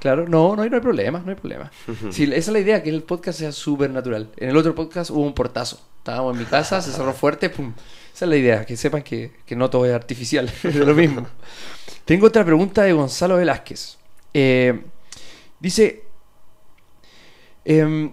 claro 0.00 0.28
no 0.28 0.54
no 0.54 0.62
hay, 0.62 0.70
no 0.70 0.76
hay 0.76 0.82
problema 0.82 1.20
no 1.20 1.30
hay 1.30 1.36
problema. 1.36 1.70
Esa 2.10 2.34
es 2.36 2.48
la 2.48 2.58
idea 2.58 2.82
que 2.82 2.90
el 2.90 3.02
podcast 3.02 3.38
sea 3.38 3.52
súper 3.52 3.90
natural 3.90 4.30
en 4.36 4.50
el 4.50 4.56
otro 4.56 4.74
podcast 4.74 5.10
hubo 5.10 5.22
un 5.22 5.34
portazo. 5.34 5.80
Estábamos 5.98 6.34
en 6.34 6.40
mi 6.40 6.44
casa 6.44 6.80
se 6.82 6.92
cerró 6.92 7.12
fuerte 7.12 7.50
pum. 7.50 7.72
Esa 8.14 8.24
es 8.24 8.28
la 8.28 8.36
idea 8.36 8.66
que 8.66 8.76
sepan 8.76 9.02
que, 9.02 9.32
que 9.46 9.56
no 9.56 9.70
todo 9.70 9.86
es 9.86 9.94
artificial 9.94 10.50
es 10.62 10.74
lo 10.74 10.94
mismo. 10.94 11.26
Tengo 12.04 12.26
otra 12.26 12.44
pregunta 12.44 12.82
de 12.82 12.92
Gonzalo 12.92 13.36
Velázquez. 13.36 13.96
Eh, 14.34 14.80
dice 15.60 16.07
Em, 17.64 18.12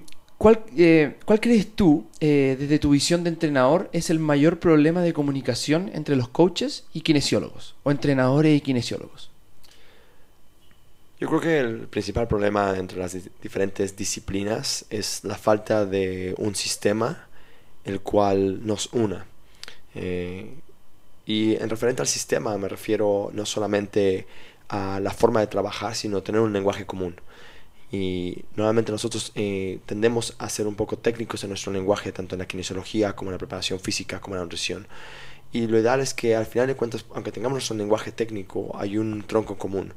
eh, 0.77 1.17
¿cuál, 1.25 1.39
crees 1.39 1.75
tú, 1.75 2.05
eh, 2.19 2.57
desde 2.59 2.79
tu 2.79 2.91
visión 2.91 3.23
de 3.23 3.29
entrenador, 3.29 3.89
es 3.93 4.09
el 4.09 4.19
mayor 4.19 4.59
problema 4.59 5.01
de 5.01 5.13
comunicación 5.13 5.89
entre 5.93 6.15
los 6.15 6.29
coaches 6.29 6.85
y 6.93 7.01
kinesiólogos? 7.01 7.75
O 7.83 7.91
entrenadores 7.91 8.57
y 8.57 8.61
kinesiólogos. 8.61 9.31
Yo 11.19 11.27
creo 11.29 11.39
que 11.39 11.59
el 11.59 11.87
principal 11.87 12.27
problema 12.27 12.77
entre 12.77 12.99
las 12.99 13.15
diferentes 13.41 13.95
disciplinas 13.95 14.85
es 14.89 15.23
la 15.23 15.35
falta 15.35 15.85
de 15.85 16.35
un 16.37 16.55
sistema 16.55 17.29
el 17.85 18.01
cual 18.01 18.65
nos 18.65 18.89
una. 18.93 19.25
Eh, 19.95 20.61
Y 21.25 21.55
en 21.55 21.69
referente 21.69 22.01
al 22.03 22.07
sistema 22.07 22.57
me 22.57 22.69
refiero 22.69 23.31
no 23.33 23.45
solamente 23.45 24.27
a 24.69 24.99
la 25.01 25.11
forma 25.11 25.41
de 25.41 25.47
trabajar, 25.47 25.95
sino 25.95 26.23
tener 26.23 26.41
un 26.41 26.53
lenguaje 26.53 26.85
común. 26.85 27.21
Y 27.95 28.43
normalmente 28.55 28.91
nosotros 28.91 29.31
eh, 29.35 29.79
tendemos 29.85 30.35
a 30.37 30.49
ser 30.49 30.67
un 30.67 30.75
poco 30.75 30.97
técnicos 30.97 31.43
en 31.43 31.49
nuestro 31.49 31.71
lenguaje, 31.71 32.11
tanto 32.11 32.35
en 32.35 32.39
la 32.39 32.47
kinesiología 32.47 33.15
como 33.15 33.29
en 33.29 33.33
la 33.33 33.37
preparación 33.37 33.79
física, 33.79 34.19
como 34.19 34.35
en 34.35 34.39
la 34.39 34.43
nutrición. 34.43 34.87
Y 35.53 35.67
lo 35.67 35.79
ideal 35.79 36.01
es 36.01 36.13
que 36.13 36.35
al 36.35 36.45
final 36.45 36.67
de 36.67 36.75
cuentas, 36.75 37.05
aunque 37.13 37.31
tengamos 37.31 37.55
nuestro 37.55 37.77
lenguaje 37.77 38.11
técnico, 38.11 38.75
hay 38.77 38.97
un 38.97 39.23
tronco 39.25 39.57
común. 39.57 39.93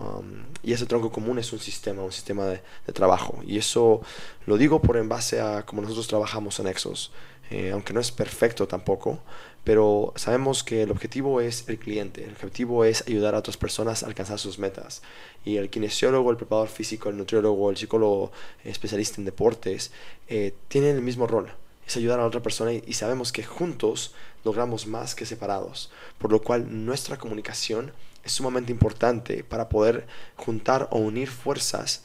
Um, 0.00 0.42
y 0.64 0.72
ese 0.72 0.86
tronco 0.86 1.12
común 1.12 1.38
es 1.38 1.52
un 1.52 1.60
sistema, 1.60 2.02
un 2.02 2.10
sistema 2.10 2.46
de, 2.46 2.60
trabajo. 2.92 3.40
Y 3.46 3.58
eso 3.58 4.00
lo 4.46 4.56
digo 4.56 4.82
por 4.82 4.96
en 4.96 5.08
base 5.08 5.40
a 5.40 5.64
cómo 5.64 5.82
nosotros 5.82 6.08
trabajamos 6.08 6.58
en 6.58 6.66
Exos. 6.66 7.12
Eh, 7.50 7.70
aunque 7.72 7.92
no 7.92 8.00
es 8.00 8.10
perfecto 8.10 8.66
tampoco, 8.66 9.20
pero 9.66 10.12
sabemos 10.14 10.62
que 10.62 10.84
el 10.84 10.92
objetivo 10.92 11.40
es 11.40 11.68
el 11.68 11.80
cliente, 11.80 12.22
el 12.22 12.34
objetivo 12.34 12.84
es 12.84 13.02
ayudar 13.08 13.34
a 13.34 13.38
otras 13.38 13.56
personas 13.56 14.04
a 14.04 14.06
alcanzar 14.06 14.38
sus 14.38 14.60
metas. 14.60 15.02
Y 15.44 15.56
el 15.56 15.70
kinesiólogo, 15.70 16.30
el 16.30 16.36
preparador 16.36 16.68
físico, 16.68 17.08
el 17.08 17.16
nutriólogo, 17.16 17.68
el 17.68 17.76
psicólogo 17.76 18.30
especialista 18.62 19.20
en 19.20 19.24
deportes, 19.24 19.90
eh, 20.28 20.54
tienen 20.68 20.94
el 20.94 21.02
mismo 21.02 21.26
rol, 21.26 21.52
es 21.84 21.96
ayudar 21.96 22.20
a 22.20 22.26
otra 22.26 22.42
persona 22.42 22.74
y 22.74 22.92
sabemos 22.92 23.32
que 23.32 23.42
juntos 23.42 24.14
logramos 24.44 24.86
más 24.86 25.16
que 25.16 25.26
separados, 25.26 25.90
por 26.18 26.30
lo 26.30 26.40
cual 26.40 26.86
nuestra 26.86 27.18
comunicación 27.18 27.90
es 28.22 28.30
sumamente 28.30 28.70
importante 28.70 29.42
para 29.42 29.68
poder 29.68 30.06
juntar 30.36 30.86
o 30.92 30.98
unir 30.98 31.28
fuerzas 31.28 32.04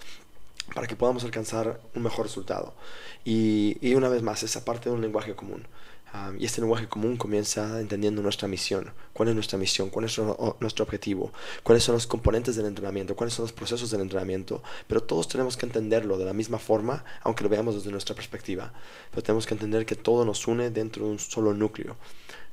para 0.74 0.88
que 0.88 0.96
podamos 0.96 1.24
alcanzar 1.26 1.80
un 1.94 2.02
mejor 2.02 2.26
resultado. 2.26 2.74
Y, 3.24 3.78
y 3.82 3.94
una 3.94 4.10
vez 4.10 4.24
más, 4.24 4.42
esa 4.42 4.66
parte 4.66 4.90
de 4.90 4.96
un 4.96 5.02
lenguaje 5.02 5.36
común. 5.36 5.68
Y 6.38 6.46
este 6.46 6.60
lenguaje 6.60 6.90
común 6.90 7.16
comienza 7.16 7.80
entendiendo 7.80 8.22
nuestra 8.22 8.48
misión. 8.48 8.92
¿Cuál 9.14 9.30
es 9.30 9.36
nuestra 9.36 9.58
misión? 9.58 9.90
¿Cuál 9.90 10.06
es 10.06 10.18
nuestro, 10.60 10.84
objetivo? 10.84 11.32
¿Cuáles 11.64 11.84
son 11.84 11.96
los 11.96 12.06
componentes 12.06 12.58
del 12.58 12.66
entrenamiento? 12.66 13.16
¿Cuáles 13.16 13.34
son 13.34 13.44
los 13.44 13.54
procesos 13.54 13.92
del 13.92 14.02
entrenamiento? 14.02 14.62
Pero 14.88 15.04
todos 15.04 15.30
tenemos 15.30 15.56
que 15.56 15.66
entenderlo 15.66 16.18
de 16.18 16.26
la 16.26 16.34
misma 16.34 16.60
forma, 16.60 17.06
aunque 17.22 17.44
lo 17.44 17.50
veamos 17.50 17.76
desde 17.76 17.92
nuestra 17.92 18.14
perspectiva. 18.14 18.74
Pero 19.10 19.24
tenemos 19.24 19.46
que 19.46 19.54
entender 19.54 19.86
que 19.86 19.96
todo 19.96 20.26
nos 20.26 20.46
une 20.48 20.70
dentro 20.70 21.06
de 21.06 21.12
un 21.12 21.20
solo 21.20 21.54
núcleo. 21.54 21.96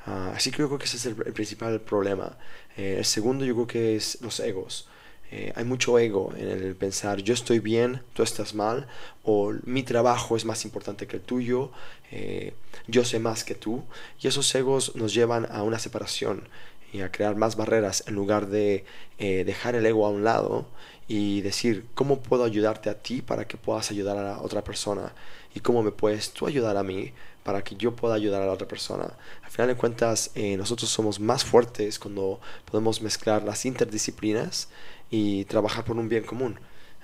Uh, 0.06 0.34
así 0.34 0.52
que 0.52 0.58
yo 0.58 0.68
creo 0.68 0.78
que 0.78 0.84
ese 0.84 0.96
es 0.96 1.06
el, 1.06 1.16
el 1.26 1.32
principal 1.32 1.80
problema. 1.80 2.38
Eh, 2.76 2.96
el 2.98 3.04
segundo 3.04 3.44
yo 3.44 3.54
creo 3.54 3.66
que 3.66 3.96
es 3.96 4.20
los 4.22 4.38
egos. 4.38 4.88
Eh, 5.30 5.52
hay 5.56 5.64
mucho 5.64 5.98
ego 5.98 6.32
en 6.38 6.48
el 6.48 6.74
pensar 6.74 7.20
yo 7.20 7.34
estoy 7.34 7.58
bien, 7.58 8.02
tú 8.14 8.22
estás 8.22 8.54
mal, 8.54 8.86
o 9.22 9.52
mi 9.64 9.82
trabajo 9.82 10.36
es 10.36 10.46
más 10.46 10.64
importante 10.64 11.06
que 11.06 11.16
el 11.16 11.22
tuyo, 11.22 11.70
eh, 12.10 12.54
yo 12.86 13.04
sé 13.04 13.18
más 13.18 13.44
que 13.44 13.54
tú, 13.54 13.84
y 14.20 14.28
esos 14.28 14.54
egos 14.54 14.96
nos 14.96 15.12
llevan 15.12 15.46
a 15.50 15.62
una 15.62 15.78
separación 15.78 16.48
y 16.94 17.02
a 17.02 17.12
crear 17.12 17.36
más 17.36 17.56
barreras 17.56 18.04
en 18.06 18.14
lugar 18.14 18.46
de 18.46 18.86
eh, 19.18 19.44
dejar 19.44 19.74
el 19.74 19.84
ego 19.84 20.06
a 20.06 20.10
un 20.10 20.24
lado 20.24 20.66
y 21.08 21.42
decir 21.42 21.84
cómo 21.94 22.20
puedo 22.20 22.44
ayudarte 22.44 22.88
a 22.88 23.02
ti 23.02 23.20
para 23.20 23.46
que 23.46 23.58
puedas 23.58 23.90
ayudar 23.90 24.16
a 24.16 24.22
la 24.22 24.40
otra 24.40 24.64
persona 24.64 25.12
y 25.54 25.60
cómo 25.60 25.82
me 25.82 25.90
puedes 25.90 26.32
tú 26.32 26.46
ayudar 26.46 26.78
a 26.78 26.82
mí 26.82 27.12
para 27.42 27.62
que 27.62 27.76
yo 27.76 27.94
pueda 27.96 28.14
ayudar 28.14 28.42
a 28.42 28.46
la 28.46 28.52
otra 28.52 28.68
persona. 28.68 29.14
Al 29.42 29.50
final 29.50 29.68
de 29.68 29.74
cuentas, 29.74 30.30
nosotros 30.34 30.90
somos 30.90 31.18
más 31.18 31.44
fuertes 31.44 31.98
cuando 31.98 32.40
podemos 32.70 33.00
mezclar 33.00 33.42
las 33.42 33.64
interdisciplinas 33.64 34.68
y 35.10 35.44
trabajar 35.44 35.84
por 35.84 35.96
un 35.96 36.08
bien 36.08 36.24
común. 36.24 36.58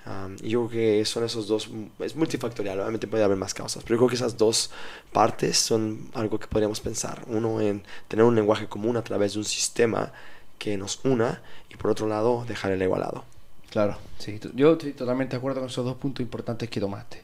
Um, 0.05 0.35
y 0.43 0.49
yo 0.49 0.67
creo 0.67 0.99
que 0.99 1.05
son 1.05 1.23
esos 1.23 1.47
dos, 1.47 1.67
es 1.99 2.15
multifactorial, 2.15 2.79
obviamente 2.79 3.07
puede 3.07 3.23
haber 3.23 3.37
más 3.37 3.55
causas, 3.55 3.81
pero 3.83 3.95
yo 3.95 3.99
creo 3.99 4.09
que 4.09 4.15
esas 4.15 4.37
dos 4.37 4.69
partes 5.11 5.57
son 5.57 6.09
algo 6.13 6.39
que 6.39 6.45
podríamos 6.45 6.79
pensar. 6.79 7.23
Uno 7.27 7.59
en 7.59 7.81
tener 8.07 8.23
un 8.23 8.35
lenguaje 8.35 8.67
común 8.67 8.97
a 8.97 9.03
través 9.03 9.33
de 9.33 9.39
un 9.39 9.45
sistema 9.45 10.11
que 10.59 10.77
nos 10.77 11.03
una 11.03 11.41
y 11.71 11.75
por 11.75 11.89
otro 11.89 12.07
lado 12.07 12.45
dejar 12.47 12.71
el 12.71 12.81
ego 12.81 12.95
al 12.95 13.01
lado. 13.01 13.25
Claro, 13.71 13.97
sí, 14.19 14.39
yo 14.53 14.73
estoy 14.73 14.93
totalmente 14.93 15.31
de 15.31 15.37
acuerdo 15.37 15.59
con 15.59 15.69
esos 15.69 15.83
dos 15.83 15.97
puntos 15.97 16.21
importantes 16.21 16.69
que 16.69 16.79
tomaste. 16.79 17.23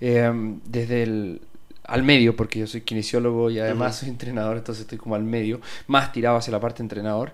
Eh, 0.00 0.30
desde 0.64 1.02
el, 1.02 1.42
al 1.84 2.02
medio, 2.02 2.36
porque 2.36 2.60
yo 2.60 2.66
soy 2.66 2.82
kinesiólogo 2.82 3.50
y 3.50 3.58
además 3.58 3.94
uh 3.94 3.96
-huh. 3.96 4.00
soy 4.00 4.08
entrenador, 4.10 4.56
entonces 4.56 4.82
estoy 4.82 4.98
como 4.98 5.16
al 5.16 5.24
medio, 5.24 5.60
más 5.88 6.12
tirado 6.12 6.36
hacia 6.36 6.52
la 6.52 6.60
parte 6.60 6.82
entrenador. 6.82 7.32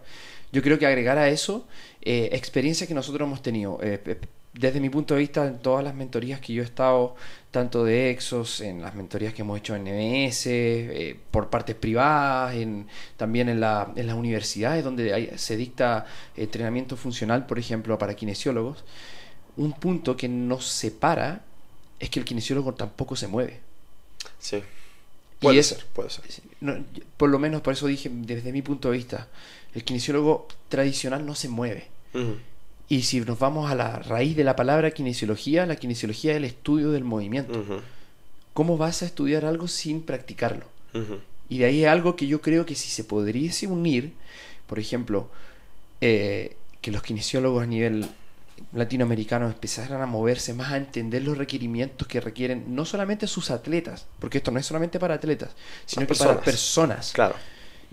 Yo 0.53 0.63
creo 0.63 0.79
que 0.79 0.87
agregar 0.87 1.19
a 1.19 1.29
eso 1.29 1.67
eh, 2.03 2.31
experiencias 2.33 2.89
que 2.89 2.95
nosotros 2.95 3.27
hemos 3.27 3.43
tenido. 3.43 3.79
Eh, 3.83 4.19
desde 4.55 4.81
mi 4.81 4.91
punto 4.91 5.15
de 5.15 5.21
vista, 5.21 5.47
en 5.47 5.59
todas 5.59 5.85
las 5.85 5.95
mentorías 5.95 6.41
que 6.41 6.53
yo 6.53 6.63
he 6.63 6.65
estado, 6.65 7.15
tanto 7.51 7.85
de 7.85 8.11
Exos, 8.11 8.61
en 8.61 8.83
las 8.83 8.95
mentorías 8.95 9.33
que 9.33 9.43
hemos 9.43 9.59
hecho 9.59 9.77
en 9.77 9.85
MS, 9.85 10.47
eh, 10.47 11.17
por 11.31 11.49
partes 11.49 11.77
privadas, 11.77 12.55
en, 12.57 12.89
también 13.17 13.49
en, 13.49 13.61
la, 13.61 13.93
en 13.95 14.07
las 14.07 14.17
universidades 14.17 14.83
donde 14.83 15.13
hay, 15.15 15.33
se 15.37 15.57
dicta 15.57 16.07
entrenamiento 16.37 16.97
funcional, 16.97 17.47
por 17.47 17.59
ejemplo, 17.59 17.99
para 17.99 18.15
kinesiólogos, 18.15 18.85
un 19.57 19.73
punto 19.73 20.17
que 20.17 20.29
nos 20.29 20.67
separa 20.67 21.43
es 22.01 22.11
que 22.11 22.19
el 22.19 22.25
kinesiólogo 22.25 22.75
tampoco 22.75 23.17
se 23.17 23.29
mueve. 23.29 23.61
Sí. 24.39 24.63
Puede 25.41 25.57
y 25.57 25.59
es, 25.61 25.67
ser, 25.67 25.85
puede 25.93 26.11
ser. 26.11 26.25
No, 26.61 26.85
por 27.17 27.29
lo 27.31 27.39
menos 27.39 27.61
por 27.61 27.73
eso 27.73 27.87
dije, 27.87 28.11
desde 28.13 28.51
mi 28.53 28.63
punto 28.63 28.91
de 28.91 28.97
vista, 28.97 29.29
el 29.75 29.85
kinesiólogo 29.85 30.49
tradicional 30.69 31.25
no 31.27 31.35
se 31.35 31.49
mueve. 31.49 31.89
Uh 32.15 32.19
-huh. 32.19 32.37
Y 32.89 33.03
si 33.03 33.21
nos 33.21 33.39
vamos 33.39 33.71
a 33.71 33.75
la 33.75 33.99
raíz 33.99 34.37
de 34.37 34.45
la 34.45 34.57
palabra 34.57 34.91
kinesiología, 34.91 35.67
la 35.67 35.77
kinesiología 35.77 36.33
es 36.33 36.37
el 36.39 36.45
estudio 36.45 36.91
del 36.91 37.05
movimiento. 37.05 37.59
Uh 37.59 37.65
-huh. 37.65 37.81
¿Cómo 38.55 38.77
vas 38.77 39.03
a 39.03 39.07
estudiar 39.07 39.45
algo 39.45 39.69
sin 39.69 40.03
practicarlo? 40.03 40.67
Uh 40.95 40.99
-huh. 40.99 41.19
Y 41.49 41.59
de 41.59 41.65
ahí 41.67 41.85
es 41.85 41.89
algo 41.89 42.17
que 42.17 42.27
yo 42.27 42.41
creo 42.41 42.67
que 42.67 42.75
si 42.75 42.89
se 42.89 43.05
podría 43.05 43.51
unir, 43.69 44.13
por 44.67 44.79
ejemplo, 44.79 45.31
eh, 46.01 46.57
que 46.81 46.91
los 46.91 47.03
kinesiólogos 47.03 47.63
a 47.63 47.67
nivel 47.67 48.07
latinoamericano 48.73 49.47
empezaran 49.47 50.01
a 50.03 50.07
moverse 50.07 50.53
más 50.53 50.73
a 50.73 50.77
entender 50.77 51.23
los 51.23 51.39
requerimientos 51.39 52.07
que 52.09 52.21
requieren 52.21 52.75
no 52.75 52.85
solamente 52.85 53.27
sus 53.27 53.51
atletas, 53.51 54.07
porque 54.19 54.39
esto 54.39 54.51
no 54.51 54.59
es 54.59 54.67
solamente 54.67 54.99
para 54.99 55.15
atletas, 55.15 55.51
sino 55.87 56.03
que 56.03 56.09
personas. 56.09 56.35
para 56.35 56.45
personas. 56.45 57.13
Claro. 57.13 57.37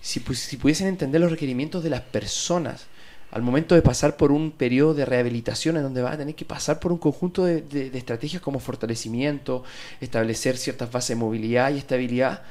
Si, 0.06 0.20
pues, 0.20 0.38
si 0.40 0.58
pudiesen 0.58 0.88
entender 0.88 1.20
los 1.20 1.32
requerimientos 1.32 1.84
de 1.84 1.90
las 1.90 2.02
personas 2.02 2.86
al 3.32 3.42
momento 3.42 3.74
de 3.74 3.82
pasar 3.82 4.18
por 4.18 4.32
un 4.32 4.52
periodo 4.52 4.94
de 4.94 5.04
rehabilitación 5.04 5.78
en 5.78 5.84
donde 5.84 6.04
va 6.04 6.12
a 6.12 6.18
tener 6.18 6.36
que 6.36 6.46
pasar 6.46 6.80
por 6.80 6.92
un 6.92 7.00
conjunto 7.00 7.44
de, 7.44 7.62
de, 7.62 7.90
de 7.90 7.98
estrategias 7.98 8.42
como 8.42 8.60
fortalecimiento, 8.60 9.64
establecer 10.00 10.58
ciertas 10.58 10.92
bases 10.92 11.10
de 11.10 11.16
movilidad 11.16 11.74
y 11.74 11.80
estabilidad, 11.80 12.44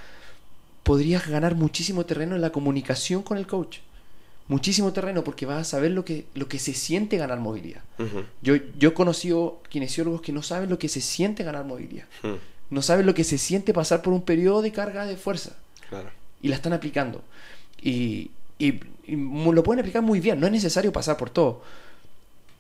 podrías 0.83 1.29
ganar 1.29 1.55
muchísimo 1.55 2.05
terreno 2.05 2.35
en 2.35 2.43
la 2.43 2.51
comunicación 2.51 3.23
con 3.23 3.39
el 3.39 3.47
coach 3.47 3.79
muchísimo 4.49 4.93
terreno 4.93 5.25
porque 5.25 5.47
vas 5.47 5.61
a 5.61 5.65
saber 5.65 5.93
lo 5.93 6.05
que, 6.05 6.27
lo 6.35 6.49
que 6.49 6.59
se 6.59 6.75
siente 6.75 7.17
ganar 7.17 7.41
movilidad. 7.41 7.83
Uh 7.99 8.03
-huh. 8.03 8.25
yo, 8.43 8.57
yo 8.79 8.91
he 8.91 8.95
conocido 8.95 9.63
kinesiólogos 9.71 10.21
que 10.21 10.33
no 10.33 10.43
saben 10.43 10.69
lo 10.69 10.79
que 10.79 10.89
se 10.89 11.01
siente 11.01 11.45
ganar 11.45 11.65
movilidad. 11.65 12.07
Uh 12.23 12.27
-huh. 12.29 12.39
No 12.71 12.83
saben 12.83 13.07
lo 13.07 13.15
que 13.15 13.25
se 13.25 13.39
siente 13.39 13.73
pasar 13.73 14.03
por 14.03 14.13
un 14.13 14.23
periodo 14.23 14.61
de 14.61 14.73
carga 14.73 15.07
de 15.07 15.17
fuerza. 15.17 15.53
Claro. 15.89 16.11
Y 16.45 16.49
la 16.49 16.57
están 16.57 16.75
aplicando. 16.75 17.23
Y, 17.81 18.31
y, 18.59 18.81
y, 19.07 19.17
lo 19.17 19.63
pueden 19.63 19.81
aplicar 19.81 20.03
muy 20.03 20.21
bien. 20.21 20.39
No 20.39 20.45
es 20.45 20.53
necesario 20.53 20.93
pasar 20.93 21.17
por 21.17 21.31
todo. 21.31 21.63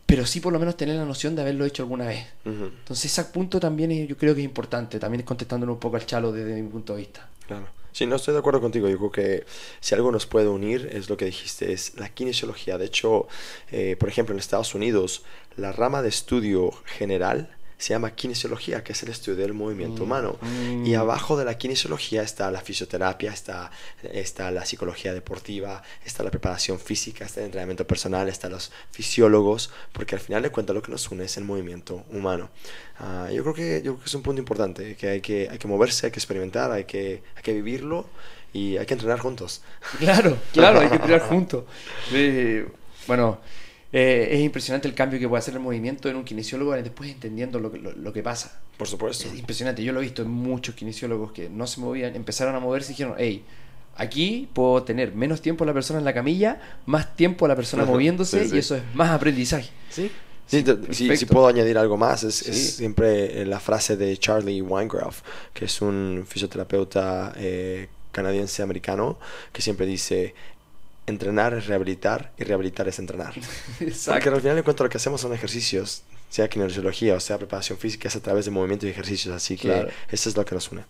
Pero 0.06 0.24
sí 0.24 0.40
por 0.40 0.54
lo 0.54 0.58
menos 0.58 0.74
tener 0.74 0.96
la 0.96 1.04
noción 1.04 1.36
de 1.36 1.42
haberlo 1.42 1.66
hecho 1.66 1.82
alguna 1.82 2.06
vez. 2.06 2.24
Uh 2.46 2.48
-huh. 2.48 2.72
Entonces 2.78 3.12
ese 3.12 3.24
punto 3.24 3.60
también 3.60 3.90
es, 3.92 4.08
yo 4.08 4.16
creo 4.16 4.34
que 4.34 4.40
es 4.40 4.46
importante. 4.46 4.98
También 4.98 5.22
contestándole 5.22 5.70
un 5.70 5.78
poco 5.78 5.96
al 5.96 6.06
chalo 6.06 6.32
desde 6.32 6.62
mi 6.62 6.66
punto 6.66 6.94
de 6.94 7.00
vista. 7.00 7.28
Claro. 7.46 7.66
Sí, 7.92 8.06
no 8.06 8.16
estoy 8.16 8.32
de 8.32 8.40
acuerdo 8.40 8.62
contigo. 8.62 8.88
Yo 8.88 8.96
creo 8.96 9.12
que 9.12 9.44
si 9.80 9.94
algo 9.94 10.10
nos 10.10 10.24
puede 10.24 10.48
unir 10.48 10.88
es 10.90 11.10
lo 11.10 11.18
que 11.18 11.26
dijiste, 11.26 11.70
es 11.74 11.94
la 11.96 12.08
kinesiología. 12.08 12.78
De 12.78 12.86
hecho, 12.86 13.28
eh, 13.70 13.96
por 14.00 14.08
ejemplo, 14.08 14.34
en 14.34 14.38
Estados 14.38 14.74
Unidos, 14.74 15.24
la 15.58 15.72
rama 15.72 16.00
de 16.00 16.08
estudio 16.08 16.72
general 16.86 17.54
se 17.84 17.92
llama 17.92 18.12
kinesiología, 18.12 18.82
que 18.82 18.92
es 18.92 19.02
el 19.02 19.10
estudio 19.10 19.36
del 19.36 19.52
movimiento 19.52 20.00
mm. 20.00 20.06
humano. 20.06 20.38
Mm. 20.40 20.86
Y 20.86 20.94
abajo 20.94 21.36
de 21.36 21.44
la 21.44 21.58
kinesiología 21.58 22.22
está 22.22 22.50
la 22.50 22.62
fisioterapia, 22.62 23.30
está, 23.30 23.70
está 24.02 24.50
la 24.50 24.64
psicología 24.64 25.12
deportiva, 25.12 25.82
está 26.02 26.22
la 26.22 26.30
preparación 26.30 26.80
física, 26.80 27.26
está 27.26 27.40
el 27.40 27.46
entrenamiento 27.46 27.86
personal, 27.86 28.26
están 28.30 28.52
los 28.52 28.72
fisiólogos, 28.90 29.70
porque 29.92 30.14
al 30.14 30.22
final 30.22 30.40
de 30.40 30.48
cuentas 30.48 30.72
lo 30.72 30.80
que 30.80 30.92
nos 30.92 31.10
une 31.10 31.24
es 31.24 31.36
el 31.36 31.44
movimiento 31.44 32.06
humano. 32.08 32.48
Uh, 33.00 33.30
yo, 33.30 33.42
creo 33.42 33.54
que, 33.54 33.82
yo 33.84 33.92
creo 33.92 33.98
que 33.98 34.06
es 34.06 34.14
un 34.14 34.22
punto 34.22 34.40
importante, 34.40 34.96
que 34.96 35.08
hay 35.10 35.20
que, 35.20 35.50
hay 35.50 35.58
que 35.58 35.68
moverse, 35.68 36.06
hay 36.06 36.12
que 36.12 36.20
experimentar, 36.20 36.72
hay 36.72 36.84
que, 36.84 37.22
hay 37.36 37.42
que 37.42 37.52
vivirlo 37.52 38.08
y 38.54 38.78
hay 38.78 38.86
que 38.86 38.94
entrenar 38.94 39.18
juntos. 39.18 39.60
Claro, 39.98 40.38
claro, 40.54 40.80
hay 40.80 40.88
que 40.88 40.94
entrenar 41.02 41.20
juntos. 41.20 41.64
Eh, 42.14 42.66
bueno, 43.06 43.40
eh, 43.96 44.28
es 44.32 44.40
impresionante 44.40 44.88
el 44.88 44.94
cambio 44.94 45.20
que 45.20 45.28
puede 45.28 45.38
hacer 45.38 45.54
el 45.54 45.60
movimiento 45.60 46.08
en 46.08 46.16
un 46.16 46.24
kinesiólogo 46.24 46.72
después 46.72 47.08
entendiendo 47.12 47.60
lo 47.60 47.70
que, 47.70 47.78
lo, 47.78 47.92
lo, 47.92 48.12
que 48.12 48.24
pasa. 48.24 48.60
Por 48.76 48.88
supuesto. 48.88 49.28
Es 49.28 49.38
impresionante. 49.38 49.84
Yo 49.84 49.92
lo 49.92 50.00
he 50.00 50.02
visto 50.02 50.22
en 50.22 50.30
muchos 50.30 50.74
kinesiólogos 50.74 51.30
que 51.30 51.48
no 51.48 51.68
se 51.68 51.80
movían, 51.80 52.16
empezaron 52.16 52.56
a 52.56 52.58
moverse 52.58 52.90
y 52.90 52.94
dijeron, 52.94 53.14
hey, 53.18 53.44
aquí 53.94 54.48
puedo 54.52 54.82
tener 54.82 55.14
menos 55.14 55.40
tiempo 55.40 55.64
la 55.64 55.72
persona 55.72 56.00
en 56.00 56.04
la 56.04 56.12
camilla, 56.12 56.60
más 56.86 57.14
tiempo 57.14 57.46
la 57.46 57.54
persona 57.54 57.84
moviéndose 57.84 58.42
sí, 58.42 58.48
sí. 58.48 58.56
y 58.56 58.58
eso 58.58 58.74
es 58.74 58.82
más 58.94 59.10
aprendizaje. 59.10 59.70
Sí. 59.90 60.10
Sí, 60.46 60.64
si, 60.90 61.16
si, 61.16 61.24
puedo 61.26 61.46
añadir 61.46 61.78
algo 61.78 61.96
más, 61.96 62.24
es, 62.24 62.34
sí. 62.34 62.50
es, 62.50 62.74
siempre 62.74 63.46
la 63.46 63.60
frase 63.60 63.96
de 63.96 64.16
Charlie 64.18 64.60
Weingraf, 64.60 65.22
que 65.54 65.66
es 65.66 65.80
un 65.80 66.24
fisioterapeuta 66.28 67.32
eh, 67.36 67.88
canadiense-americano, 68.12 69.18
que 69.52 69.62
siempre 69.62 69.86
dice, 69.86 70.34
entrenar 71.06 71.54
es 71.54 71.66
rehabilitar 71.66 72.32
y 72.38 72.44
rehabilitar 72.44 72.88
es 72.88 72.98
entrenar. 72.98 73.34
Porque 73.78 73.90
Exacto. 73.90 74.34
al 74.34 74.40
final 74.40 74.56
de 74.56 74.62
cuentas 74.62 74.84
lo 74.84 74.90
que 74.90 74.96
hacemos 74.96 75.20
son 75.20 75.32
ejercicios, 75.34 76.02
sea 76.30 76.48
kinesiología 76.48 77.14
o 77.14 77.20
sea 77.20 77.38
preparación 77.38 77.78
física, 77.78 78.08
es 78.08 78.16
a 78.16 78.20
través 78.20 78.44
de 78.46 78.50
movimiento 78.50 78.86
y 78.86 78.90
ejercicios, 78.90 79.34
así 79.34 79.56
que 79.56 79.68
Claro. 79.68 79.88
eso 80.10 80.28
es 80.28 80.36
lo 80.36 80.44
que 80.44 80.54
nos 80.54 80.70
une. 80.72 80.82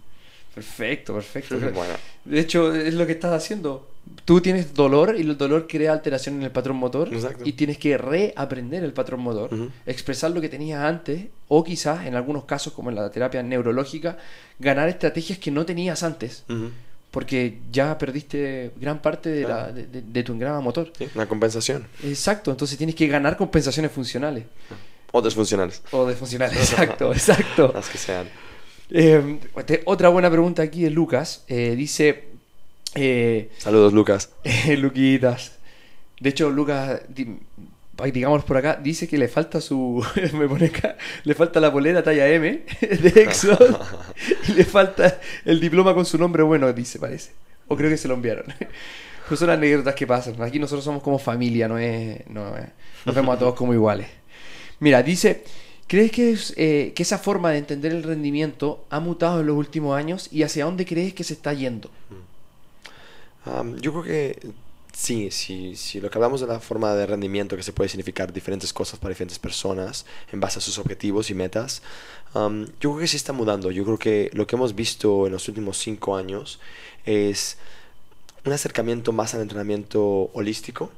Perfecto, 0.55 1.15
perfecto. 1.15 1.57
Bueno, 1.75 1.95
De 2.25 2.39
hecho, 2.39 2.73
es 2.75 2.95
lo 2.95 3.07
que 3.07 3.13
estás 3.13 3.33
haciendo. 3.33 3.89
Tú 4.25 4.41
tienes 4.41 4.73
dolor 4.75 5.17
y 5.19 5.23
el 5.23 5.37
dolor 5.37 5.67
crea 5.67 5.93
alteración 5.93 6.37
en 6.37 6.43
el 6.43 6.51
patrón 6.53 6.77
motor 6.77 7.13
Exacto. 7.13 7.43
y 7.45 7.55
tienes 7.55 7.79
que 7.79 7.97
reaprender 7.99 8.85
el 8.85 8.93
patrón 8.93 9.21
motor, 9.21 9.51
expresar 9.87 10.31
lo 10.31 10.41
que 10.41 10.49
tenías 10.49 10.83
antes 10.85 11.25
o 11.49 11.65
quizás 11.65 12.07
en 12.07 12.15
algunos 12.15 12.45
casos 12.45 12.73
como 12.75 12.91
en 12.91 12.97
la 12.97 13.11
terapia 13.11 13.43
neurológica 13.43 14.19
ganar 14.59 14.89
estrategias 14.89 15.39
que 15.39 15.51
no 15.51 15.65
tenías 15.67 16.03
antes 16.03 16.45
ujú. 16.51 16.71
Porque 17.15 17.59
ya 17.73 17.97
perdiste 17.97 18.73
gran 18.77 19.01
parte 19.01 19.29
de, 19.31 19.43
la- 19.43 19.47
Claro. 19.47 19.73
de- 19.73 19.87
de- 19.87 20.03
de 20.03 20.23
tu 20.25 20.33
engrama 20.33 20.61
motor. 20.61 20.93
Sí, 20.99 21.07
una 21.15 21.27
compensación. 21.27 21.87
Exacto, 22.03 22.51
entonces 22.51 22.77
tienes 22.77 22.97
que 22.97 23.07
ganar 23.07 23.37
compensaciones 23.37 23.93
funcionales 23.93 24.45
O 25.13 25.23
desfuncionales, 25.23 25.81
o 25.93 26.05
de 26.07 26.15
funcionales. 26.17 26.57
Exacto, 26.59 27.13
exacto. 27.13 27.71
las 27.75 27.89
que 27.89 27.99
sean. 27.99 28.29
Eh, 28.91 29.39
otra 29.87 30.09
buena 30.09 30.29
pregunta 30.29 30.63
aquí 30.63 30.83
de 30.83 30.91
Lucas. 30.91 31.45
Eh, 31.47 31.75
dice, 31.77 32.25
eh, 32.97 33.49
Saludos, 33.59 33.93
Lucas. 33.93 34.31
Luquitas. 34.77 35.53
De 36.21 36.31
hecho, 36.31 36.51
Lucas, 36.51 37.01
digamos 38.13 38.45
por 38.45 38.57
acá, 38.57 38.79
dice 38.83 39.07
que 39.09 39.19
le 39.19 39.29
falta 39.29 39.61
su. 39.61 40.05
me 40.35 40.49
pone 40.49 40.67
acá, 40.67 40.97
le 41.25 41.35
falta 41.35 41.61
la 41.61 41.73
polera 41.73 42.03
talla 42.03 42.29
M 42.29 42.65
de 42.81 43.23
Exo 43.23 43.57
y 44.49 44.53
le 44.57 44.65
falta 44.65 45.21
el 45.45 45.61
diploma 45.61 45.95
con 45.95 46.05
su 46.05 46.19
nombre 46.19 46.43
bueno, 46.43 46.73
dice, 46.73 46.99
parece. 46.99 47.33
O 47.69 47.77
creo 47.77 47.89
que 47.91 47.97
se 47.97 48.09
lo 48.09 48.15
enviaron. 48.15 48.47
Pues 49.29 49.41
son 49.41 49.49
anécdotas 49.51 49.95
que 49.95 50.07
pasan. 50.07 50.41
Aquí 50.43 50.59
nosotros 50.59 50.85
somos 50.85 51.03
como 51.03 51.19
familia, 51.19 51.67
no 51.69 51.79
es. 51.79 52.27
No 52.29 52.57
es- 52.57 52.69
nos 53.07 53.15
vemos 53.15 53.37
a 53.37 53.39
todos 53.39 53.55
como 53.55 53.73
iguales. 53.75 54.07
Mira, 54.81 55.03
dice. 55.03 55.45
¿Crees 55.87 56.13
que, 56.13 56.31
es, 56.33 56.55
eh, 56.57 56.93
que 56.97 57.03
esa 57.03 57.19
forma 57.19 57.51
de 57.51 57.59
entender 57.59 57.93
el 57.93 58.03
rendimiento 58.03 58.87
ha 58.89 59.01
mutado 59.01 59.41
en 59.41 59.47
los 59.47 59.55
últimos 59.57 59.95
años 59.99 60.29
y 60.33 60.43
hacia 60.43 60.65
dónde 60.65 60.87
crees 60.87 61.13
que 61.13 61.25
se 61.25 61.35
está 61.35 61.53
yendo? 61.53 61.91
Am, 63.45 63.77
yo 63.79 63.93
creo 63.93 64.03
que 64.03 64.39
sí, 64.95 65.31
sí, 65.31 65.77
sí. 65.77 66.01
Lo 66.01 66.11
que 66.11 66.19
hablamos 66.19 66.41
de 66.41 66.47
la 66.47 66.61
forma 66.61 66.95
de 66.95 67.07
rendimiento 67.07 67.57
que 67.57 67.63
se 67.63 67.73
puede 67.73 67.89
significar 67.89 68.33
diferentes 68.33 68.73
cosas 68.73 68.99
para 68.99 69.11
diferentes 69.11 69.39
personas 69.39 70.07
en 70.33 70.41
base 70.41 70.59
a 70.59 70.63
sus 70.63 70.79
objetivos 70.79 71.31
y 71.31 71.35
metas, 71.35 71.83
am, 72.33 72.67
yo 72.81 72.91
creo 72.91 72.99
que 73.01 73.09
sí 73.09 73.17
está 73.17 73.33
mudando. 73.33 73.71
Yo 73.71 73.85
creo 73.85 73.99
que 73.99 74.31
lo 74.33 74.47
que 74.47 74.57
hemos 74.57 74.75
visto 74.75 75.27
en 75.27 75.33
los 75.33 75.49
últimos 75.49 75.79
cinco 75.79 76.17
años 76.17 76.61
es 77.05 77.59
un 78.45 78.53
acercamiento 78.53 79.13
más 79.13 79.35
al 79.35 79.43
entrenamiento 79.43 80.31
holístico, 80.35 80.91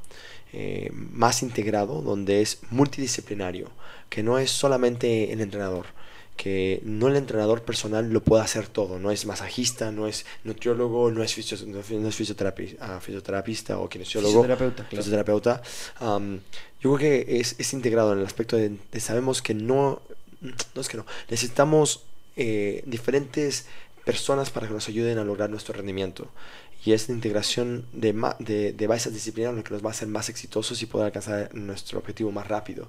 eh, 0.53 0.91
más 0.93 1.43
integrado, 1.43 2.03
donde 2.03 2.41
es 2.43 2.61
multidisciplinario, 2.71 3.71
que 4.09 4.23
no 4.23 4.39
es 4.39 4.51
solamente 4.51 5.33
el 5.33 5.41
entrenador, 5.41 5.87
que 6.37 6.81
no 6.85 7.09
el 7.09 7.17
entrenador 7.17 7.63
personal 7.63 8.11
lo 8.13 8.23
puede 8.23 8.43
hacer 8.45 8.69
todo, 8.69 8.99
no 8.99 9.11
es 9.11 9.25
masajista, 9.27 9.91
no 9.91 10.07
es 10.07 10.27
nutriólogo, 10.45 11.11
no 11.11 11.23
es, 11.23 11.37
fisio- 11.37 11.67
no 11.67 12.09
es 12.09 12.21
fisioterapi- 12.21 12.77
ah, 12.81 13.01
fisioterapista 13.01 13.79
o 13.79 13.89
kinesiólogo, 13.89 14.43
Fisioterapeuta, 14.43 14.83
claro. 14.89 14.97
fisioterapeuta. 15.03 15.63
Yo 16.81 16.95
creo 16.95 16.99
que 16.99 17.41
es, 17.41 17.57
es 17.59 17.73
integrado 17.73 18.13
en 18.13 18.21
el 18.21 18.27
aspecto 18.27 18.57
de, 18.57 18.77
de 18.93 19.01
sabemos 19.01 19.43
que 19.43 19.55
no, 19.55 20.03
no 20.41 20.81
es 20.81 20.89
que 20.89 20.99
no, 20.99 21.07
necesitamos 21.31 22.03
eh, 22.37 22.83
diferentes 22.87 23.67
personas 24.05 24.51
para 24.51 24.69
que 24.69 24.75
nos 24.75 24.87
ayuden 24.89 25.19
a 25.19 25.25
lograr 25.25 25.51
nuestro 25.51 25.75
rendimiento. 25.75 26.29
Y 26.85 26.93
es 26.93 27.09
la 27.09 27.15
integración 27.17 27.87
de, 27.93 28.13
de, 28.39 28.73
de 28.73 28.87
varias 28.87 29.13
disciplinas 29.13 29.55
lo 29.55 29.65
que 29.65 29.73
nos 29.73 29.83
va 29.85 29.89
a 29.89 29.91
hacer 29.91 30.07
más 30.07 30.29
exitosos 30.29 30.81
y 30.83 30.87
poder 30.87 31.07
alcanzar 31.07 31.53
nuestro 31.55 31.99
objetivo 31.99 32.31
más 32.31 32.47
rápido. 32.47 32.89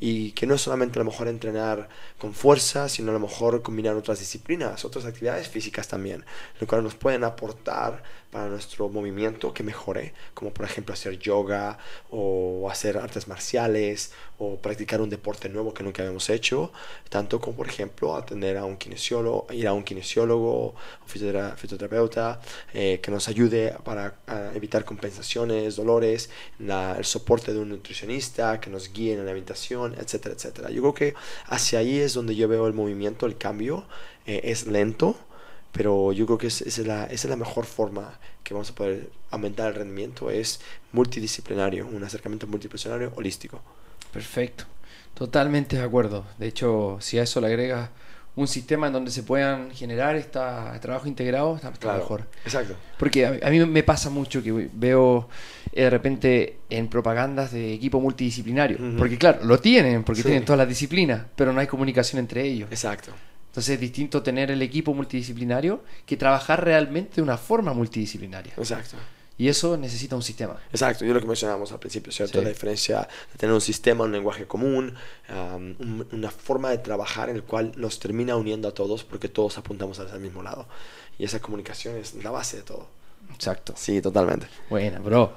Y 0.00 0.32
que 0.32 0.46
no 0.46 0.54
es 0.54 0.62
solamente 0.62 0.98
a 0.98 1.04
lo 1.04 1.10
mejor 1.10 1.28
entrenar 1.28 1.88
con 2.18 2.32
fuerza, 2.34 2.88
sino 2.88 3.10
a 3.10 3.14
lo 3.14 3.20
mejor 3.20 3.62
combinar 3.62 3.94
otras 3.96 4.18
disciplinas, 4.18 4.84
otras 4.84 5.04
actividades 5.04 5.48
físicas 5.48 5.88
también, 5.88 6.24
lo 6.58 6.66
cual 6.66 6.82
nos 6.82 6.94
pueden 6.94 7.22
aportar 7.24 8.02
para 8.30 8.46
nuestro 8.46 8.88
movimiento 8.88 9.52
que 9.52 9.62
mejore, 9.64 10.14
como 10.34 10.52
por 10.54 10.64
ejemplo 10.64 10.94
hacer 10.94 11.18
yoga 11.18 11.78
o 12.10 12.68
hacer 12.70 12.96
artes 12.96 13.26
marciales 13.28 14.12
o 14.38 14.56
practicar 14.56 15.00
un 15.00 15.10
deporte 15.10 15.48
nuevo 15.48 15.74
que 15.74 15.82
nunca 15.82 16.02
habíamos 16.02 16.30
hecho, 16.30 16.72
tanto 17.08 17.40
como 17.40 17.56
por 17.56 17.68
ejemplo 17.68 18.14
atender 18.16 18.56
a 18.56 18.64
un 18.64 18.76
kinesiólogo, 18.76 19.46
ir 19.52 19.66
a 19.66 19.72
un 19.72 19.82
kinesiólogo 19.82 20.66
o 20.68 20.74
fisiotera- 21.06 21.56
fisioterapeuta 21.56 22.40
eh, 22.72 23.00
que 23.02 23.10
nos 23.10 23.28
ayude 23.28 23.74
para 23.84 24.14
evitar 24.54 24.84
compensaciones, 24.84 25.76
dolores, 25.76 26.30
la- 26.58 26.96
el 26.96 27.04
soporte 27.04 27.52
de 27.52 27.58
un 27.58 27.68
nutricionista 27.70 28.60
que 28.60 28.70
nos 28.70 28.92
guíe 28.92 29.12
en 29.14 29.18
la 29.24 29.30
alimentación, 29.32 29.89
etcétera, 29.98 30.34
etcétera. 30.34 30.70
Yo 30.70 30.82
creo 30.82 30.94
que 30.94 31.14
hacia 31.46 31.78
ahí 31.80 31.98
es 31.98 32.14
donde 32.14 32.36
yo 32.36 32.48
veo 32.48 32.66
el 32.66 32.72
movimiento, 32.74 33.26
el 33.26 33.36
cambio, 33.36 33.84
eh, 34.26 34.40
es 34.44 34.66
lento, 34.66 35.16
pero 35.72 36.12
yo 36.12 36.26
creo 36.26 36.38
que 36.38 36.48
es- 36.48 36.62
esa 36.62 36.80
es, 36.82 36.86
la, 36.86 37.04
es 37.06 37.24
la 37.24 37.36
mejor 37.36 37.64
forma 37.66 38.18
que 38.44 38.54
vamos 38.54 38.70
a 38.70 38.74
poder 38.74 39.10
aumentar 39.30 39.68
el 39.68 39.74
rendimiento, 39.74 40.30
es 40.30 40.60
multidisciplinario, 40.92 41.86
un 41.86 42.02
acercamiento 42.04 42.46
multidisciplinario 42.46 43.12
holístico. 43.16 43.60
Perfecto. 44.12 44.64
Totalmente 45.14 45.76
de 45.76 45.82
acuerdo. 45.82 46.24
De 46.38 46.46
hecho, 46.48 46.98
si 47.00 47.18
a 47.18 47.22
eso 47.22 47.40
le 47.40 47.48
agregas 47.48 47.90
un 48.36 48.46
sistema 48.46 48.86
en 48.86 48.92
donde 48.92 49.10
se 49.10 49.22
puedan 49.22 49.70
generar 49.72 50.16
esta 50.16 50.78
trabajo 50.80 51.08
integrado, 51.08 51.56
está, 51.56 51.94
mejor. 51.94 52.26
Exacto. 52.44 52.74
Porque 52.98 53.26
a, 53.26 53.46
a 53.46 53.50
mí 53.50 53.64
me 53.66 53.82
pasa 53.82 54.08
mucho 54.10 54.42
que 54.42 54.70
veo 54.72 55.28
eh, 55.72 55.82
de 55.84 55.90
repente 55.90 56.58
en 56.70 56.88
propagandas 56.88 57.52
de 57.52 57.72
equipo 57.74 58.00
multidisciplinario. 58.00 58.78
Porque 58.96 59.18
claro, 59.18 59.44
lo 59.44 59.58
tienen, 59.58 60.04
porque 60.04 60.22
Sí. 60.22 60.28
tienen 60.28 60.44
todas 60.44 60.58
las 60.58 60.68
disciplinas, 60.68 61.22
pero 61.36 61.52
no 61.52 61.60
hay 61.60 61.66
comunicación 61.66 62.20
entre 62.20 62.42
ellos. 62.44 62.68
Exacto. 62.70 63.12
Entonces 63.48 63.74
es 63.74 63.80
distinto 63.80 64.22
tener 64.22 64.50
el 64.52 64.62
equipo 64.62 64.94
multidisciplinario 64.94 65.82
que 66.06 66.16
trabajar 66.16 66.64
realmente 66.64 67.16
de 67.16 67.22
una 67.22 67.36
forma 67.36 67.72
multidisciplinaria. 67.74 68.52
Exacto. 68.56 68.96
Y 69.40 69.48
eso 69.48 69.76
necesita 69.78 70.16
un 70.16 70.22
sistema. 70.22 70.56
Exacto, 70.70 71.02
yo 71.06 71.14
lo 71.14 71.20
que 71.20 71.26
mencionábamos 71.26 71.72
al 71.72 71.78
principio, 71.78 72.12
¿cierto? 72.12 72.38
Sí. 72.38 72.44
La 72.44 72.50
diferencia 72.50 73.08
de 73.32 73.38
tener 73.38 73.54
un 73.54 73.60
sistema, 73.62 74.04
un 74.04 74.12
lenguaje 74.12 74.46
común, 74.46 74.94
um, 75.30 75.74
un- 75.80 76.06
una 76.12 76.30
forma 76.30 76.68
de 76.68 76.76
trabajar 76.78 77.30
en 77.30 77.36
el 77.36 77.42
cual 77.44 77.72
nos 77.76 77.98
termina 77.98 78.36
uniendo 78.36 78.68
a 78.68 78.74
todos 78.74 79.02
porque 79.02 79.30
todos 79.30 79.56
apuntamos 79.56 79.98
el 79.98 80.20
mismo 80.20 80.42
lado. 80.42 80.66
Y 81.18 81.24
esa 81.24 81.40
comunicación 81.40 81.96
es 81.96 82.14
la 82.22 82.30
base 82.30 82.58
de 82.58 82.62
todo. 82.64 82.86
Exacto. 83.34 83.72
Sí, 83.76 84.02
totalmente. 84.02 84.46
Buena, 84.68 84.98
bro. 84.98 85.32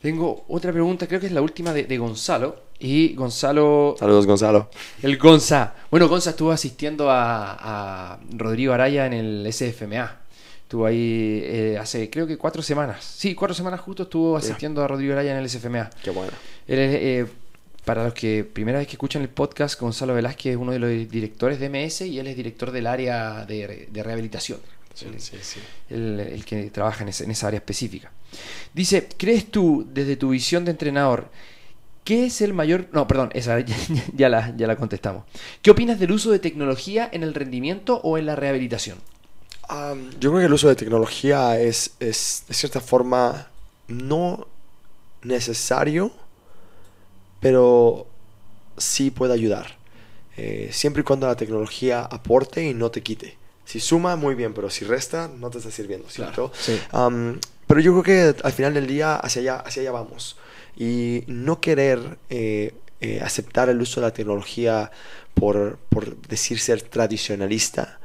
Tengo 0.00 0.44
otra 0.48 0.72
pregunta, 0.72 1.06
creo 1.06 1.20
que 1.20 1.26
es 1.26 1.32
la 1.32 1.42
última 1.42 1.72
de, 1.72 1.84
de 1.84 1.98
Gonzalo. 1.98 2.56
Y 2.80 3.14
Gonzalo, 3.14 3.94
Saludos, 4.00 4.26
Gonzalo. 4.26 4.68
el 5.00 5.16
Gonza. 5.16 5.74
Bueno, 5.92 6.08
Gonza 6.08 6.30
estuvo 6.30 6.50
asistiendo 6.50 7.08
a, 7.08 8.14
a 8.14 8.18
Rodrigo 8.36 8.72
Araya 8.72 9.06
en 9.06 9.12
el 9.12 9.52
SFMA. 9.52 10.21
Estuvo 10.72 10.86
ahí 10.86 11.42
eh, 11.44 11.76
hace, 11.78 12.08
creo 12.08 12.26
que 12.26 12.38
cuatro 12.38 12.62
semanas. 12.62 13.04
Sí, 13.04 13.34
cuatro 13.34 13.54
semanas 13.54 13.78
justo 13.80 14.04
estuvo 14.04 14.38
asistiendo 14.38 14.82
a 14.82 14.88
Rodrigo 14.88 15.12
Araya 15.12 15.32
en 15.32 15.36
el 15.36 15.46
SFMA. 15.50 15.90
Qué 16.02 16.08
bueno. 16.08 16.32
Él 16.66 16.78
es, 16.78 16.94
eh, 16.94 17.26
para 17.84 18.04
los 18.04 18.14
que 18.14 18.42
primera 18.42 18.78
vez 18.78 18.86
que 18.88 18.94
escuchan 18.94 19.20
el 19.20 19.28
podcast, 19.28 19.78
Gonzalo 19.78 20.14
Velázquez 20.14 20.52
es 20.52 20.56
uno 20.56 20.72
de 20.72 20.78
los 20.78 20.88
directores 21.10 21.60
de 21.60 21.68
MS 21.68 22.00
y 22.06 22.18
él 22.18 22.26
es 22.26 22.36
director 22.36 22.70
del 22.70 22.86
área 22.86 23.44
de, 23.44 23.66
re- 23.66 23.88
de 23.92 24.02
rehabilitación. 24.02 24.60
Sí, 24.94 25.08
sí, 25.18 25.36
sí. 25.42 25.60
el, 25.90 26.18
el 26.20 26.42
que 26.46 26.70
trabaja 26.70 27.02
en, 27.04 27.10
esa 27.10 27.46
área 27.46 27.58
específica. 27.58 28.10
Dice, 28.72 29.08
¿crees 29.18 29.50
tú, 29.50 29.86
desde 29.92 30.16
tu 30.16 30.30
visión 30.30 30.64
de 30.64 30.70
entrenador, 30.70 31.28
qué 32.02 32.24
es 32.24 32.40
el 32.40 32.54
mayor... 32.54 32.88
No, 32.92 33.06
perdón, 33.06 33.28
esa 33.34 33.60
ya, 33.60 33.76
ya 34.16 34.30
la, 34.30 34.56
ya 34.56 34.66
la 34.66 34.76
contestamos. 34.76 35.24
¿Qué 35.60 35.70
opinas 35.70 36.00
del 36.00 36.12
uso 36.12 36.30
de 36.30 36.38
tecnología 36.38 37.10
en 37.12 37.24
el 37.24 37.34
rendimiento 37.34 38.00
o 38.02 38.16
en 38.16 38.24
la 38.24 38.36
rehabilitación? 38.36 38.96
Um, 39.70 40.10
yo 40.18 40.30
creo 40.30 40.40
que 40.40 40.46
el 40.46 40.52
uso 40.52 40.68
de 40.68 40.76
tecnología 40.76 41.58
es, 41.58 41.92
es 42.00 42.44
de 42.48 42.54
cierta 42.54 42.80
forma 42.80 43.48
no 43.88 44.46
necesario, 45.22 46.12
pero 47.40 48.06
sí 48.76 49.10
puede 49.10 49.34
ayudar. 49.34 49.78
Eh, 50.36 50.70
siempre 50.72 51.02
y 51.02 51.04
cuando 51.04 51.26
la 51.26 51.36
tecnología 51.36 52.02
aporte 52.02 52.64
y 52.64 52.74
no 52.74 52.90
te 52.90 53.02
quite. 53.02 53.36
Si 53.64 53.80
suma, 53.80 54.16
muy 54.16 54.34
bien, 54.34 54.54
pero 54.54 54.70
si 54.70 54.84
resta, 54.84 55.28
no 55.28 55.50
te 55.50 55.58
está 55.58 55.70
sirviendo, 55.70 56.08
¿cierto? 56.08 56.52
sí. 56.58 56.80
Um, 56.92 57.38
pero 57.66 57.80
yo 57.80 57.92
creo 57.92 58.34
que 58.34 58.42
al 58.44 58.52
final 58.52 58.74
del 58.74 58.86
día 58.86 59.16
hacia 59.16 59.40
allá, 59.40 59.56
hacia 59.56 59.80
allá 59.80 59.92
vamos. 59.92 60.36
Y 60.76 61.24
no 61.26 61.60
querer 61.60 62.18
eh, 62.28 62.74
eh, 63.00 63.20
aceptar 63.22 63.70
el 63.70 63.80
uso 63.80 64.00
de 64.00 64.08
la 64.08 64.12
tecnología 64.12 64.90
por, 65.32 65.78
por 65.88 66.16
decir 66.28 66.60
ser 66.60 66.82
tradicionalista. 66.82 67.98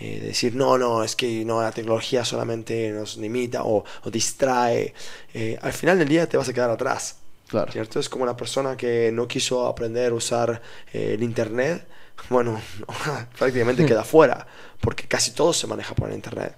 Eh, 0.00 0.20
decir, 0.20 0.54
no, 0.54 0.76
no, 0.78 1.04
es 1.04 1.14
que 1.14 1.44
no, 1.44 1.62
la 1.62 1.72
tecnología 1.72 2.24
solamente 2.24 2.90
nos 2.90 3.16
limita 3.16 3.64
o, 3.64 3.84
o 4.02 4.10
distrae. 4.10 4.92
eh, 5.32 5.58
al 5.62 5.72
final 5.72 5.98
del 5.98 6.08
día 6.08 6.28
te 6.28 6.36
vas 6.36 6.48
a 6.48 6.52
quedar 6.52 6.70
atrás. 6.70 7.16
Claro. 7.48 7.70
¿Cierto? 7.70 8.00
Es 8.00 8.08
como 8.08 8.24
una 8.24 8.36
persona 8.36 8.76
que 8.76 9.10
no 9.12 9.28
quiso 9.28 9.66
aprender 9.66 10.12
a 10.12 10.14
usar 10.14 10.60
eh, 10.92 11.14
el 11.14 11.22
Internet, 11.22 11.86
bueno, 12.30 12.60
prácticamente 13.38 13.86
queda 13.86 14.04
fuera, 14.04 14.46
porque 14.80 15.06
casi 15.06 15.32
todo 15.32 15.52
se 15.52 15.66
maneja 15.66 15.94
por 15.94 16.08
el 16.08 16.14
Internet. 16.14 16.56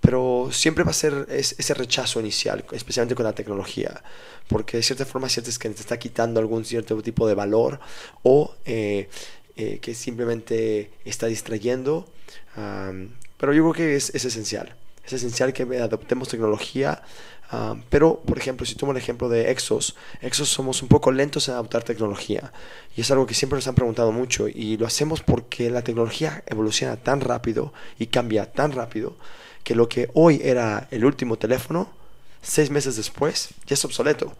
Pero 0.00 0.50
siempre 0.52 0.84
va 0.84 0.90
a 0.90 0.94
ser 0.94 1.26
ese 1.30 1.72
rechazo 1.72 2.20
inicial, 2.20 2.62
especialmente 2.72 3.14
con 3.14 3.24
la 3.24 3.32
tecnología, 3.32 4.02
porque 4.48 4.76
de 4.76 4.82
cierta 4.82 5.06
forma 5.06 5.30
sientes 5.30 5.58
que 5.58 5.70
te 5.70 5.80
está 5.80 5.98
quitando 5.98 6.40
algún 6.40 6.66
cierto 6.66 7.00
tipo 7.00 7.26
de 7.26 7.34
valor 7.34 7.80
o 8.22 8.54
eh, 8.66 9.08
eh, 9.56 9.78
que 9.80 9.94
simplemente 9.94 10.90
está 11.04 11.26
distrayendo. 11.26 12.06
pero 12.54 13.52
yo 13.52 13.62
creo 13.62 13.72
que 13.72 13.96
es, 13.96 14.14
es 14.14 14.24
esencial. 14.24 14.74
Es 15.04 15.12
esencial 15.12 15.52
que 15.52 15.62
adoptemos 15.78 16.28
tecnología 16.28 17.02
pero, 17.88 18.20
por 18.20 18.38
ejemplo, 18.38 18.66
si 18.66 18.74
tomo 18.74 18.92
el 18.92 18.98
ejemplo 18.98 19.28
de 19.28 19.50
Exos, 19.50 19.96
Exos 20.20 20.48
somos 20.48 20.82
un 20.82 20.88
poco 20.88 21.12
lentos 21.12 21.48
en 21.48 21.54
adoptar 21.54 21.84
tecnología. 21.84 22.52
Y 22.96 23.02
es 23.02 23.10
algo 23.10 23.26
que 23.26 23.34
siempre 23.34 23.56
nos 23.56 23.68
han 23.68 23.74
preguntado 23.74 24.12
mucho. 24.12 24.48
Y 24.48 24.76
lo 24.76 24.86
hacemos 24.86 25.22
porque 25.22 25.70
la 25.70 25.82
tecnología 25.82 26.42
evoluciona 26.46 26.96
tan 26.96 27.20
rápido 27.20 27.72
y 27.98 28.06
cambia 28.06 28.50
tan 28.50 28.72
rápido 28.72 29.16
que 29.62 29.74
lo 29.74 29.88
que 29.88 30.10
hoy 30.14 30.40
era 30.42 30.88
el 30.90 31.04
último 31.04 31.36
teléfono, 31.38 31.90
seis 32.42 32.70
meses 32.70 32.96
después, 32.96 33.50
ya 33.66 33.74
es 33.74 33.84
obsoleto. 33.84 34.32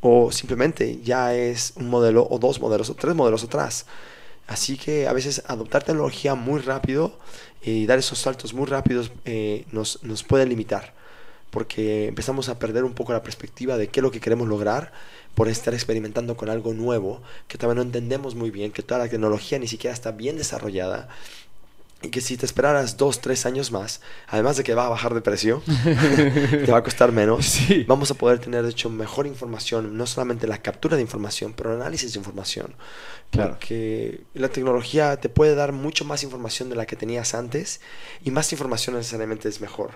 O 0.00 0.32
simplemente 0.32 1.00
ya 1.02 1.34
es 1.34 1.74
un 1.76 1.88
modelo 1.88 2.26
o 2.28 2.38
dos 2.38 2.60
modelos 2.60 2.90
o 2.90 2.94
tres 2.94 3.14
modelos 3.14 3.44
atrás. 3.44 3.86
Así 4.50 4.76
que 4.76 5.06
a 5.06 5.12
veces 5.12 5.44
adoptar 5.46 5.84
tecnología 5.84 6.34
muy 6.34 6.60
rápido 6.60 7.16
y 7.62 7.86
dar 7.86 8.00
esos 8.00 8.18
saltos 8.18 8.52
muy 8.52 8.66
rápidos 8.66 9.12
eh, 9.24 9.64
nos, 9.70 10.02
nos 10.02 10.24
puede 10.24 10.44
limitar 10.44 10.92
porque 11.50 12.08
empezamos 12.08 12.48
a 12.48 12.58
perder 12.58 12.82
un 12.82 12.94
poco 12.94 13.12
la 13.12 13.22
perspectiva 13.22 13.76
de 13.76 13.86
qué 13.86 14.00
es 14.00 14.02
lo 14.02 14.10
que 14.10 14.18
queremos 14.18 14.48
lograr 14.48 14.92
por 15.36 15.48
estar 15.48 15.72
experimentando 15.72 16.36
con 16.36 16.50
algo 16.50 16.74
nuevo 16.74 17.22
que 17.46 17.58
todavía 17.58 17.76
no 17.76 17.82
entendemos 17.82 18.34
muy 18.34 18.50
bien, 18.50 18.72
que 18.72 18.82
toda 18.82 18.98
la 18.98 19.08
tecnología 19.08 19.58
ni 19.60 19.68
siquiera 19.68 19.94
está 19.94 20.10
bien 20.10 20.36
desarrollada 20.36 21.08
que 22.08 22.20
si 22.20 22.36
te 22.36 22.46
esperaras 22.46 22.96
dos, 22.96 23.20
tres 23.20 23.44
años 23.44 23.70
más, 23.70 24.00
además 24.26 24.56
de 24.56 24.64
que 24.64 24.74
va 24.74 24.86
a 24.86 24.88
bajar 24.88 25.12
de 25.12 25.20
precio, 25.20 25.62
te 26.64 26.72
va 26.72 26.78
a 26.78 26.82
costar 26.82 27.12
menos, 27.12 27.58
vamos 27.86 28.10
a 28.10 28.14
poder 28.14 28.38
tener 28.38 28.62
de 28.62 28.70
hecho 28.70 28.88
mejor 28.88 29.26
información, 29.26 29.96
no 29.96 30.06
solamente 30.06 30.46
la 30.46 30.58
captura 30.58 30.96
de 30.96 31.02
información, 31.02 31.52
pero 31.54 31.74
el 31.74 31.80
análisis 31.80 32.14
de 32.14 32.18
información. 32.18 32.74
Claro. 33.30 33.50
Porque 33.50 34.22
la 34.34 34.48
tecnología 34.48 35.18
te 35.18 35.28
puede 35.28 35.54
dar 35.54 35.72
mucho 35.72 36.04
más 36.04 36.22
información 36.22 36.70
de 36.70 36.76
la 36.76 36.86
que 36.86 36.96
tenías 36.96 37.34
antes 37.34 37.80
y 38.24 38.30
más 38.30 38.50
información 38.52 38.96
necesariamente 38.96 39.48
es 39.48 39.60
mejor. 39.60 39.92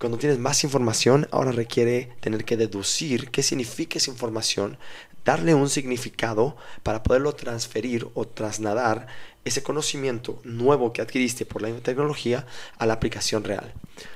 Cuando 0.00 0.16
tienes 0.16 0.38
más 0.38 0.64
información, 0.64 1.28
ahora 1.30 1.52
requiere 1.52 2.16
tener 2.20 2.46
que 2.46 2.56
deducir 2.56 3.30
qué 3.30 3.42
significa 3.42 3.98
esa 3.98 4.10
información, 4.10 4.78
darle 5.26 5.54
un 5.54 5.68
significado 5.68 6.56
para 6.82 7.02
poderlo 7.02 7.34
transferir 7.34 8.08
o 8.14 8.26
trasladar 8.26 9.08
ese 9.44 9.62
conocimiento 9.62 10.40
nuevo 10.44 10.92
que 10.92 11.02
adquiriste 11.02 11.46
por 11.46 11.62
la 11.62 11.70
tecnología 11.80 12.46
a 12.78 12.86
la 12.86 12.94
aplicación 12.94 13.44
real. 13.44 13.72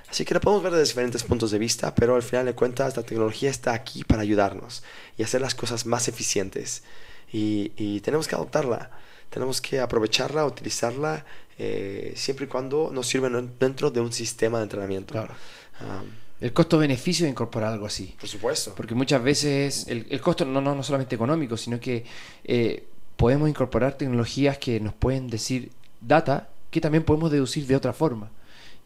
Así 0.08 0.24
que 0.24 0.34
lo 0.34 0.40
podemos 0.40 0.62
ver 0.62 0.72
de 0.72 0.82
diferentes 0.82 1.24
puntos 1.24 1.50
de 1.50 1.58
vista, 1.58 1.94
pero 1.94 2.14
al 2.14 2.22
final 2.22 2.46
de 2.46 2.54
cuentas 2.54 2.96
la 2.96 3.02
tecnología 3.02 3.50
está 3.50 3.72
aquí 3.72 4.04
para 4.04 4.22
ayudarnos 4.22 4.82
y 5.16 5.22
hacer 5.22 5.40
las 5.40 5.54
cosas 5.54 5.86
más 5.86 6.08
eficientes. 6.08 6.82
Y, 7.32 8.00
tenemos 8.00 8.28
que 8.28 8.36
adoptarla, 8.36 8.90
tenemos 9.28 9.60
que 9.60 9.80
aprovecharla, 9.80 10.46
utilizarla 10.46 11.24
eh, 11.58 12.12
siempre 12.14 12.46
y 12.46 12.48
cuando 12.48 12.90
nos 12.92 13.08
sirva 13.08 13.28
dentro 13.58 13.90
de 13.90 14.00
un 14.00 14.12
sistema 14.12 14.58
de 14.58 14.64
entrenamiento. 14.64 15.12
Claro 15.12 15.34
el 16.40 16.52
costo-beneficio 16.52 17.24
de 17.24 17.30
incorporar 17.30 17.72
algo 17.72 17.86
así. 17.86 18.14
Por 18.20 18.28
supuesto. 18.28 18.74
Porque 18.76 18.94
muchas 18.94 19.22
veces 19.22 19.86
el, 19.88 20.06
el 20.10 20.20
costo 20.20 20.44
no, 20.44 20.60
no, 20.60 20.74
no, 20.74 20.82
solamente 20.82 21.14
económico, 21.14 21.56
sino 21.56 21.80
que 21.80 22.04
eh, 22.44 22.84
podemos 23.16 23.48
incorporar 23.48 23.96
tecnologías 23.96 24.58
que 24.58 24.80
nos 24.80 24.94
pueden 24.94 25.28
decir 25.28 25.70
data 26.00 26.48
que 26.70 26.80
también 26.80 27.04
podemos 27.04 27.30
deducir 27.30 27.66
de 27.66 27.76
otra 27.76 27.92
forma. 27.92 28.30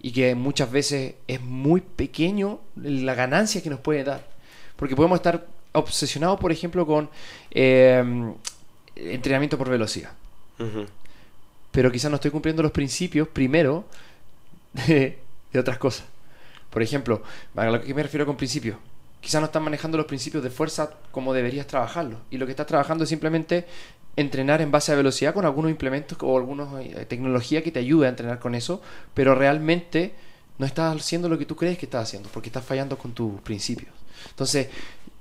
Y 0.01 0.13
que 0.13 0.35
muchas 0.35 0.71
veces 0.71 1.15
es 1.27 1.41
muy 1.41 1.81
pequeño 1.81 2.61
la 2.77 3.15
ganancia 3.15 3.63
que 3.63 3.71
nos 3.71 3.81
puede 3.81 4.05
dar. 4.05 4.25
Porque 4.77 4.95
podemos 4.95 5.17
estar 5.17 5.47
obsesionados, 5.73 6.39
por 6.39 6.53
ejemplo, 6.53 6.87
con 6.87 7.11
eh, 7.51 8.33
entrenamiento 8.95 9.59
por 9.59 9.69
velocidad. 9.69 10.13
Pero 11.71 11.91
quizás 11.91 12.11
no 12.11 12.17
estoy 12.17 12.31
cumpliendo 12.31 12.63
los 12.63 12.73
principios 12.73 13.29
primero 13.29 13.85
de 14.87 15.19
otras 15.59 15.79
cosas. 15.79 16.05
Por 16.71 16.83
ejemplo, 16.83 17.23
a 17.57 17.67
lo 17.67 17.81
que 17.81 17.95
me 17.95 18.03
refiero 18.03 18.27
con 18.27 18.37
principios. 18.37 18.77
Quizás 19.21 19.41
no 19.41 19.47
estás 19.47 19.63
manejando 19.63 19.99
los 19.99 20.07
principios 20.07 20.45
de 20.45 20.51
fuerza 20.51 20.91
como 21.11 21.33
deberías 21.33 21.67
trabajarlo. 21.67 22.19
Y 22.31 22.39
lo 22.39 22.47
que 22.47 22.53
estás 22.53 22.67
trabajando 22.67 23.05
es 23.05 23.11
simplemente 23.11 23.67
entrenar 24.21 24.61
en 24.61 24.73
base 24.73 24.93
a 24.93 24.97
velocidad 24.97 25.33
con 25.33 25.45
algunos 25.45 25.71
implementos 25.71 26.19
o 26.21 26.37
alguna 26.37 26.83
eh, 26.83 27.07
tecnología 27.09 27.63
que 27.63 27.71
te 27.71 27.79
ayude 27.79 28.07
a 28.07 28.09
entrenar 28.11 28.41
con 28.41 28.57
eso, 28.57 28.83
pero 29.15 29.35
realmente 29.35 30.13
no 30.59 30.67
estás 30.67 30.97
haciendo 30.97 31.29
lo 31.29 31.39
que 31.39 31.47
tú 31.47 31.55
crees 31.55 31.79
que 31.79 31.87
estás 31.87 32.09
haciendo, 32.09 32.29
porque 32.33 32.49
estás 32.49 32.65
fallando 32.65 32.99
con 32.99 33.13
tus 33.13 33.41
principios. 33.43 33.93
Entonces, 34.31 34.67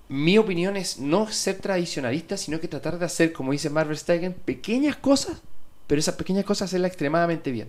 mi 0.09 0.39
opinión 0.39 0.75
es 0.77 0.97
no 0.97 1.31
ser 1.31 1.59
tradicionalista, 1.59 2.37
sino 2.37 2.59
que 2.59 2.67
tratar 2.67 2.97
de 2.97 3.05
hacer, 3.05 3.33
como 3.33 3.51
dice 3.51 3.69
Marvel 3.69 3.97
Steigen, 3.97 4.33
pequeñas 4.33 4.95
cosas, 4.95 5.37
pero 5.85 5.99
esas 5.99 6.15
pequeñas 6.15 6.43
cosas 6.43 6.69
hacerlas 6.69 6.89
extremadamente 6.89 7.51
bien. 7.51 7.67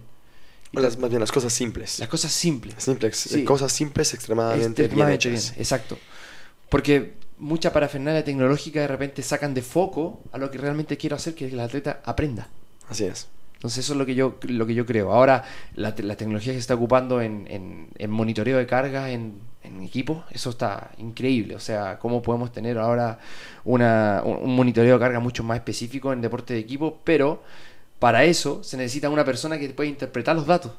Las, 0.73 0.99
más 0.99 1.11
bien 1.11 1.21
las 1.21 1.33
cosas 1.33 1.53
simples. 1.53 1.99
Las 1.99 2.09
cosas 2.09 2.33
simples. 2.33 2.75
simples 2.79 3.29
Cosas 3.45 3.73
simples 3.73 4.15
extremadamente, 4.15 4.89
bien 4.89 5.09
hechas. 5.11 5.55
exacto. 5.59 5.99
Porque 6.71 7.15
mucha 7.39 7.73
parafernalia 7.73 8.25
tecnológica 8.25 8.81
de 8.81 8.89
repente 8.89 9.23
sacan 9.23 9.55
de 9.55 9.63
foco 9.63 10.21
a 10.33 10.39
lo 10.39 10.51
que 10.51 10.59
realmente 10.59 10.97
quiero 10.97 11.17
hacer, 11.17 11.35
que 11.35 11.47
el 11.47 11.61
atleta 11.61 12.01
aprenda. 12.05 12.49
Así 12.89 13.05
es. 13.05 13.29
Entonces 13.55 13.85
eso 13.85 13.95
es 13.95 13.99
lo 13.99 14.07
que 14.07 14.15
yo, 14.15 14.37
lo 14.43 14.67
que 14.67 14.75
yo 14.75 14.87
creo. 14.87 15.13
Ahora, 15.13 15.45
la, 15.75 15.95
tecnología 15.95 16.53
que 16.53 16.59
se 16.59 16.61
está 16.61 16.75
ocupando 16.75 17.21
en, 17.21 17.89
en, 17.99 18.11
monitoreo 18.11 18.57
de 18.57 18.67
carga 18.67 19.11
en, 19.11 19.41
en 19.65 19.83
equipo, 19.83 20.25
eso 20.31 20.51
está 20.51 20.93
increíble. 20.99 21.57
O 21.57 21.61
sea, 21.61 21.99
cómo 21.99 22.23
podemos 22.23 22.53
tener 22.53 22.79
ahora 22.79 23.19
una, 23.65 24.23
un 24.25 24.55
monitoreo 24.55 24.95
de 24.95 25.01
carga 25.01 25.19
mucho 25.19 25.43
más 25.43 25.57
específico 25.57 26.13
en 26.13 26.21
deporte 26.21 26.55
de 26.55 26.61
equipo, 26.61 26.99
pero 27.03 27.43
para 27.99 28.25
eso 28.25 28.63
se 28.63 28.77
necesita 28.77 29.11
una 29.11 29.25
persona 29.25 29.59
que 29.59 29.69
pueda 29.71 29.91
interpretar 29.91 30.37
los 30.37 30.47
datos. 30.47 30.73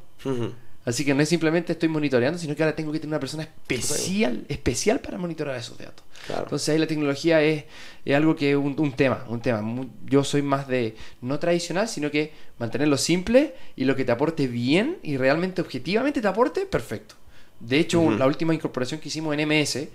Así 0.89 1.05
que 1.05 1.13
no 1.13 1.21
es 1.21 1.29
simplemente 1.29 1.73
estoy 1.73 1.87
monitoreando, 1.87 2.39
sino 2.39 2.55
que 2.55 2.63
ahora 2.63 2.75
tengo 2.75 2.91
que 2.91 2.99
tener 2.99 3.11
una 3.11 3.19
persona 3.19 3.43
especial, 3.43 4.43
especial 4.49 4.99
para 4.99 5.19
monitorear 5.19 5.55
esos 5.55 5.77
datos. 5.77 6.03
Entonces 6.27 6.67
ahí 6.69 6.79
la 6.79 6.87
tecnología 6.87 7.43
es, 7.43 7.65
algo 8.11 8.35
que 8.35 8.49
es 8.49 8.57
un, 8.57 8.93
tema, 8.93 9.23
un 9.27 9.39
tema. 9.39 9.63
Yo 10.05 10.23
soy 10.23 10.41
más 10.41 10.67
de 10.67 10.95
no 11.21 11.37
tradicional, 11.37 11.87
sino 11.87 12.09
que 12.09 12.33
mantenerlo 12.57 12.97
simple 12.97 13.53
y 13.75 13.85
lo 13.85 13.95
que 13.95 14.03
te 14.03 14.11
aporte 14.11 14.47
bien 14.47 14.97
y 15.03 15.17
realmente 15.17 15.61
objetivamente 15.61 16.21
te 16.21 16.27
aporte, 16.27 16.65
perfecto. 16.65 17.13
De 17.59 17.77
hecho, 17.77 18.09
la 18.09 18.25
última 18.25 18.55
incorporación 18.55 18.99
que 18.99 19.09
hicimos 19.09 19.37
en 19.37 19.47
MS 19.47 19.89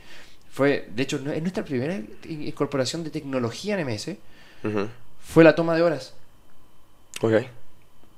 fue, 0.52 0.88
de 0.94 1.02
hecho, 1.02 1.16
es 1.16 1.42
nuestra 1.42 1.64
primera 1.64 2.00
incorporación 2.28 3.02
de 3.02 3.10
tecnología 3.10 3.76
en 3.76 3.88
MS, 3.88 4.10
fue 5.18 5.42
la 5.42 5.56
toma 5.56 5.74
de 5.74 5.82
horas. 5.82 6.14
Ok. 7.20 7.32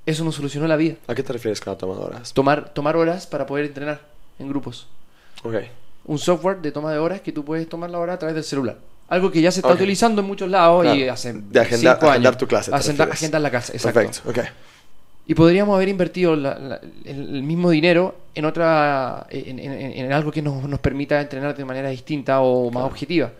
Eso 0.07 0.23
nos 0.23 0.35
solucionó 0.35 0.67
la 0.67 0.77
vida. 0.77 0.95
¿A 1.05 1.13
qué 1.13 1.21
te 1.21 1.33
refieres 1.33 1.59
con 1.59 1.73
la 1.73 1.77
toma 1.77 1.95
de 1.95 1.99
horas? 1.99 2.31
Tomar, 2.31 2.73
tomar 2.73 2.95
horas 2.95 3.27
para 3.27 3.45
poder 3.45 3.65
entrenar 3.65 3.99
en 4.39 4.47
grupos. 4.47 4.87
Ok. 5.43 5.55
Un 6.05 6.17
software 6.17 6.61
de 6.61 6.71
toma 6.71 6.93
de 6.93 6.97
horas 6.97 7.19
que 7.19 7.33
tú 7.33 7.43
puedes 7.43 7.67
tomar 7.67 7.89
la 7.89 7.99
hora 7.99 8.13
a 8.13 8.17
través 8.17 8.33
del 8.33 8.45
celular. 8.45 8.77
Algo 9.09 9.29
que 9.29 9.41
ya 9.41 9.51
se 9.51 9.59
está 9.59 9.73
utilizando 9.73 10.21
en 10.21 10.27
muchos 10.27 10.49
lados 10.49 10.85
y 10.95 11.09
hace 11.09 11.33
de 11.33 11.59
agendar, 11.59 11.99
agendar 12.01 12.37
tu 12.37 12.47
clase. 12.47 12.73
agendar 12.73 13.41
la 13.41 13.49
clase, 13.49 13.73
exacto. 13.73 13.99
Perfecto, 13.99 14.29
ok. 14.29 14.39
Y 15.27 15.35
podríamos 15.35 15.75
haber 15.75 15.89
invertido 15.89 16.35
el, 16.35 17.43
mismo 17.43 17.69
dinero 17.69 18.15
en 18.33 18.45
otra 18.45 19.27
en, 19.29 20.13
algo 20.13 20.31
que 20.31 20.41
nos, 20.41 20.63
nos, 20.69 20.79
permita 20.79 21.19
entrenar 21.19 21.53
de 21.55 21.65
manera 21.65 21.89
distinta 21.89 22.39
o 22.39 22.71
más 22.71 22.85
objetiva. 22.85 23.33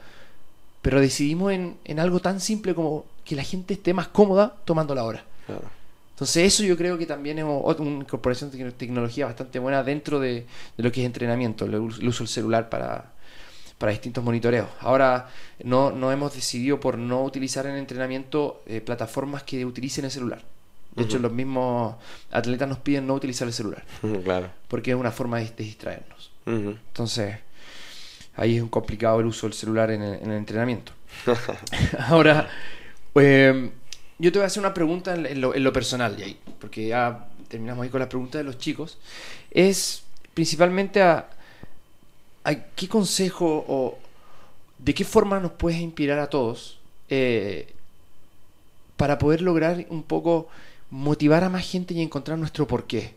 Pero 0.82 1.00
decidimos 1.00 1.54
en, 1.54 2.00
algo 2.00 2.20
tan 2.20 2.42
simple 2.42 2.76
como 2.76 3.06
que 3.24 3.38
la 3.38 3.44
gente 3.44 3.76
esté 3.76 3.94
más 3.94 4.10
cómoda 4.10 4.54
tomando 4.66 4.94
la 4.94 5.06
hora. 5.06 5.24
Entonces 6.18 6.52
eso 6.52 6.64
yo 6.64 6.76
creo 6.76 6.98
que 6.98 7.06
también 7.06 7.38
es 7.38 7.46
una 7.46 8.02
incorporación 8.02 8.50
de 8.50 8.72
tecnología 8.72 9.28
bastante 9.28 9.60
buena 9.60 9.84
dentro 9.84 10.20
de, 10.20 10.48
lo 10.78 10.92
que 10.92 11.02
es 11.02 11.06
entrenamiento, 11.06 11.66
el, 11.66 11.76
uso 11.76 12.24
del 12.24 12.28
celular 12.28 12.70
para, 12.70 13.12
distintos 13.92 14.24
monitoreos. 14.24 14.68
Ahora 14.80 15.30
no, 15.64 15.92
no, 15.92 16.12
hemos 16.12 16.34
decidido 16.34 16.80
por 16.80 16.98
no 16.98 17.24
utilizar 17.24 17.68
en 17.68 17.76
entrenamiento 17.76 18.64
eh, 18.66 18.82
plataformas 18.82 19.44
que 19.44 19.64
utilicen 19.64 20.06
el 20.06 20.12
celular. 20.12 20.42
De 20.96 21.04
hecho, 21.04 21.20
los 21.20 21.32
mismos 21.32 21.98
atletas 22.32 22.68
nos 22.68 22.80
piden 22.80 23.06
no 23.06 23.14
utilizar 23.14 23.48
el 23.48 23.54
celular. 23.54 23.86
Claro. 24.24 24.50
Porque 24.68 24.90
es 24.90 24.98
una 24.98 25.12
forma 25.12 25.38
de, 25.38 25.52
distraernos. 25.56 26.32
Entonces, 26.48 27.36
ahí 28.36 28.56
es 28.56 28.64
un 28.64 28.70
complicado 28.70 29.20
el 29.20 29.28
uso 29.28 29.46
del 29.46 29.54
celular 29.54 29.92
en 29.92 30.02
el, 30.02 30.32
entrenamiento. 30.32 30.94
Ahora, 32.08 32.50
eh, 33.14 33.70
yo 34.20 34.32
te 34.32 34.40
voy 34.40 34.44
a 34.44 34.48
hacer 34.48 34.62
una 34.62 34.74
pregunta 34.74 35.14
en 35.16 35.42
lo, 35.42 35.74
personal, 35.74 36.18
porque 36.60 36.88
ya 36.88 37.28
terminamos 37.48 37.84
ahí 37.84 37.90
con 37.90 38.00
la 38.00 38.10
pregunta 38.10 38.38
de 38.38 38.44
los 38.44 38.58
chicos. 38.58 38.98
Es 39.52 40.04
principalmente 40.34 41.02
a, 41.02 41.30
qué 42.76 42.88
consejo 42.88 43.66
o 43.68 44.00
¿de 44.80 44.94
qué 44.94 45.04
forma 45.04 45.40
nos 45.40 45.52
puedes 45.52 45.80
inspirar 45.80 46.20
a 46.20 46.30
todos 46.30 46.80
eh, 47.10 47.74
para 48.96 49.18
poder 49.18 49.42
lograr 49.42 49.86
un 49.90 50.04
poco 50.04 50.48
motivar 50.90 51.44
a 51.44 51.50
más 51.50 51.70
gente 51.70 51.94
y 51.94 52.02
encontrar 52.02 52.38
nuestro 52.38 52.68
porqué? 52.68 53.14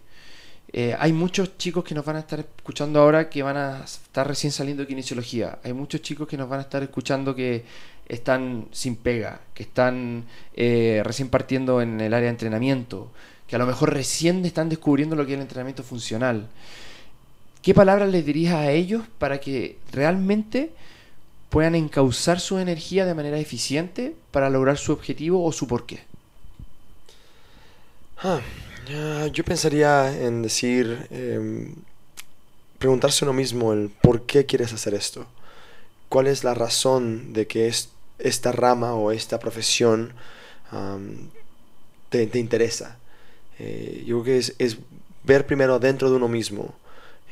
Eh, 0.73 0.95
hay 0.99 1.13
muchos 1.13 1.57
chicos 1.59 1.83
que 1.83 1.95
nos 1.95 2.05
van 2.05 2.17
a 2.17 2.21
estar 2.21 2.39
escuchando 2.41 3.01
ahora 3.01 3.29
que 3.29 3.43
van 3.43 3.57
a 3.57 3.85
estar 3.85 4.27
recién 4.27 4.53
saliendo 4.53 4.83
de 4.83 4.89
kinesiología. 4.89 5.59
Hay 5.65 5.73
muchos 5.73 6.03
chicos 6.03 6.29
que 6.29 6.37
nos 6.37 6.49
van 6.49 6.61
a 6.61 6.63
estar 6.63 6.83
escuchando 6.83 7.35
que 7.35 7.65
están 8.11 8.67
sin 8.73 8.97
pega, 8.97 9.41
que 9.55 9.63
están 9.63 10.25
eh, 10.55 11.01
recién 11.05 11.29
partiendo 11.29 11.81
en 11.81 12.01
el 12.01 12.13
área 12.13 12.27
de 12.27 12.31
entrenamiento, 12.31 13.09
que 13.47 13.57
a 13.57 13.59
lo 13.59 13.67
mejor 13.67 13.95
recién 13.95 14.45
están 14.45 14.69
descubriendo 14.69 15.15
lo 15.15 15.25
que 15.25 15.33
es 15.33 15.37
el 15.37 15.43
entrenamiento 15.43 15.85
funcional. 15.85 16.49
¿Qué 17.63 17.73
palabras 17.73 18.11
les 18.11 18.27
dirías 18.27 18.55
a 18.55 18.73
ellos 18.73 19.05
para 19.19 19.39
que 19.39 19.79
realmente 19.93 20.71
puedan 21.51 21.75
encauzar 21.75 22.41
su 22.41 22.59
energía 22.59 23.05
de 23.05 23.15
manera 23.15 23.39
eficiente 23.39 24.15
para 24.33 24.51
lograr 24.51 24.77
su 24.77 24.93
objetivo 24.93 25.45
o 25.45 25.53
su 25.53 25.69
porqué? 25.69 26.01
Ah, 28.19 28.41
yo 29.33 29.45
pensaría 29.45 30.21
en 30.21 30.43
decir, 30.43 31.07
em, 31.11 31.75
preguntarse 32.79 33.25
uno 33.25 33.35
mismo 33.35 33.73
el 33.73 33.91
por 34.03 34.27
qué 34.27 34.47
quieres 34.47 34.73
hacer 34.73 34.95
esto. 34.95 35.27
¿Cuál 36.09 36.27
es 36.27 36.43
la 36.43 36.55
razón 36.55 37.33
de 37.33 37.47
que 37.47 37.69
es, 37.69 37.91
esta 38.23 38.53
rama 38.53 38.95
o 38.95 39.11
esta 39.11 39.39
profesión 39.39 40.13
te, 42.09 42.39
interesa? 42.39 42.99
Eh, 43.59 44.05
yo 44.07 44.23
creo 44.23 44.25
que 44.25 44.39
es, 44.39 44.55
es, 44.59 44.79
ver 45.25 45.47
primero 45.47 45.79
dentro 45.79 46.09
de 46.09 46.17
uno 46.17 46.29
mismo 46.29 46.75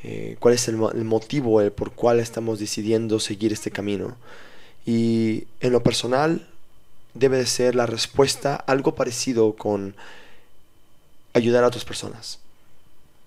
eh, 0.04 0.36
cuál 0.38 0.54
es 0.54 0.68
el, 0.68 0.78
el, 0.94 1.04
motivo 1.04 1.60
el 1.60 1.72
por 1.72 1.92
cual 1.92 2.20
estamos 2.20 2.58
decidiendo 2.58 3.18
seguir 3.18 3.52
este 3.52 3.70
camino. 3.70 4.16
Y 4.86 5.44
en 5.60 5.72
lo 5.72 5.82
personal 5.82 6.46
debe 7.14 7.38
de 7.38 7.46
ser 7.46 7.74
la 7.74 7.86
respuesta 7.86 8.54
algo 8.54 8.94
parecido 8.94 9.54
con 9.54 9.94
ayudar 11.34 11.64
a 11.64 11.68
otras 11.68 11.84
personas. 11.84 12.38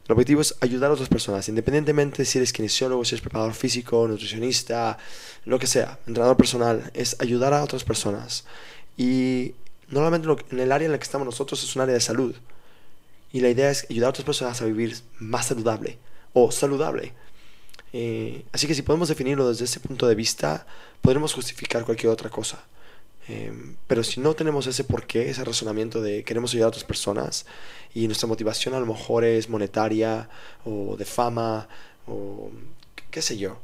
El 0.07 0.13
objetivo 0.13 0.41
es 0.41 0.55
ayudar 0.61 0.89
a 0.89 0.93
otras 0.93 1.09
personas, 1.09 1.47
independientemente 1.47 2.25
si 2.25 2.37
eres 2.37 2.51
kinesiólogo, 2.51 3.05
si 3.05 3.15
eres 3.15 3.21
preparador 3.21 3.53
físico, 3.53 4.07
nutricionista, 4.07 4.97
lo 5.45 5.59
que 5.59 5.67
sea, 5.67 5.99
entrenador 6.07 6.37
personal, 6.37 6.91
es 6.93 7.15
ayudar 7.19 7.53
a 7.53 7.63
otras 7.63 7.83
personas. 7.83 8.45
Y 8.97 9.53
normalmente 9.89 10.27
en 10.49 10.59
el 10.59 10.71
área 10.71 10.85
en 10.85 10.91
la 10.91 10.97
que 10.97 11.03
estamos 11.03 11.25
nosotros 11.25 11.63
es 11.63 11.75
un 11.75 11.83
área 11.83 11.93
de 11.93 12.01
salud. 12.01 12.35
Y 13.31 13.39
la 13.39 13.49
idea 13.49 13.69
es 13.69 13.85
ayudar 13.89 14.07
a 14.07 14.09
otras 14.09 14.25
personas 14.25 14.61
a 14.61 14.65
vivir 14.65 14.97
más 15.19 15.47
saludable 15.47 15.97
o 16.33 16.51
saludable. 16.51 17.13
Eh, 17.93 18.43
así 18.51 18.67
que 18.67 18.75
si 18.75 18.81
podemos 18.81 19.09
definirlo 19.09 19.49
desde 19.49 19.65
ese 19.65 19.79
punto 19.79 20.07
de 20.07 20.15
vista, 20.15 20.65
podremos 21.01 21.33
justificar 21.33 21.85
cualquier 21.85 22.11
otra 22.11 22.29
cosa. 22.29 22.63
Em, 23.27 23.75
pero 23.87 24.03
si 24.03 24.19
no 24.19 24.33
tenemos 24.33 24.67
ese 24.67 24.83
porqué, 24.83 25.29
ese 25.29 25.43
razonamiento 25.43 26.01
de 26.01 26.23
queremos 26.23 26.51
ayudar 26.51 26.65
a 26.65 26.69
otras 26.69 26.83
personas 26.83 27.45
y 27.93 28.07
nuestra 28.07 28.27
motivación 28.27 28.73
a 28.73 28.79
lo 28.79 28.85
mejor 28.85 29.23
es 29.23 29.47
monetaria 29.49 30.29
o 30.65 30.95
de 30.97 31.05
fama 31.05 31.67
o 32.07 32.49
qué 33.11 33.21
sé 33.21 33.37
yo, 33.37 33.59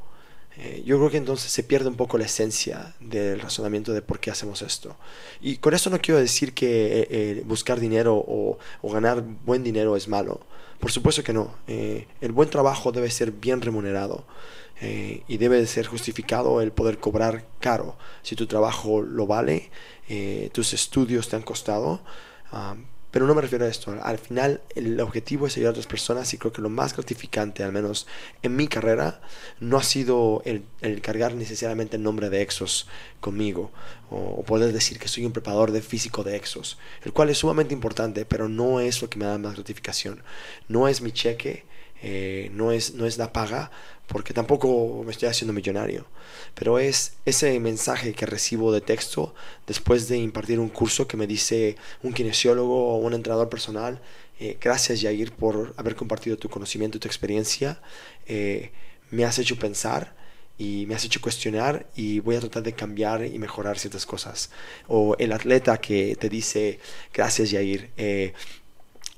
eh, 0.60 0.82
yo 0.84 0.98
creo 0.98 1.10
que 1.10 1.18
entonces 1.18 1.52
se 1.52 1.62
pierde 1.62 1.88
un 1.88 1.94
poco 1.94 2.18
la 2.18 2.24
esencia 2.24 2.94
del 2.98 3.40
razonamiento 3.40 3.92
de 3.92 4.02
por 4.02 4.18
qué 4.18 4.32
hacemos 4.32 4.60
esto. 4.62 4.96
Y 5.40 5.58
con 5.58 5.72
eso 5.72 5.88
no 5.88 6.00
quiero 6.00 6.18
decir 6.18 6.52
que 6.52 7.00
eh, 7.00 7.08
eh, 7.10 7.42
buscar 7.46 7.78
dinero 7.78 8.16
o, 8.16 8.58
o, 8.82 8.92
ganar 8.92 9.22
buen 9.22 9.62
dinero 9.62 9.96
es 9.96 10.08
malo. 10.08 10.40
Por 10.78 10.92
supuesto 10.92 11.22
que 11.22 11.32
no. 11.32 11.54
el 11.66 12.32
buen 12.32 12.48
trabajo 12.50 12.92
debe 12.92 13.10
ser 13.10 13.32
bien 13.32 13.60
remunerado. 13.60 14.24
Eh, 14.80 15.24
y 15.26 15.38
debe 15.38 15.56
de 15.56 15.66
ser 15.66 15.86
justificado 15.86 16.60
el 16.60 16.70
poder 16.70 16.98
cobrar 16.98 17.44
caro. 17.58 17.96
Si 18.22 18.36
tu 18.36 18.46
trabajo 18.46 19.02
lo 19.02 19.26
vale, 19.26 19.70
eh, 20.08 20.50
tus 20.52 20.72
estudios 20.72 21.28
te 21.28 21.36
han 21.36 21.42
costado. 21.42 22.00
Ah, 22.52 22.76
pero 23.10 23.26
no 23.26 23.34
me 23.34 23.40
refiero 23.40 23.64
a 23.64 23.68
esto. 23.68 23.96
Al 24.02 24.18
final 24.18 24.60
el 24.74 25.00
objetivo 25.00 25.46
es 25.46 25.56
ayudar 25.56 25.70
a 25.70 25.72
otras 25.72 25.86
personas 25.86 26.32
y 26.34 26.38
creo 26.38 26.52
que 26.52 26.62
lo 26.62 26.68
más 26.68 26.94
gratificante, 26.94 27.62
al 27.62 27.72
menos 27.72 28.06
en 28.42 28.56
mi 28.56 28.68
carrera, 28.68 29.20
no 29.60 29.78
ha 29.78 29.82
sido 29.82 30.42
el, 30.44 30.64
cargar 31.00 31.34
necesariamente 31.34 31.96
el 31.96 32.02
nombre 32.02 32.30
de 32.30 32.42
Exos 32.42 32.86
conmigo 33.20 33.70
o, 34.10 34.42
poder 34.42 34.72
decir 34.72 34.98
que 34.98 35.08
soy 35.08 35.24
un 35.24 35.32
preparador 35.32 35.72
de 35.72 35.82
físico 35.82 36.22
de 36.22 36.36
Exos, 36.36 36.78
el 37.04 37.12
cual 37.12 37.30
es 37.30 37.38
sumamente 37.38 37.74
importante, 37.74 38.24
pero 38.24 38.48
no 38.48 38.80
es 38.80 39.02
lo 39.02 39.08
que 39.08 39.18
me 39.18 39.26
da 39.26 39.38
más 39.38 39.54
gratificación. 39.54 40.22
No 40.68 40.88
es 40.88 41.00
mi 41.00 41.12
cheque, 41.12 41.64
eh, 42.02 42.50
no, 42.52 42.72
es, 42.72 42.94
no 42.94 43.06
es 43.06 43.18
la 43.18 43.32
paga, 43.32 43.70
porque 44.06 44.32
tampoco 44.32 45.02
me 45.04 45.12
estoy 45.12 45.28
haciendo 45.28 45.52
millonario, 45.52 46.06
pero 46.54 46.78
es 46.78 47.14
ese 47.24 47.58
mensaje 47.60 48.14
que 48.14 48.24
recibo 48.24 48.72
de 48.72 48.80
texto 48.80 49.34
después 49.66 50.08
de 50.08 50.16
impartir 50.16 50.60
un 50.60 50.70
curso 50.70 51.06
que 51.06 51.16
me 51.16 51.26
dice 51.26 51.76
un 52.02 52.12
kinesiólogo 52.12 52.94
o 52.94 52.96
un 52.98 53.14
entrenador 53.14 53.48
personal, 53.48 54.00
eh, 54.40 54.56
gracias 54.60 55.02
Jair 55.02 55.32
por 55.32 55.74
haber 55.76 55.94
compartido 55.94 56.36
tu 56.36 56.48
conocimiento 56.48 56.96
y 56.96 57.00
tu 57.00 57.08
experiencia, 57.08 57.80
eh, 58.26 58.70
me 59.10 59.24
has 59.24 59.38
hecho 59.38 59.58
pensar 59.58 60.16
y 60.56 60.86
me 60.86 60.94
has 60.94 61.04
hecho 61.04 61.20
cuestionar 61.20 61.88
y 61.94 62.20
voy 62.20 62.36
a 62.36 62.40
tratar 62.40 62.62
de 62.62 62.72
cambiar 62.72 63.24
y 63.24 63.38
mejorar 63.38 63.78
ciertas 63.78 64.06
cosas. 64.06 64.50
O 64.88 65.16
el 65.18 65.32
atleta 65.32 65.78
que 65.78 66.16
te 66.16 66.28
dice, 66.28 66.80
gracias 67.12 67.50
Jair, 67.50 67.90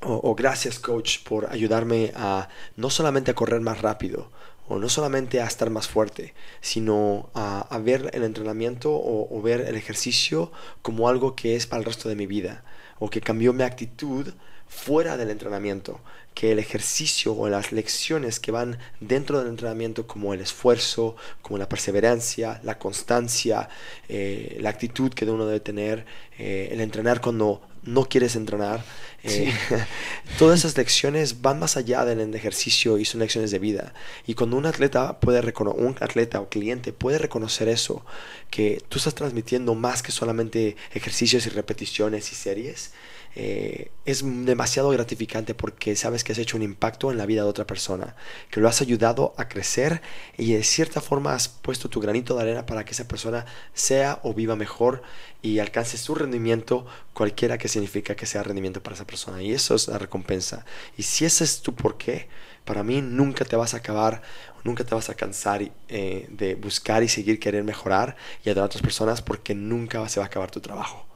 o, 0.03 0.35
gracias 0.35 0.79
coach 0.79 1.19
por 1.25 1.51
ayudarme 1.53 2.13
a 2.17 2.49
no 2.77 2.91
solamente 2.91 3.31
a 3.31 3.35
correr 3.35 3.61
más 3.61 3.83
rápido, 3.83 4.31
o 4.69 4.79
no 4.79 4.89
solamente 4.89 5.41
a 5.41 5.47
estar 5.47 5.69
más 5.69 5.89
fuerte, 5.89 6.33
sino 6.61 7.29
a, 7.35 7.79
ver 7.83 8.11
el 8.15 8.23
entrenamiento 8.23 8.93
o, 8.93 9.43
ver 9.43 9.63
el 9.63 9.75
ejercicio 9.75 10.53
como 10.81 11.09
algo 11.09 11.35
que 11.35 11.57
es 11.57 11.67
para 11.67 11.81
el 11.81 11.87
resto 11.87 12.09
de 12.09 12.15
mi 12.15 12.27
vida, 12.27 12.65
o 12.99 13.11
que 13.11 13.21
cambió 13.21 13.53
mi 13.53 13.65
actitud 13.65 14.33
fuera 14.69 15.17
del 15.17 15.31
entrenamiento, 15.31 16.01
que 16.35 16.53
el 16.53 16.61
ejercicio 16.61 17.35
o 17.35 17.49
las 17.49 17.73
lecciones 17.73 18.39
que 18.39 18.53
van 18.53 18.79
dentro 19.01 19.41
del 19.41 19.49
entrenamiento, 19.49 20.07
como 20.07 20.33
el 20.33 20.41
esfuerzo, 20.41 21.17
como 21.43 21.59
la 21.59 21.69
perseverancia, 21.69 22.61
la 22.63 22.79
constancia, 22.79 23.69
eh, 24.09 24.57
la 24.61 24.71
actitud 24.71 25.13
que 25.13 25.25
uno 25.25 25.47
debe 25.47 25.61
tener, 25.61 26.07
eh, 26.39 26.69
el 26.71 26.81
entrenar 26.81 27.21
cuando 27.21 27.61
no 27.83 28.05
quieres 28.05 28.37
entrenar. 28.37 28.85
Eh, 29.23 29.53
todas 30.39 30.61
esas 30.61 30.77
lecciones 30.77 31.43
van 31.43 31.59
más 31.59 31.77
allá 31.77 32.05
del 32.05 32.35
ejercicio 32.35 32.99
y 32.99 33.05
son 33.05 33.21
lecciones 33.21 33.51
de 33.51 33.59
vida. 33.59 33.93
Y 34.27 34.35
cuando 34.35 34.57
un 34.57 34.67
atleta 34.67 35.21
puede 35.21 35.41
un 35.41 35.97
atleta 36.01 36.41
o 36.41 36.49
cliente 36.49 36.93
puede 36.93 37.19
reconocer 37.19 37.69
eso, 37.69 38.05
que 38.51 38.83
tú 38.89 38.99
estás 38.99 39.15
transmitiendo 39.15 39.75
más 39.75 40.03
que 40.03 40.13
solamente 40.13 40.77
ejercicios 40.93 41.47
y 41.47 41.51
repeticiones 41.51 42.33
y 42.33 42.35
series, 42.35 42.93
eh, 43.37 43.93
es 44.05 44.25
demasiado 44.25 44.91
gratificante 44.91 45.55
porque 45.55 45.95
sabes 45.95 46.25
que 46.25 46.33
has 46.33 46.39
hecho 46.39 46.57
un 46.57 46.63
impacto 46.63 47.11
en 47.11 47.19
la 47.19 47.27
vida 47.27 47.43
de 47.43 47.49
otra 47.49 47.67
persona, 47.67 48.17
que 48.51 48.61
lo 48.61 48.69
has 48.69 48.81
ayudado 48.81 49.35
a 49.37 49.49
crecer 49.49 50.03
y 50.37 50.53
de 50.53 50.65
cierta 50.65 51.01
forma 51.01 51.35
has 51.35 51.49
puesto 51.49 51.89
tu 51.89 52.01
granito 52.01 52.35
de 52.35 52.43
arena 52.43 52.67
para 52.67 52.85
que 52.85 52.93
esa 52.93 53.07
persona 53.07 53.47
sea 53.73 54.21
o 54.25 54.35
viva 54.35 54.57
mejor 54.57 55.03
y 55.43 55.61
alcance 55.61 55.97
su 55.97 56.15
rendimiento, 56.15 56.87
cualquiera 57.15 57.57
que 57.57 57.69
significa 57.69 58.17
que 58.17 58.27
sea 58.27 58.43
rendimiento 58.43 58.83
para 58.83 58.95
esa 58.95 59.07
persona. 59.07 59.43
Y 59.43 59.53
eso 59.53 59.75
es 59.75 59.89
la 59.89 59.99
recompensa. 59.99 60.65
Y 60.97 61.05
si 61.05 61.25
ese 61.25 61.45
es 61.45 61.63
tu 61.63 61.75
porqué, 61.75 62.29
para 62.65 62.83
mí 62.83 63.01
nunca 63.01 63.45
te 63.45 63.57
vas 63.57 63.75
a 63.75 63.79
acabar, 63.79 64.23
nunca 64.65 64.85
te 64.85 64.95
vas 64.95 65.09
a 65.09 65.15
cansar 65.15 65.63
eh, 65.89 66.27
de 66.31 66.55
buscar 66.57 67.03
y 67.03 67.09
seguir 67.09 67.39
querer 67.41 67.65
mejorar 67.65 68.17
y 68.45 68.49
ayudar 68.49 68.65
a 68.65 68.67
otras 68.67 68.83
personas 68.83 69.23
porque 69.23 69.55
nunca 69.55 70.07
se 70.09 70.21
va 70.21 70.27
a 70.27 70.29
acabar 70.29 70.51
tu 70.51 70.61
trabajo. 70.61 71.10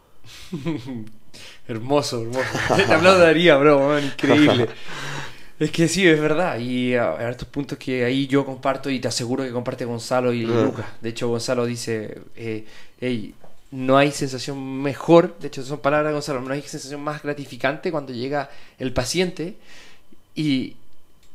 hermoso, 1.68 2.22
hermoso. 2.22 2.48
Te 2.76 2.92
aplaudiría, 2.92 3.56
bro, 3.56 3.98
increíble. 3.98 4.68
Es 5.56 5.70
que 5.70 5.86
sí, 5.86 6.06
es 6.06 6.20
verdad. 6.20 6.58
Y 6.58 6.94
hay 6.96 7.30
estos 7.30 7.46
puntos 7.46 7.78
que 7.78 8.04
ahí 8.04 8.26
yo 8.26 8.44
comparto 8.44 8.90
y 8.90 8.98
te 8.98 9.06
aseguro 9.06 9.44
que 9.44 9.52
comparte 9.52 9.84
Gonzalo 9.84 10.32
y 10.32 10.42
Lucas. 10.42 10.86
De 11.00 11.10
hecho, 11.10 11.28
Gonzalo 11.28 11.64
dice, 11.64 12.18
eh, 12.34 12.66
hey, 13.00 13.34
no 13.70 13.96
hay 13.96 14.12
sensación 14.12 14.82
mejor, 14.82 15.36
de 15.38 15.48
hecho 15.48 15.62
son 15.64 15.78
palabras 15.78 16.10
de 16.10 16.14
Gonzalo, 16.14 16.40
no 16.40 16.52
hay 16.52 16.62
sensación 16.62 17.02
más 17.02 17.22
gratificante 17.22 17.90
cuando 17.90 18.12
llega 18.12 18.50
el 18.78 18.92
paciente 18.92 19.56
y 20.34 20.76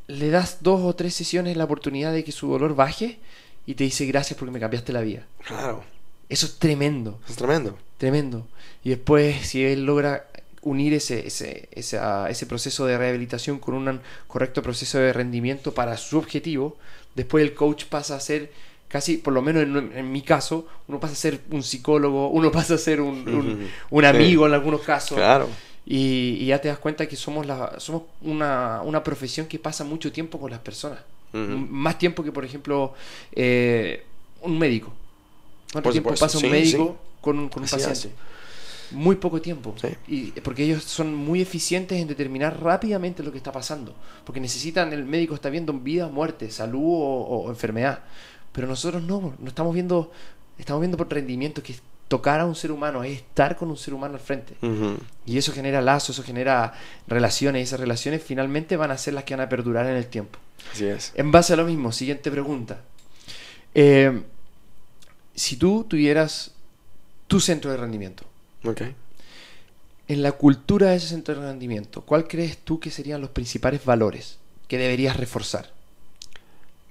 le 0.08 0.30
das 0.30 0.58
dos 0.62 0.82
o 0.82 0.96
tres 0.96 1.14
sesiones 1.14 1.58
la 1.58 1.66
oportunidad 1.66 2.14
de 2.14 2.24
que 2.24 2.32
su 2.32 2.50
dolor 2.50 2.76
baje 2.76 3.20
y 3.66 3.76
te 3.76 3.84
dice 3.84 4.06
gracias 4.06 4.40
porque 4.40 4.52
me 4.52 4.60
cambiaste 4.60 4.94
la 4.94 5.02
vida. 5.02 5.26
Claro. 5.46 5.84
Eso 6.30 6.46
es 6.46 6.60
tremendo. 6.60 7.20
Es 7.28 7.36
tremendo. 7.36 7.78
Tremendo. 7.98 8.48
Y 8.84 8.90
después, 8.90 9.48
si 9.48 9.64
él 9.64 9.86
logra 9.86 10.26
unir 10.62 10.94
ese, 10.94 11.26
ese, 11.28 11.70
ese, 11.72 12.46
proceso 12.46 12.86
de 12.86 12.98
rehabilitación 12.98 13.60
con 13.60 13.76
un 13.76 14.02
correcto 14.28 14.62
proceso 14.62 14.98
de 14.98 15.14
rendimiento 15.14 15.74
para 15.74 15.98
su 15.98 16.18
objetivo, 16.18 16.78
después 17.16 17.44
el 17.44 17.54
coach 17.54 17.86
pasa 17.86 18.16
a 18.16 18.20
ser 18.20 18.52
casi, 18.88 19.18
por 19.18 19.34
lo 19.34 19.42
menos 19.42 19.64
en, 19.64 20.12
mi 20.12 20.22
caso, 20.22 20.68
uno 20.88 21.00
pasa 21.00 21.14
a 21.14 21.18
ser 21.18 21.42
un 21.52 21.64
psicólogo, 21.64 22.30
uno 22.32 22.52
pasa 22.52 22.76
a 22.76 22.78
ser 22.78 23.02
un, 23.02 23.70
un, 23.90 24.06
amigo 24.06 24.48
en 24.48 24.54
algunos 24.54 24.82
casos. 24.82 25.18
Claro. 25.18 25.48
Y, 25.86 26.46
ya 26.46 26.60
te 26.60 26.68
das 26.68 26.78
cuenta 26.78 27.08
que 27.08 27.16
somos, 27.16 27.46
la, 27.46 27.80
somos 27.80 28.04
una, 28.22 28.82
una 28.84 29.04
profesión 29.04 29.48
que 29.48 29.58
pasa 29.58 29.84
mucho 29.84 30.12
tiempo 30.12 30.40
con 30.40 30.52
las 30.52 30.60
personas. 30.60 31.00
Más 31.32 32.00
tiempo 32.00 32.24
que, 32.24 32.32
por 32.32 32.44
ejemplo, 32.44 32.96
eh, 33.34 34.04
un 34.42 34.58
médico. 34.58 34.92
¿Cuánto 35.72 35.84
Por 35.88 35.92
tiempo 35.94 36.10
supuesto, 36.10 36.26
pasa 36.26 36.38
un 36.40 36.44
sí, 36.44 36.50
médico 36.50 36.98
con 37.22 37.38
un, 37.38 37.50
con 37.50 37.62
un 37.62 37.66
Así 37.66 37.76
paciente? 37.76 38.16
Muy 38.92 39.18
poco 39.18 39.42
tiempo. 39.42 39.76
Sí. 39.82 39.90
Y 40.08 40.32
porque 40.42 40.64
ellos 40.64 40.84
son 40.84 41.14
muy 41.14 41.42
eficientes 41.42 42.00
en 42.00 42.08
determinar 42.08 42.62
rápidamente 42.62 43.24
lo 43.24 43.32
que 43.32 43.38
está 43.38 43.52
pasando. 43.52 43.94
Porque 44.26 44.40
necesitan, 44.40 44.94
el 44.94 45.06
médico 45.06 45.36
está 45.36 45.50
viendo 45.50 45.74
vida 45.74 46.08
muerte, 46.08 46.50
salud 46.52 46.82
o, 46.84 47.46
o 47.46 47.50
enfermedad. 47.50 48.04
Pero 48.52 48.68
nosotros 48.68 49.04
no, 49.04 49.34
no 49.38 49.48
estamos 49.48 49.74
viendo, 49.74 50.12
estamos 50.58 50.82
viendo 50.82 50.98
por 50.98 51.12
rendimiento 51.12 51.62
que 51.62 51.74
es 51.74 51.82
tocar 52.10 52.40
a 52.40 52.46
un 52.46 52.56
ser 52.56 52.72
humano, 52.72 53.04
es 53.04 53.18
estar 53.18 53.56
con 53.56 53.70
un 53.70 53.78
ser 53.78 53.94
humano 53.94 54.16
al 54.16 54.20
frente. 54.20 54.56
Y 55.26 55.38
eso 55.38 55.54
genera 55.54 55.80
lazos, 55.80 56.18
eso 56.18 56.24
genera 56.24 56.74
relaciones, 57.08 57.62
y 57.62 57.64
esas 57.64 57.80
relaciones 57.80 58.24
finalmente 58.24 58.76
van 58.76 58.92
a 58.92 58.98
ser 58.98 59.14
las 59.14 59.24
que 59.24 59.36
van 59.36 59.46
a 59.46 59.50
perdurar 59.50 59.86
en 59.86 59.96
el 59.96 60.08
tiempo. 60.08 60.40
Así 60.74 60.86
es. 60.86 61.14
En 61.16 61.32
base 61.32 61.54
a 61.54 61.56
lo 61.56 61.66
mismo, 61.66 61.92
siguiente 61.92 62.32
pregunta. 62.32 62.82
Eh, 63.76 64.24
si 65.36 65.56
tú 65.56 65.86
tuvieras 65.88 66.52
tu 67.28 67.40
centro 67.40 67.70
de 67.70 67.78
rendimiento, 67.78 68.24
Ok. 68.64 68.82
en 70.10 70.24
la 70.24 70.34
cultura 70.34 70.89
de 70.89 70.97
ese 70.97 71.07
centro 71.07 71.36
de 71.36 71.47
rendimiento, 71.47 72.01
¿cuál 72.01 72.28
crees 72.28 72.57
tú 72.57 72.80
que 72.82 72.91
serían 72.91 73.22
los 73.22 73.30
principales 73.30 73.86
valores 73.86 74.39
que 74.68 74.78
deberías 74.78 75.16
reforzar? 75.18 75.72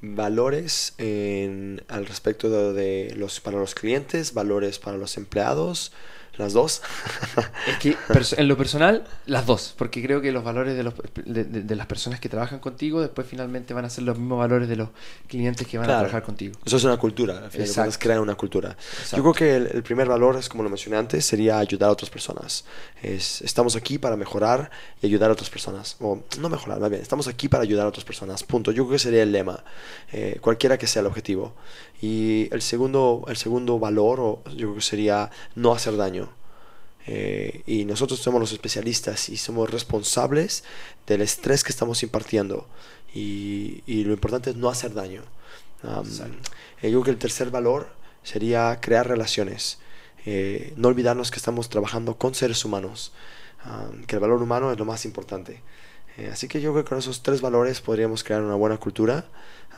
Valores 0.00 0.94
en, 0.98 1.82
al 1.88 2.06
respecto 2.06 2.48
de, 2.50 2.72
de 2.72 3.14
los, 3.16 3.40
para 3.40 3.58
los 3.58 3.74
clientes, 3.74 4.32
valores 4.32 4.78
para 4.78 4.96
los 4.96 5.16
empleados, 5.16 5.90
las 6.38 6.52
dos. 6.52 6.82
Es 7.68 7.76
que 7.78 7.96
en 8.36 8.48
lo 8.48 8.56
personal, 8.56 9.04
las 9.26 9.44
dos, 9.46 9.74
porque 9.76 10.02
creo 10.02 10.20
que 10.20 10.32
los 10.32 10.42
valores 10.44 10.76
de, 10.76 10.82
los, 10.82 10.94
de, 11.24 11.44
de- 11.44 11.62
de 11.62 11.76
las 11.76 11.86
personas 11.86 12.18
que 12.20 12.28
trabajan 12.28 12.58
contigo 12.60 13.00
después 13.00 13.26
finalmente 13.26 13.74
van 13.74 13.84
a 13.84 13.90
ser 13.90 14.04
los 14.04 14.16
mismos 14.18 14.38
valores 14.38 14.68
de 14.68 14.76
los 14.76 14.88
clientes 15.26 15.66
que 15.66 15.76
van 15.78 15.84
a 15.90 15.98
trabajar 15.98 16.22
contigo. 16.22 16.58
Eso 16.64 16.76
es 16.76 16.84
una 16.84 16.96
cultura, 16.96 17.38
al 17.44 17.50
final 17.50 17.92
de 17.98 18.18
una 18.20 18.34
cultura. 18.36 18.70
Exacto. 18.70 19.16
Yo 19.16 19.22
creo 19.22 19.34
que 19.34 19.56
el, 19.56 19.66
el 19.76 19.82
primer 19.82 20.08
valor 20.08 20.36
es, 20.36 20.48
como 20.48 20.62
lo 20.62 20.70
mencioné 20.70 20.96
antes, 20.96 21.24
sería 21.26 21.58
ayudar 21.58 21.90
a 21.90 21.92
otras 21.92 22.10
personas. 22.10 22.64
Es, 23.02 23.42
estamos 23.42 23.76
aquí 23.76 23.98
para 23.98 24.16
mejorar 24.16 24.70
y 25.02 25.06
ayudar 25.06 25.30
a 25.30 25.32
otras 25.34 25.50
personas. 25.50 25.96
O 26.00 26.22
no 26.38 26.48
mejorar, 26.48 26.80
más 26.80 26.90
bien, 26.90 27.02
estamos 27.02 27.28
aquí 27.28 27.48
para 27.48 27.62
ayudar 27.64 27.86
a 27.86 27.88
otras 27.88 28.04
personas. 28.04 28.42
Punto. 28.44 28.72
Yo 28.72 28.84
creo 28.84 28.92
que 28.94 28.98
sería 28.98 29.22
el 29.22 29.32
lema, 29.32 29.62
eh, 30.12 30.38
cualquiera 30.40 30.78
que 30.78 30.86
sea 30.86 31.00
el 31.00 31.06
objetivo. 31.06 31.54
Y 32.00 32.52
el 32.54 32.62
segundo, 32.62 33.24
el 33.28 33.36
segundo 33.36 33.78
valor, 33.78 34.20
o 34.20 34.42
yo 34.50 34.68
creo 34.68 34.74
que 34.76 34.80
sería 34.80 35.30
no 35.54 35.72
hacer 35.72 35.96
daño. 35.96 36.30
Eh, 37.06 37.62
y 37.66 37.84
nosotros 37.86 38.20
somos 38.20 38.40
los 38.40 38.52
especialistas 38.52 39.30
y 39.30 39.38
somos 39.38 39.70
responsables 39.70 40.62
del 41.06 41.22
estrés 41.22 41.64
que 41.64 41.70
estamos 41.70 42.02
impartiendo. 42.02 42.66
Y, 43.14 43.82
y 43.86 44.04
lo 44.04 44.12
importante 44.12 44.50
es 44.50 44.56
no 44.56 44.68
hacer 44.68 44.92
daño. 44.94 45.22
Um, 45.82 46.04
yo 46.82 46.90
creo 46.90 47.02
que 47.02 47.10
el 47.10 47.18
tercer 47.18 47.50
valor 47.50 47.88
sería 48.22 48.78
crear 48.80 49.08
relaciones. 49.08 49.78
Eh, 50.26 50.74
no 50.76 50.88
olvidarnos 50.88 51.30
que 51.30 51.38
estamos 51.38 51.68
trabajando 51.68 52.18
con 52.18 52.34
seres 52.34 52.64
humanos. 52.64 53.12
um, 53.64 54.04
que 54.04 54.16
el 54.16 54.20
valor 54.20 54.42
humano 54.42 54.70
es 54.72 54.78
lo 54.78 54.84
más 54.84 55.04
importante. 55.04 55.62
Eh, 56.18 56.30
así 56.32 56.48
que 56.48 56.60
yo 56.60 56.72
creo 56.72 56.84
que 56.84 56.88
con 56.88 56.98
esos 56.98 57.22
tres 57.22 57.40
valores 57.40 57.80
podríamos 57.80 58.24
crear 58.24 58.42
una 58.42 58.56
buena 58.56 58.76
cultura. 58.78 59.24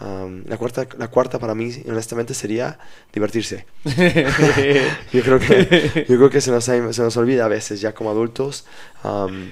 Um, 0.00 0.44
la, 0.46 0.56
cuarta, 0.56 0.86
la 0.96 1.08
cuarta 1.08 1.38
para 1.38 1.54
mí, 1.54 1.70
honestamente, 1.86 2.32
sería 2.32 2.78
divertirse. 3.12 3.66
Yo 5.12 5.22
creo 5.22 5.38
que, 5.38 6.06
yo 6.08 6.16
creo 6.16 6.30
que 6.30 6.40
se, 6.40 6.50
nos, 6.50 6.64
se 6.64 6.80
nos 6.80 7.16
olvida 7.18 7.44
a 7.44 7.48
veces 7.48 7.82
ya 7.82 7.92
como 7.92 8.10
adultos 8.10 8.64
um, 9.04 9.50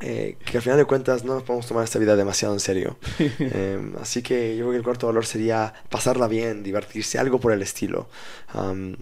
eh, 0.00 0.36
que 0.44 0.58
al 0.58 0.62
final 0.62 0.78
de 0.78 0.84
cuentas 0.84 1.24
no 1.24 1.34
nos 1.34 1.42
podemos 1.42 1.66
tomar 1.66 1.84
esta 1.84 1.98
vida 1.98 2.16
demasiado 2.16 2.52
en 2.52 2.60
serio. 2.60 2.98
Eh, 3.18 3.92
así 4.00 4.22
que 4.22 4.56
yo 4.56 4.64
creo 4.64 4.72
que 4.72 4.76
el 4.78 4.82
cuarto 4.82 5.06
valor 5.06 5.24
sería 5.24 5.72
pasarla 5.88 6.28
bien, 6.28 6.62
divertirse, 6.62 7.18
algo 7.18 7.40
por 7.40 7.52
el 7.52 7.62
estilo. 7.62 8.08
Um, 8.54 8.94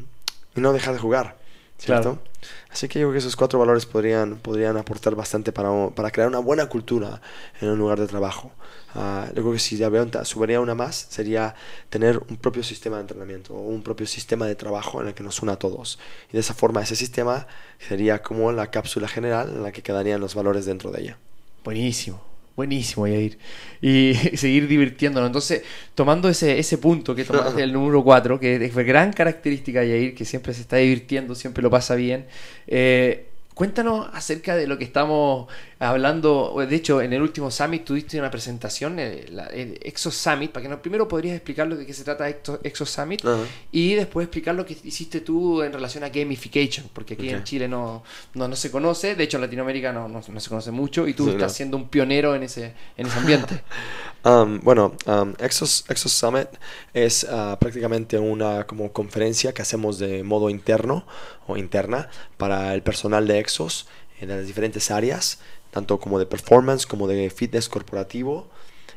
y 0.55 0.61
no 0.61 0.73
dejar 0.73 0.95
de 0.95 1.01
jugar, 1.01 1.37
¿cierto? 1.79 2.03
Claro. 2.03 2.23
Así 2.71 2.89
que 2.89 2.99
yo 2.99 3.07
creo 3.07 3.13
que 3.13 3.19
esos 3.19 3.37
cuatro 3.37 3.59
valores 3.59 3.87
podrían, 3.87 4.37
podrían 4.37 4.77
aportar 4.77 5.15
bastante 5.15 5.53
para, 5.53 5.91
para 5.91 6.11
crear 6.11 6.29
una 6.29 6.41
buena 6.41 6.67
cultura 6.67 7.21
en 7.61 7.71
un 7.71 7.79
lugar 7.79 8.01
de 8.01 8.07
trabajo. 8.07 8.53
Ah, 8.95 9.27
yo 9.29 9.43
creo 9.43 9.53
que 9.53 9.59
si 9.59 9.77
ya 9.77 9.89
veo- 9.89 10.09
subiría 10.25 10.61
una 10.61 10.75
más, 10.75 11.07
sería 11.09 11.55
tener 11.89 12.19
un 12.29 12.37
propio 12.37 12.63
sistema 12.63 12.97
de 12.97 13.03
entrenamiento 13.03 13.55
o 13.55 13.61
un 13.61 13.83
propio 13.83 14.07
sistema 14.07 14.47
de 14.47 14.55
trabajo 14.55 15.01
en 15.01 15.09
el 15.09 15.15
que 15.15 15.23
nos 15.23 15.43
una 15.43 15.53
a 15.53 15.59
todos. 15.59 15.99
Y 16.31 16.35
de 16.35 16.41
esa 16.41 16.55
forma 16.55 16.83
ese 16.83 16.97
sistema 16.97 17.47
sería 17.79 18.23
como 18.23 18.53
la 18.53 18.71
cápsula 18.71 19.09
general 19.09 19.49
en 19.49 19.63
la 19.63 19.73
que 19.73 19.83
quedarían 19.83 20.21
los 20.21 20.35
valores 20.35 20.65
dentro 20.67 20.91
de 20.91 21.01
ella. 21.03 21.19
Buenísimo, 21.65 22.23
buenísimo, 22.57 23.07
Yair. 23.07 23.39
Y 23.81 24.15
seguir 24.37 24.69
divirtiéndonos. 24.69 25.29
Entonces, 25.29 25.63
tomando 25.95 26.29
ese, 26.29 26.59
ese 26.59 26.79
punto 26.79 27.15
que 27.15 27.25
tomaste 27.25 27.63
el 27.63 27.73
número 27.73 28.03
4, 28.03 28.39
que 28.41 28.57
es 28.65 28.75
gran 28.75 29.13
característica 29.13 29.81
de 29.81 29.89
Yair, 29.89 30.15
que 30.15 30.25
siempre 30.25 30.55
se 30.55 30.63
está 30.63 30.77
divirtiendo, 30.77 31.35
siempre 31.35 31.63
lo 31.63 31.71
pasa 31.71 31.95
bien. 31.95 32.27
eh, 32.67 33.29
cuéntanos 33.55 34.09
acerca 34.13 34.57
de 34.57 34.67
lo 34.67 34.77
que 34.79 34.85
estamos 34.85 35.47
hablando. 35.79 36.55
De 36.69 36.75
hecho, 36.75 37.01
en 37.01 37.13
el 37.13 37.23
último 37.23 37.51
Summit 37.51 37.85
tuviste 37.85 38.19
una 38.19 38.31
presentación, 38.31 38.99
eh, 38.99 39.27
la- 39.31 39.47
el 39.47 39.79
Exos 39.83 40.15
Summit, 40.17 40.51
para 40.51 40.63
que 40.65 40.69
nos 40.69 40.81
primero 40.81 41.07
podrías 41.07 41.37
explicarlo 41.37 41.77
de 41.77 41.87
qué 41.87 41.93
se 41.95 42.05
trata 42.05 42.29
Exo- 42.29 42.59
Exos 42.65 42.91
Summit. 42.91 43.23
Y 43.71 43.95
después 43.95 44.25
explicar 44.25 44.55
lo 44.55 44.67
que 44.67 44.77
hiciste 44.85 45.21
tú 45.21 45.63
en 45.63 45.73
relación 45.73 46.03
a 46.05 46.09
gamification, 46.09 46.89
porque 46.93 47.15
aquí 47.15 47.29
en. 47.29 47.45
Chile 47.45 47.69
no, 47.69 48.03
no, 48.35 48.49
no 48.49 48.57
se 48.57 48.71
conoce, 48.71 49.15
de 49.15 49.25
hecho 49.25 49.37
en 49.37 49.43
Latinoamérica 49.43 49.93
no, 49.93 50.09
no, 50.09 50.23
no 50.27 50.41
se 50.41 50.49
conoce 50.49 50.71
mucho, 50.71 51.07
y 51.07 51.15
tú 51.15 51.25
Sí, 51.27 51.31
estás 51.33 51.53
siendo 51.55 51.77
un 51.77 51.89
pionero 51.89 52.35
en 52.35 52.43
ese, 52.43 52.73
en 52.97 53.07
ese 53.07 53.19
ambiente. 53.19 53.63
Um, 54.25 54.61
bueno, 54.61 54.97
um, 55.05 55.35
Exos, 55.39 55.85
Exos 55.87 56.13
Summit 56.13 56.49
es 56.95 57.27
ah, 57.29 57.59
prácticamente 57.61 58.19
una 58.19 58.67
como 58.67 58.91
conferencia 58.91 59.53
que 59.53 59.61
hacemos 59.61 59.99
de 59.99 60.23
modo 60.23 60.49
interno 60.49 61.07
o 61.47 61.59
interna 61.59 62.09
para 62.39 62.73
el 62.73 62.83
personal 62.83 63.27
de 63.27 63.39
Exos 63.39 63.87
en 64.21 64.31
las 64.31 64.47
diferentes 64.47 64.91
áreas, 64.91 65.41
tanto 65.71 66.01
como 66.01 66.19
de 66.19 66.25
performance 66.25 66.87
como 66.87 67.07
de 67.07 67.29
fitness 67.29 67.69
corporativo. 67.69 68.49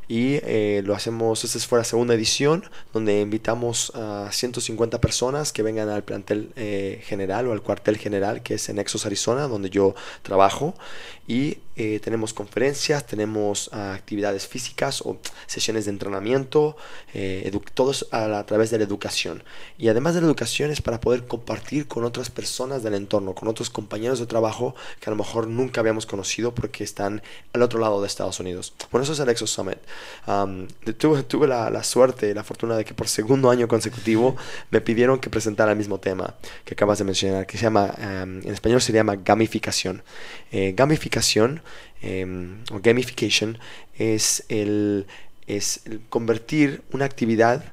Y 0.07 0.36
eh, 0.43 0.82
lo 0.86 0.95
hacemos, 0.95 1.43
esta 1.43 1.59
fue 1.59 1.80
la 1.80 1.84
segunda 1.84 2.13
edición, 2.13 2.63
donde 2.93 3.19
invitamos 3.19 3.91
a 3.95 4.30
150 4.32 5.01
personas 5.01 5.51
que 5.51 5.63
vengan 5.63 5.89
al 5.89 6.05
plantel 6.05 6.53
eh, 6.55 7.01
general 7.03 7.47
o 7.47 7.51
al 7.51 7.61
cuartel 7.61 7.97
general, 7.97 8.41
que 8.41 8.53
es 8.53 8.69
en 8.69 8.80
Exos, 8.80 9.05
Arizona, 9.05 9.49
donde 9.49 9.69
yo 9.69 9.95
trabajo. 10.21 10.75
Y 11.28 11.57
eh, 11.78 11.99
tenemos 11.99 12.34
conferencias, 12.34 13.05
tenemos 13.05 13.69
ah, 13.71 13.93
actividades 13.93 14.47
físicas 14.47 15.01
o 15.01 15.17
sesiones 15.45 15.86
de 15.86 15.91
entrenamiento, 15.91 16.75
eh, 17.13 17.49
todos 17.73 18.07
a, 18.11 18.28
la- 18.28 18.39
a 18.39 18.45
través 18.45 18.71
de 18.71 18.78
la 18.80 18.84
educación. 18.84 19.43
Y 19.78 19.88
además 19.89 20.15
de 20.15 20.21
la 20.21 20.28
educación 20.28 20.71
es 20.71 20.82
para 20.82 20.99
poder 20.99 21.25
compartir 21.28 21.88
con 21.88 22.03
otras 22.03 22.30
personas 22.30 22.84
del 22.84 22.95
entorno, 22.95 23.34
con 23.36 23.47
otros 23.47 23.69
compañeros 23.69 24.19
de 24.19 24.25
trabajo 24.25 24.75
que 24.99 25.09
a 25.09 25.11
lo 25.11 25.17
mejor 25.17 25.47
nunca 25.47 25.82
habíamos 25.82 26.05
conocido 26.05 26.53
porque 26.53 26.84
están 26.84 27.21
al 27.53 27.61
otro 27.61 27.80
lado 27.80 28.01
de 28.01 28.07
Estados 28.07 28.39
Unidos. 28.39 28.73
Bueno, 28.91 29.03
eso 29.03 29.13
es 29.13 29.19
el 29.19 29.30
Exos 29.30 29.51
Summit. 29.51 29.78
Um, 30.28 30.67
tuve 30.97 31.23
tuve 31.23 31.47
la, 31.47 31.69
la 31.69 31.84
suerte 31.84 32.34
la 32.34 32.43
fortuna 32.43 32.75
de 32.75 32.84
que 32.86 32.93
por 32.93 33.07
segundo 33.07 33.49
año 33.49 33.67
consecutivo 33.67 34.36
me 34.71 34.82
pidieron 34.82 35.19
que 35.19 35.30
presentara 35.30 35.71
el 35.71 35.78
mismo 35.78 35.99
tema 35.99 36.36
que 36.65 36.73
acabas 36.73 36.97
de 36.97 37.03
mencionar, 37.05 37.45
que 37.45 37.57
se 37.57 37.63
llama, 37.63 37.93
um, 37.97 38.39
en 38.39 38.51
español 38.53 38.82
se 38.82 38.93
llama 38.93 39.15
gamificación. 39.15 40.03
Eh, 40.51 40.73
gamificación 40.75 41.61
em, 42.01 42.63
o 42.72 42.80
gamification 42.80 43.57
es 43.97 44.43
el, 44.49 45.07
convertir 46.09 46.84
una 46.91 47.05
actividad, 47.05 47.63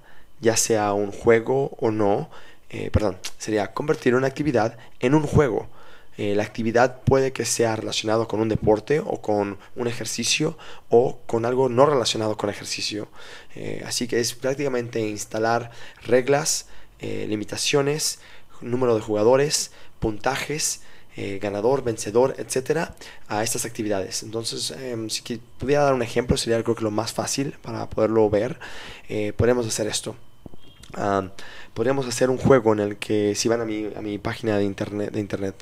ya 0.40 0.56
sea 0.56 0.92
un 0.92 1.10
juego 1.10 1.76
o 1.78 1.90
no, 1.90 2.30
eh, 2.70 2.90
perdón, 2.90 3.18
sería 3.38 3.72
convertir 3.72 4.14
una 4.14 4.26
actividad 4.26 4.76
en 5.00 5.14
un 5.14 5.22
juego. 5.22 5.68
Eh, 6.16 6.34
la 6.36 6.44
actividad 6.44 7.02
puede 7.02 7.32
que 7.32 7.44
sea 7.44 7.74
relacionado 7.74 8.28
con 8.28 8.40
un 8.40 8.48
deporte 8.48 9.00
o 9.00 9.20
con 9.20 9.58
un 9.74 9.88
ejercicio 9.88 10.56
o 10.88 11.18
con 11.26 11.44
algo 11.44 11.68
no 11.68 11.86
relacionado 11.86 12.36
con 12.36 12.50
ejercicio. 12.50 13.08
Eh, 13.56 13.82
así 13.84 14.06
que 14.06 14.20
es 14.20 14.34
prácticamente 14.34 15.00
instalar 15.00 15.70
reglas, 16.02 16.66
limitaciones, 17.00 18.18
número 18.62 18.94
de 18.94 19.02
jugadores, 19.02 19.72
puntajes, 19.98 20.80
eh, 21.16 21.38
ganador, 21.40 21.84
vencedor, 21.84 22.34
etcétera, 22.38 22.94
a 23.28 23.42
estas 23.42 23.64
actividades. 23.64 24.22
Entonces, 24.22 24.72
em, 24.72 25.08
si 25.10 25.22
pudiera 25.58 25.84
dar 25.84 25.94
un 25.94 26.02
ejemplo, 26.02 26.36
sería 26.36 26.62
creo 26.62 26.74
que 26.74 26.84
lo 26.84 26.90
más 26.90 27.12
fácil 27.12 27.56
para 27.62 27.88
poderlo 27.88 28.28
ver. 28.30 28.58
Eh, 29.08 29.32
podemos 29.36 29.66
hacer 29.66 29.86
esto. 29.86 30.16
Ah, 30.94 31.30
podríamos 31.74 32.06
hacer 32.06 32.30
un 32.30 32.38
juego 32.38 32.72
en 32.72 32.80
el 32.80 32.96
que 32.96 33.34
si 33.34 33.48
van 33.48 33.60
a 33.60 33.64
mi, 33.64 33.90
a 33.96 34.00
mi 34.00 34.18
página 34.18 34.58
de 34.58 34.64
internet, 34.64 35.12
de 35.12 35.20
internet 35.20 35.56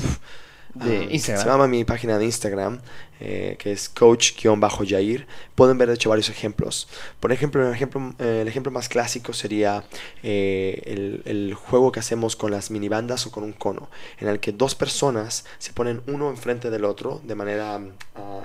De 0.74 0.98
ah, 0.98 1.06
Instagram. 1.10 1.42
Se 1.42 1.48
llama 1.50 1.68
mi 1.68 1.84
página 1.84 2.18
de 2.18 2.24
Instagram, 2.24 2.80
eh, 3.20 3.56
que 3.58 3.72
es 3.72 3.88
coach-jair. 3.88 5.26
Pueden 5.54 5.76
ver, 5.76 5.88
de 5.88 5.94
hecho, 5.94 6.08
varios 6.08 6.30
ejemplos. 6.30 6.88
Por 7.20 7.30
ejemplo, 7.30 7.66
el 7.66 7.74
ejemplo, 7.74 8.14
eh, 8.18 8.40
el 8.42 8.48
ejemplo 8.48 8.72
más 8.72 8.88
clásico 8.88 9.32
sería 9.32 9.84
eh, 10.22 10.82
el, 10.86 11.22
el 11.26 11.54
juego 11.54 11.92
que 11.92 12.00
hacemos 12.00 12.36
con 12.36 12.50
las 12.50 12.70
minibandas 12.70 13.26
o 13.26 13.30
con 13.30 13.44
un 13.44 13.52
cono, 13.52 13.90
en 14.18 14.28
el 14.28 14.40
que 14.40 14.52
dos 14.52 14.74
personas 14.74 15.44
se 15.58 15.72
ponen 15.72 16.02
uno 16.06 16.30
enfrente 16.30 16.70
del 16.70 16.84
otro 16.84 17.20
de 17.24 17.34
manera 17.34 17.80
ah, 18.16 18.40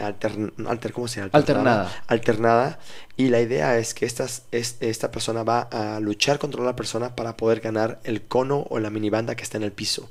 alter, 0.00 0.92
¿cómo 0.92 1.08
se 1.08 1.20
llama? 1.20 1.30
Alternada. 1.32 2.02
Alternada. 2.06 2.78
Y 3.16 3.28
la 3.28 3.40
idea 3.40 3.78
es 3.78 3.94
que 3.94 4.06
estas, 4.06 4.44
es, 4.50 4.76
esta 4.80 5.10
persona 5.10 5.42
va 5.42 5.60
a 5.60 6.00
luchar 6.00 6.38
contra 6.38 6.62
la 6.62 6.76
persona 6.76 7.14
para 7.14 7.36
poder 7.36 7.60
ganar 7.60 8.00
el 8.04 8.22
cono 8.22 8.66
o 8.70 8.78
la 8.78 8.90
minibanda 8.90 9.34
que 9.34 9.42
está 9.42 9.58
en 9.58 9.64
el 9.64 9.72
piso 9.72 10.08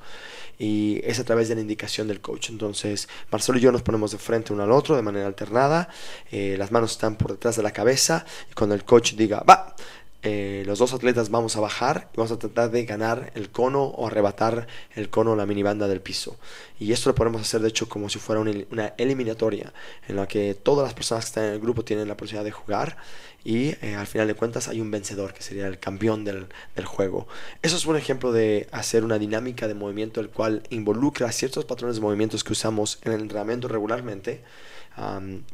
y 0.60 1.00
es 1.06 1.20
a 1.20 1.24
través 1.24 1.48
de 1.48 1.56
la 1.56 1.62
indicación 1.62 2.08
del 2.08 2.20
coach. 2.20 2.50
Entonces, 2.50 3.08
Marcelo 3.32 3.58
y 3.58 3.62
yo 3.62 3.72
nos 3.72 3.82
ponemos 3.82 4.12
de 4.12 4.18
frente 4.18 4.54
uno 4.54 4.64
al 4.64 4.72
otro 4.72 4.96
de 4.96 5.02
manera 5.02 5.26
alternada, 5.26 5.90
eh, 6.32 6.56
las 6.60 6.72
manos 6.72 6.92
están 6.92 7.16
por 7.16 7.32
detrás 7.32 7.56
de 7.56 7.64
la 7.64 7.72
cabeza 7.72 8.26
y 8.52 8.54
cuando 8.54 8.76
el 8.76 8.84
coach 8.84 9.14
diga, 9.14 9.40
va, 9.40 9.74
eh, 10.22 10.64
los 10.66 10.80
dos 10.80 10.94
atletas 10.94 11.30
vamos 11.30 11.56
a 11.56 11.62
bajar 11.62 12.10
y 12.14 12.18
vamos 12.18 12.34
a 12.34 12.38
tratar 12.38 12.72
de 12.72 12.84
ganar 12.84 13.32
el 13.36 13.50
cono 13.52 13.84
o 13.84 14.08
arrebatar 14.08 14.68
el 14.94 15.10
cono 15.10 15.32
o 15.32 15.36
la 15.38 15.46
minibanda 15.46 15.88
del 15.88 16.02
piso. 16.02 16.38
Y 16.78 16.92
esto 16.92 17.10
lo 17.10 17.16
podemos 17.16 17.42
hacer 17.42 17.62
de 17.62 17.70
hecho 17.70 17.88
como 17.88 18.10
si 18.10 18.20
fuera 18.20 18.42
una, 18.42 18.88
eliminatoria 18.98 19.72
en 20.10 20.18
la 20.18 20.28
que 20.28 20.56
todas 20.56 20.86
las 20.86 20.94
personas 20.94 21.24
que 21.24 21.30
están 21.30 21.44
en 21.46 21.54
el 21.54 21.60
grupo 21.62 21.86
tienen 21.86 22.10
la 22.10 22.18
posibilidad 22.18 22.44
de 22.44 22.52
jugar 22.52 22.98
y 23.44 23.70
eh, 23.82 23.96
al 23.98 24.08
final 24.08 24.28
de 24.28 24.34
cuentas 24.34 24.68
hay 24.68 24.82
un 24.82 24.92
vencedor 24.92 25.34
que 25.34 25.42
sería 25.42 25.68
el 25.68 25.80
campeón 25.80 26.26
del, 26.26 26.48
juego. 26.86 27.28
Eso 27.62 27.78
es 27.78 27.86
un 27.86 27.96
ejemplo 27.96 28.32
de 28.32 28.68
hacer 28.72 29.04
una 29.04 29.20
dinámica 29.20 29.68
de 29.68 29.74
movimiento 29.74 30.22
el 30.22 30.30
cual 30.30 30.64
involucra 30.70 31.32
ciertos 31.32 31.66
patrones 31.66 31.98
de 31.98 32.02
movimientos 32.02 32.44
que 32.44 32.54
usamos 32.54 33.00
en 33.04 33.14
el 33.14 33.22
entrenamiento 33.22 33.68
regularmente, 33.68 34.42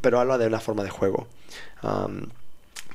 pero 0.02 0.20
habla 0.20 0.38
de 0.38 0.48
una 0.48 0.60
forma 0.60 0.84
de 0.84 0.90
juego. 0.90 1.28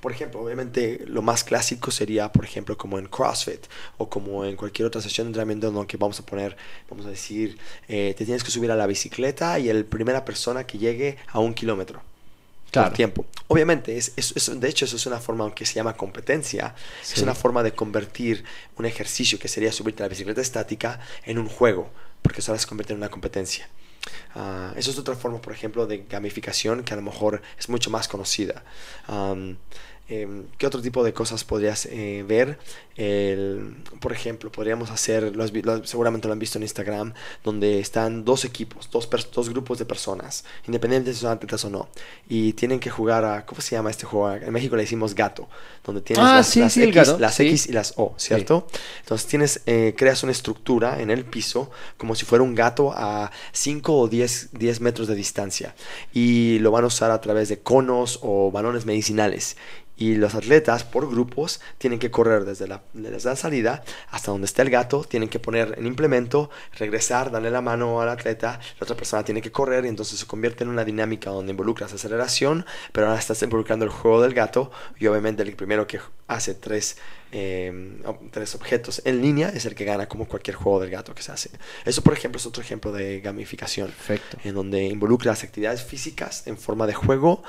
Por 0.00 0.12
ejemplo, 0.12 0.40
obviamente 0.40 1.04
lo 1.06 1.20
más 1.20 1.44
clásico 1.44 1.90
sería, 1.90 2.32
por 2.32 2.44
ejemplo, 2.44 2.76
como 2.78 2.98
en 2.98 3.06
CrossFit 3.06 3.66
o 3.98 4.08
como 4.08 4.44
en 4.44 4.56
cualquier 4.56 4.86
otra 4.86 5.02
sesión 5.02 5.26
de 5.26 5.28
entrenamiento 5.30 5.68
en 5.68 5.86
que 5.86 5.98
vamos 5.98 6.18
a 6.20 6.26
poner, 6.26 6.56
vamos 6.88 7.04
a 7.04 7.10
decir, 7.10 7.58
eh, 7.86 8.14
te 8.16 8.24
tienes 8.24 8.42
que 8.42 8.50
subir 8.50 8.70
a 8.70 8.76
la 8.76 8.86
bicicleta 8.86 9.58
y 9.58 9.68
el 9.68 9.84
primera 9.84 10.24
persona 10.24 10.64
que 10.66 10.78
llegue 10.78 11.18
a 11.28 11.38
un 11.38 11.52
kilómetro. 11.52 12.02
Claro. 12.70 12.92
Tiempo. 12.92 13.26
Obviamente, 13.48 13.96
es, 13.96 14.14
de 14.60 14.68
hecho, 14.68 14.84
eso 14.84 14.96
es 14.96 15.06
una 15.06 15.18
forma 15.18 15.52
que 15.54 15.66
se 15.66 15.74
llama 15.74 15.96
competencia. 15.96 16.74
Es 17.02 17.20
una 17.20 17.34
forma 17.34 17.62
de 17.62 17.72
convertir 17.72 18.44
un 18.76 18.86
ejercicio 18.86 19.38
que 19.38 19.48
sería 19.48 19.72
subirte 19.72 20.02
a 20.02 20.06
la 20.06 20.10
bicicleta 20.10 20.40
estática 20.40 21.00
en 21.24 21.38
un 21.38 21.48
juego, 21.48 21.90
porque 22.22 22.40
eso 22.40 22.56
se 22.56 22.66
convierte 22.66 22.92
en 22.92 22.98
una 22.98 23.08
competencia. 23.08 23.68
Uh, 24.34 24.78
eso 24.78 24.90
es 24.90 24.98
otra 24.98 25.14
forma, 25.16 25.42
por 25.42 25.52
ejemplo, 25.52 25.86
de 25.86 26.04
gamificación 26.08 26.84
que 26.84 26.94
a 26.94 26.96
lo 26.96 27.02
mejor 27.02 27.42
es 27.58 27.68
mucho 27.68 27.90
más 27.90 28.08
conocida. 28.08 28.62
Um, 29.08 29.56
Em, 30.10 30.46
¿Qué 30.58 30.66
otro 30.66 30.82
tipo 30.82 31.04
de 31.04 31.12
cosas 31.12 31.44
podrías 31.44 31.86
eh, 31.86 32.24
ver? 32.26 32.58
por 34.00 34.12
ejemplo, 34.12 34.52
podríamos 34.52 34.90
hacer, 34.90 35.32
seguramente 35.84 36.28
lo 36.28 36.34
han 36.34 36.38
visto 36.38 36.58
en 36.58 36.64
Instagram, 36.64 37.14
donde 37.42 37.80
están 37.80 38.26
dos 38.26 38.44
equipos, 38.44 38.90
dos, 38.90 39.08
dos 39.32 39.48
grupos 39.48 39.78
de 39.78 39.86
personas, 39.86 40.44
independientemente 40.66 41.14
si 41.14 41.20
son 41.22 41.32
atletas 41.32 41.64
o 41.64 41.70
no, 41.70 41.88
y 42.28 42.52
tienen 42.52 42.78
que 42.78 42.90
jugar 42.90 43.24
a, 43.24 43.46
¿cómo 43.46 43.62
se 43.62 43.74
llama 43.74 43.90
este 43.90 44.04
juego? 44.04 44.30
En 44.32 44.52
México 44.52 44.76
le 44.76 44.82
decimos 44.82 45.14
gato, 45.14 45.48
donde 45.82 46.02
tienes 46.02 46.22
ah, 46.22 46.36
las, 46.36 46.76
X, 46.76 47.18
las 47.18 47.40
X 47.40 47.68
y 47.68 47.72
las 47.72 47.94
O, 47.96 48.12
¿cierto? 48.18 48.66
Entonces 49.00 49.26
tienes, 49.26 49.62
eh, 49.64 49.94
creas 49.96 50.22
una 50.22 50.32
estructura 50.32 51.00
en 51.00 51.10
el 51.10 51.24
piso 51.24 51.70
como 51.96 52.14
si 52.14 52.26
fuera 52.26 52.44
un 52.44 52.54
gato 52.54 52.92
a 52.94 53.30
5 53.52 53.96
o 53.96 54.08
10, 54.08 54.50
10 54.52 54.80
metros 54.82 55.08
de 55.08 55.14
distancia, 55.14 55.74
y 56.12 56.58
lo 56.58 56.70
van 56.70 56.84
a 56.84 56.88
usar 56.88 57.10
a 57.12 57.20
través 57.22 57.48
de 57.48 57.60
conos 57.60 58.18
o 58.20 58.50
balones 58.50 58.84
medicinales 58.84 59.56
y 60.00 60.14
los 60.14 60.34
atletas 60.34 60.82
por 60.82 61.08
grupos 61.10 61.60
tienen 61.76 61.98
que 61.98 62.10
correr 62.10 62.46
desde 62.46 62.66
la, 62.66 62.80
la, 62.94 63.36
salida 63.36 63.84
hasta 64.10 64.30
donde 64.30 64.46
está 64.46 64.62
el 64.62 64.70
gato, 64.70 65.04
tienen 65.04 65.28
que 65.28 65.38
poner 65.38 65.74
el 65.76 65.86
implemento, 65.86 66.48
regresar, 66.78 67.30
darle 67.30 67.50
la 67.50 67.60
mano 67.60 68.00
al 68.00 68.08
atleta, 68.08 68.58
la 68.80 68.84
otra 68.84 68.96
persona 68.96 69.22
tiene 69.24 69.42
que 69.42 69.52
correr 69.52 69.84
y 69.84 69.88
entonces 69.88 70.18
se 70.18 70.26
convierte 70.26 70.64
en 70.64 70.70
una 70.70 70.86
dinámica 70.86 71.28
donde 71.28 71.50
involucras 71.50 71.92
aceleración, 71.92 72.64
pero 72.92 73.08
ahora 73.08 73.18
estás 73.18 73.42
involucrando 73.42 73.84
el 73.84 73.90
juego 73.90 74.22
del 74.22 74.32
gato 74.32 74.72
y 74.98 75.06
obviamente 75.06 75.42
el 75.42 75.54
primero 75.54 75.86
que 75.86 76.00
hace 76.28 76.54
tres, 76.54 76.96
em, 77.30 77.98
tres 78.30 78.54
objetos 78.54 79.02
en 79.04 79.20
línea 79.20 79.50
es 79.50 79.66
el 79.66 79.74
que 79.74 79.84
gana 79.84 80.08
como 80.08 80.26
cualquier 80.26 80.56
juego 80.56 80.80
del 80.80 80.88
gato 80.88 81.14
que 81.14 81.22
se 81.22 81.30
hace. 81.30 81.50
Eso 81.84 82.00
por 82.00 82.14
ejemplo 82.14 82.38
es 82.38 82.46
otro 82.46 82.62
ejemplo 82.62 82.90
de 82.90 83.20
gamificación, 83.20 83.88
Perfecto. 83.88 84.38
en 84.44 84.54
donde 84.54 84.82
involucra 84.84 85.32
las 85.32 85.44
actividades 85.44 85.84
físicas 85.84 86.46
en 86.46 86.56
forma 86.56 86.86
de 86.86 86.94
juego. 86.94 87.42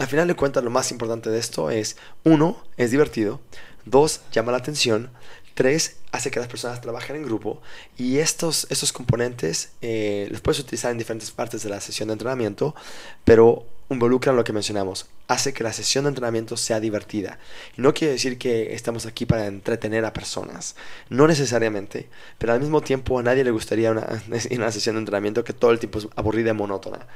Al 0.00 0.06
final 0.06 0.26
de 0.26 0.34
cuentas, 0.34 0.64
lo 0.64 0.70
más 0.70 0.90
importante 0.92 1.28
de 1.28 1.38
esto 1.38 1.70
es, 1.70 1.98
uno, 2.24 2.56
es 2.78 2.90
divertido, 2.90 3.38
dos, 3.84 4.22
llama 4.32 4.50
la 4.50 4.56
atención, 4.56 5.10
tres, 5.52 5.96
hace 6.10 6.30
que 6.30 6.40
las 6.40 6.48
personas 6.48 6.80
trabajen 6.80 7.16
en 7.16 7.22
grupo 7.22 7.60
y 7.98 8.16
estos, 8.16 8.66
estos 8.70 8.94
componentes 8.94 9.72
eh, 9.82 10.26
los 10.30 10.40
puedes 10.40 10.58
utilizar 10.58 10.90
en 10.90 10.96
diferentes 10.96 11.30
partes 11.32 11.62
de 11.64 11.68
la 11.68 11.82
sesión 11.82 12.08
de 12.08 12.14
entrenamiento, 12.14 12.74
pero 13.24 13.66
involucran 13.90 14.36
lo 14.36 14.44
que 14.44 14.54
mencionamos, 14.54 15.06
hace 15.28 15.52
que 15.52 15.64
la 15.64 15.72
sesión 15.74 16.04
de 16.04 16.08
entrenamiento 16.08 16.56
sea 16.56 16.80
divertida. 16.80 17.38
Y 17.76 17.82
no 17.82 17.92
quiere 17.92 18.14
decir 18.14 18.38
que 18.38 18.72
estamos 18.74 19.04
aquí 19.04 19.26
para 19.26 19.48
entretener 19.48 20.06
a 20.06 20.14
personas, 20.14 20.76
no 21.10 21.26
necesariamente, 21.26 22.08
pero 22.38 22.54
al 22.54 22.60
mismo 22.60 22.80
tiempo 22.80 23.18
a 23.18 23.22
nadie 23.22 23.44
le 23.44 23.50
gustaría 23.50 23.90
una, 23.90 24.06
una 24.50 24.72
sesión 24.72 24.94
de 24.94 25.00
entrenamiento 25.00 25.44
que 25.44 25.52
todo 25.52 25.72
el 25.72 25.78
tiempo 25.78 25.98
es 25.98 26.08
aburrida 26.16 26.52
y 26.52 26.54
monótona 26.54 27.06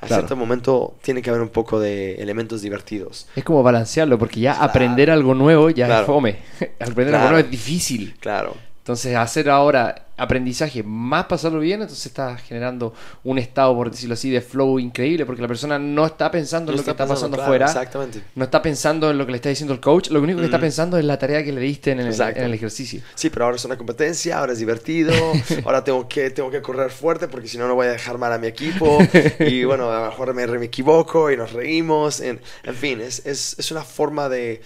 a 0.00 0.06
cierto 0.06 0.36
momento 0.36 0.96
tiene 1.02 1.22
que 1.22 1.30
haber 1.30 1.42
un 1.42 1.48
poco 1.48 1.80
de 1.80 2.16
elementos 2.16 2.62
divertidos. 2.62 3.26
Es 3.36 3.44
como 3.44 3.62
balancearlo, 3.62 4.18
porque 4.18 4.40
ya 4.40 4.52
aprender 4.62 5.10
algo 5.10 5.34
nuevo 5.34 5.70
ya 5.70 6.00
es 6.00 6.06
fome. 6.06 6.38
aprender 6.80 7.14
algo 7.14 7.30
nuevo 7.30 7.44
es 7.44 7.50
difícil. 7.50 8.16
Claro. 8.20 8.54
Entonces, 8.84 9.16
hacer 9.16 9.48
ahora 9.48 10.08
aprendizaje 10.18 10.82
más 10.82 11.24
pasarlo 11.24 11.58
bien, 11.58 11.80
entonces 11.80 12.04
está 12.04 12.36
generando 12.36 12.92
un 13.24 13.38
estado, 13.38 13.74
por 13.74 13.90
decirlo 13.90 14.12
así, 14.12 14.28
de 14.28 14.42
flow 14.42 14.78
increíble, 14.78 15.24
porque 15.24 15.40
la 15.40 15.48
persona 15.48 15.78
no 15.78 16.04
está 16.04 16.30
pensando 16.30 16.70
en 16.70 16.76
lo 16.76 16.84
que 16.84 16.90
está 16.90 17.06
pasando 17.06 17.40
afuera. 17.40 17.64
Exactamente. 17.64 18.22
No 18.34 18.44
está 18.44 18.60
pensando 18.60 19.10
en 19.10 19.16
lo 19.16 19.24
que 19.24 19.32
le 19.32 19.36
está 19.36 19.48
diciendo 19.48 19.72
el 19.72 19.80
coach, 19.80 20.10
lo 20.10 20.20
único 20.20 20.38
que 20.40 20.44
está 20.44 20.58
mm. 20.58 20.60
pensando 20.60 20.98
es 20.98 21.04
la 21.06 21.18
tarea 21.18 21.42
que 21.42 21.50
le 21.50 21.62
diste 21.62 21.92
en 21.92 22.00
el, 22.00 22.20
en 22.20 22.44
el, 22.44 22.52
ejercicio. 22.52 23.00
Sí, 23.14 23.30
pero 23.30 23.46
ahora 23.46 23.56
es 23.56 23.64
una 23.64 23.78
competencia, 23.78 24.38
ahora 24.38 24.52
es 24.52 24.58
divertido, 24.58 25.14
ahora 25.64 25.82
tengo 25.82 26.06
que, 26.06 26.28
tengo 26.28 26.50
que 26.50 26.60
correr 26.60 26.90
fuerte 26.90 27.26
porque 27.26 27.48
si 27.48 27.56
no, 27.56 27.66
no 27.66 27.74
voy 27.74 27.86
a 27.86 27.92
dejar 27.92 28.18
mal 28.18 28.34
a 28.34 28.38
mi 28.38 28.48
equipo. 28.48 28.98
y 29.40 29.64
bueno, 29.64 29.90
a 29.90 30.00
lo 30.00 30.10
mejor 30.10 30.34
me, 30.34 30.46
me 30.46 30.66
equivoco 30.66 31.30
y 31.30 31.38
nos 31.38 31.54
reímos. 31.54 32.20
En, 32.20 32.38
en 32.64 32.74
fin, 32.74 33.00
es, 33.00 33.24
es, 33.24 33.56
es 33.58 33.70
una 33.70 33.82
forma 33.82 34.28
de 34.28 34.60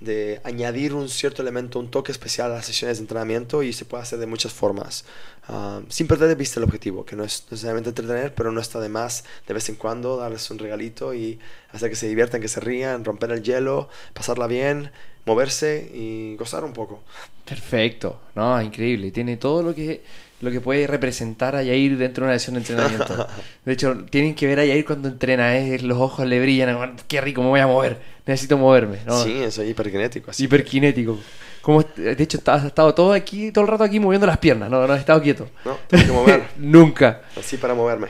de 0.00 0.40
añadir 0.44 0.94
un 0.94 1.08
cierto 1.08 1.42
elemento, 1.42 1.78
un 1.78 1.90
toque 1.90 2.10
especial 2.10 2.50
a 2.50 2.56
las 2.56 2.66
sesiones 2.66 2.98
de 2.98 3.02
entrenamiento 3.02 3.62
y 3.62 3.72
se 3.72 3.84
puede 3.84 4.02
hacer 4.02 4.18
de 4.18 4.26
muchas 4.26 4.52
formas, 4.52 5.04
ah, 5.48 5.80
sin 5.88 6.06
perder 6.06 6.28
de 6.28 6.34
vista 6.34 6.58
el 6.58 6.64
objetivo, 6.64 7.04
que 7.04 7.16
no 7.16 7.24
es 7.24 7.44
necesariamente 7.50 7.90
entretener, 7.90 8.34
pero 8.34 8.50
no 8.50 8.60
está 8.60 8.80
de 8.80 8.88
más 8.88 9.24
de 9.46 9.54
vez 9.54 9.68
en 9.68 9.76
cuando 9.76 10.16
darles 10.16 10.50
un 10.50 10.58
regalito 10.58 11.14
y 11.14 11.38
hacer 11.72 11.90
que 11.90 11.96
se 11.96 12.08
diviertan, 12.08 12.40
que 12.40 12.48
se 12.48 12.60
rían, 12.60 13.04
romper 13.04 13.30
el 13.32 13.42
hielo, 13.42 13.88
pasarla 14.14 14.46
bien, 14.46 14.90
moverse 15.26 15.90
y 15.94 16.36
gozar 16.36 16.64
un 16.64 16.72
poco. 16.72 17.02
Perfecto, 17.44 18.20
no, 18.34 18.60
increíble, 18.62 19.10
tiene 19.10 19.36
todo 19.36 19.62
lo 19.62 19.74
que 19.74 20.02
lo 20.40 20.50
que 20.50 20.60
puede 20.60 20.86
representar 20.86 21.54
a 21.54 21.62
Yair 21.62 21.98
dentro 21.98 22.24
de 22.24 22.30
una 22.30 22.38
sesión 22.38 22.54
de 22.54 22.60
entrenamiento. 22.60 23.26
De 23.64 23.72
hecho, 23.72 24.04
tienen 24.08 24.34
que 24.34 24.46
ver 24.46 24.60
a 24.60 24.64
Yair 24.64 24.84
cuando 24.84 25.08
entrena, 25.08 25.56
¿eh? 25.56 25.78
los 25.80 25.98
ojos 25.98 26.26
le 26.26 26.40
brillan, 26.40 26.96
qué 27.08 27.20
rico, 27.20 27.42
me 27.42 27.48
voy 27.48 27.60
a 27.60 27.66
mover, 27.66 28.00
necesito 28.30 28.56
moverme. 28.56 28.98
¿no? 29.06 29.22
Sí, 29.22 29.42
eso 29.42 29.62
es 29.62 29.70
hiperkinético. 29.70 30.30
Así 30.30 30.44
hiperkinético. 30.44 31.18
Como, 31.60 31.82
de 31.82 32.22
hecho, 32.22 32.38
has 32.46 32.64
estado 32.64 32.94
todo 32.94 33.12
aquí, 33.12 33.52
todo 33.52 33.64
el 33.64 33.70
rato 33.70 33.84
aquí 33.84 34.00
moviendo 34.00 34.26
las 34.26 34.38
piernas, 34.38 34.70
no, 34.70 34.86
no 34.86 34.92
has 34.92 35.00
estado 35.00 35.20
quieto. 35.20 35.48
No, 35.64 35.76
tengo 35.88 36.04
que 36.04 36.12
mover. 36.12 36.42
Nunca. 36.56 37.22
Así 37.38 37.56
para 37.56 37.74
moverme. 37.74 38.08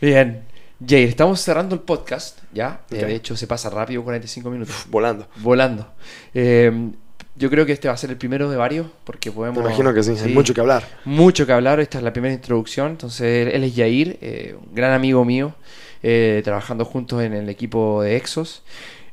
Bien. 0.00 0.44
Jair, 0.86 1.08
estamos 1.08 1.40
cerrando 1.40 1.74
el 1.74 1.82
podcast, 1.82 2.38
¿ya? 2.52 2.80
Eh, 2.90 3.04
de 3.04 3.14
hecho, 3.14 3.36
se 3.36 3.46
pasa 3.46 3.68
rápido, 3.68 4.02
45 4.02 4.50
minutos. 4.50 4.74
volando. 4.88 5.28
Volando. 5.36 5.86
Eh, 6.32 6.90
yo 7.36 7.48
creo 7.48 7.64
que 7.64 7.72
este 7.72 7.88
va 7.88 7.94
a 7.94 7.96
ser 7.96 8.10
el 8.10 8.16
primero 8.16 8.50
de 8.50 8.56
varios, 8.56 8.86
porque 9.04 9.32
podemos... 9.32 9.62
Me 9.62 9.68
imagino 9.68 9.94
que 9.94 10.02
sí, 10.02 10.12
hay 10.22 10.34
mucho 10.34 10.52
que 10.52 10.60
hablar. 10.60 10.84
Mucho 11.06 11.46
que 11.46 11.52
hablar, 11.52 11.80
esta 11.80 11.98
es 11.98 12.04
la 12.04 12.12
primera 12.12 12.34
introducción. 12.34 12.90
Entonces, 12.90 13.54
él 13.54 13.64
es 13.64 13.74
Yair, 13.74 14.18
eh, 14.20 14.56
un 14.58 14.74
gran 14.74 14.92
amigo 14.92 15.24
mío, 15.24 15.54
eh, 16.02 16.42
trabajando 16.44 16.84
juntos 16.84 17.22
en 17.22 17.32
el 17.32 17.48
equipo 17.48 18.02
de 18.02 18.16
Exos. 18.16 18.62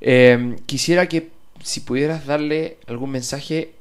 Eh, 0.02 0.56
quisiera 0.66 1.08
que 1.08 1.32
si 1.64 1.82
pudieras 1.82 2.26
darle 2.26 2.78
algún 2.88 3.12
mensaje, 3.12 3.74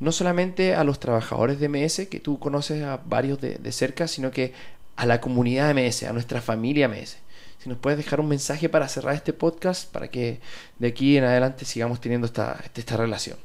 no 0.00 0.12
solamente 0.12 0.74
a 0.74 0.84
los 0.84 1.00
trabajadores 1.00 1.60
de 1.60 1.68
MS, 1.68 2.08
que 2.08 2.20
tú 2.20 2.38
conoces 2.38 2.82
a 2.82 3.00
varios 3.04 3.40
de, 3.40 3.72
cerca, 3.72 4.08
sino 4.08 4.30
que 4.30 4.52
a 4.96 5.06
la 5.06 5.20
comunidad 5.20 5.74
de 5.74 5.82
MS, 5.82 6.04
a 6.04 6.12
nuestra 6.12 6.40
familia 6.40 6.88
MS. 6.88 7.18
Si 7.62 7.68
nos 7.68 7.78
puedes 7.78 7.96
dejar 7.96 8.20
un 8.20 8.28
mensaje 8.28 8.68
para 8.68 8.88
cerrar 8.88 9.14
este 9.14 9.32
podcast, 9.32 9.90
para 9.90 10.08
que 10.08 10.40
de 10.78 10.88
aquí 10.88 11.16
en 11.16 11.24
adelante 11.24 11.64
sigamos 11.64 12.00
teniendo 12.00 12.26
esta, 12.26 12.62
esta 12.74 12.96
relación. 12.96 13.38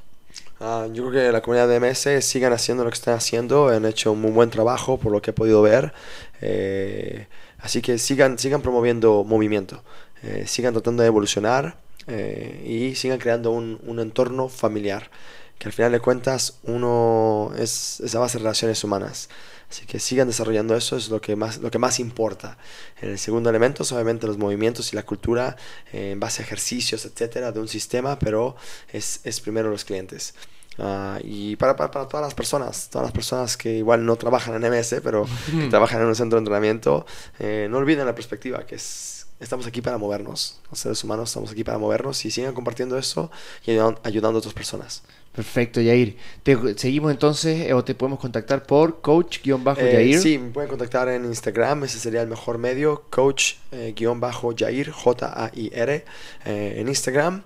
Ah, 0.59 0.87
yo 0.91 1.07
creo 1.07 1.25
que 1.27 1.31
la 1.31 1.41
comunidad 1.41 1.69
de 1.69 1.79
MS 1.79 2.23
sigan 2.23 2.51
haciendo 2.51 2.83
lo 2.83 2.89
que 2.89 2.95
están 2.95 3.15
haciendo, 3.15 3.69
han 3.69 3.85
hecho 3.85 4.11
un 4.11 4.21
muy 4.21 4.31
buen 4.31 4.49
trabajo 4.49 4.97
por 4.97 5.11
lo 5.11 5.21
que 5.21 5.31
he 5.31 5.33
podido 5.33 5.61
ver, 5.61 5.93
eh, 6.41 7.27
así 7.59 7.81
que 7.81 7.97
sigan, 7.97 8.37
sigan 8.37 8.61
promoviendo 8.61 9.23
movimiento, 9.23 9.81
eh, 10.21 10.43
sigan 10.47 10.73
tratando 10.73 11.01
de 11.01 11.07
evolucionar 11.07 11.77
eh, 12.09 12.63
y 12.65 12.95
sigan 12.95 13.19
creando 13.19 13.51
un, 13.51 13.79
un, 13.85 13.99
entorno 13.99 14.49
familiar, 14.49 15.09
que 15.57 15.67
al 15.67 15.73
final 15.73 15.91
de 15.91 15.99
cuentas 15.99 16.59
uno 16.63 17.51
es, 17.57 17.99
esa 18.01 18.19
base 18.19 18.37
de 18.37 18.43
relaciones 18.43 18.83
humanas. 18.83 19.29
Así 19.69 19.85
que 19.85 19.99
sigan 19.99 20.27
desarrollando 20.27 20.75
eso, 20.75 20.97
es 20.97 21.09
lo 21.09 21.21
que 21.21 21.35
más, 21.35 21.59
lo 21.59 21.69
que 21.69 21.77
más 21.77 21.99
importa. 21.99 22.57
En 23.01 23.09
el 23.09 23.19
segundo 23.19 23.51
elemento, 23.51 23.83
obviamente 23.83 24.25
los 24.25 24.37
movimientos 24.37 24.91
y 24.91 24.95
la 24.95 25.03
cultura 25.03 25.55
eh, 25.93 26.11
en 26.11 26.19
base 26.19 26.41
a 26.41 26.45
ejercicios, 26.45 27.05
etcétera, 27.05 27.51
de 27.51 27.59
un 27.59 27.67
sistema, 27.67 28.17
pero 28.17 28.55
es, 28.91 29.19
es 29.23 29.39
primero 29.39 29.69
los 29.69 29.85
clientes. 29.85 30.33
Ah, 30.79 31.19
y 31.23 31.55
para, 31.57 31.75
para, 31.75 31.91
para, 31.91 32.07
todas 32.07 32.25
las 32.25 32.33
personas, 32.33 32.89
todas 32.89 33.05
las 33.05 33.11
personas 33.11 33.57
que 33.57 33.77
igual 33.77 34.05
no 34.05 34.15
trabajan 34.15 34.55
en 34.55 34.71
MS, 34.71 35.01
pero 35.03 35.27
que 35.51 35.67
trabajan 35.67 36.01
en 36.01 36.07
un 36.07 36.15
centro 36.15 36.37
de 36.37 36.41
entrenamiento, 36.41 37.05
eh, 37.37 37.67
no 37.69 37.77
olviden 37.77 38.05
la 38.05 38.15
perspectiva, 38.15 38.65
que 38.65 38.75
es, 38.75 39.18
estamos 39.39 39.67
aquí 39.67 39.81
para 39.81 39.97
movernos. 39.97 40.59
Los 40.69 40.79
seres 40.79 41.03
humanos 41.03 41.29
estamos 41.29 41.51
aquí 41.51 41.63
para 41.63 41.77
movernos 41.77 42.23
y 42.25 42.31
sigan 42.31 42.53
compartiendo 42.53 42.97
eso 42.97 43.31
y 43.65 43.71
ayudando 43.71 44.37
a 44.37 44.39
otras 44.39 44.53
personas. 44.53 45.03
Perfecto, 45.33 45.79
Yair. 45.79 46.17
Te 46.43 46.57
seguimos 46.77 47.11
entonces 47.11 47.67
eh, 47.67 47.73
o 47.73 47.83
te 47.83 47.95
podemos 47.95 48.19
contactar 48.19 48.63
por 48.63 49.01
coach-yair. 49.01 50.15
Eh, 50.15 50.19
sí, 50.19 50.37
me 50.37 50.49
pueden 50.49 50.69
contactar 50.69 51.07
en 51.09 51.25
Instagram, 51.25 51.83
ese 51.83 51.99
sería 51.99 52.21
el 52.21 52.27
mejor 52.27 52.57
medio, 52.57 53.05
coach-yair, 53.09 54.91
J-A-I-R, 54.91 56.05
en 56.45 56.87
Instagram. 56.87 57.43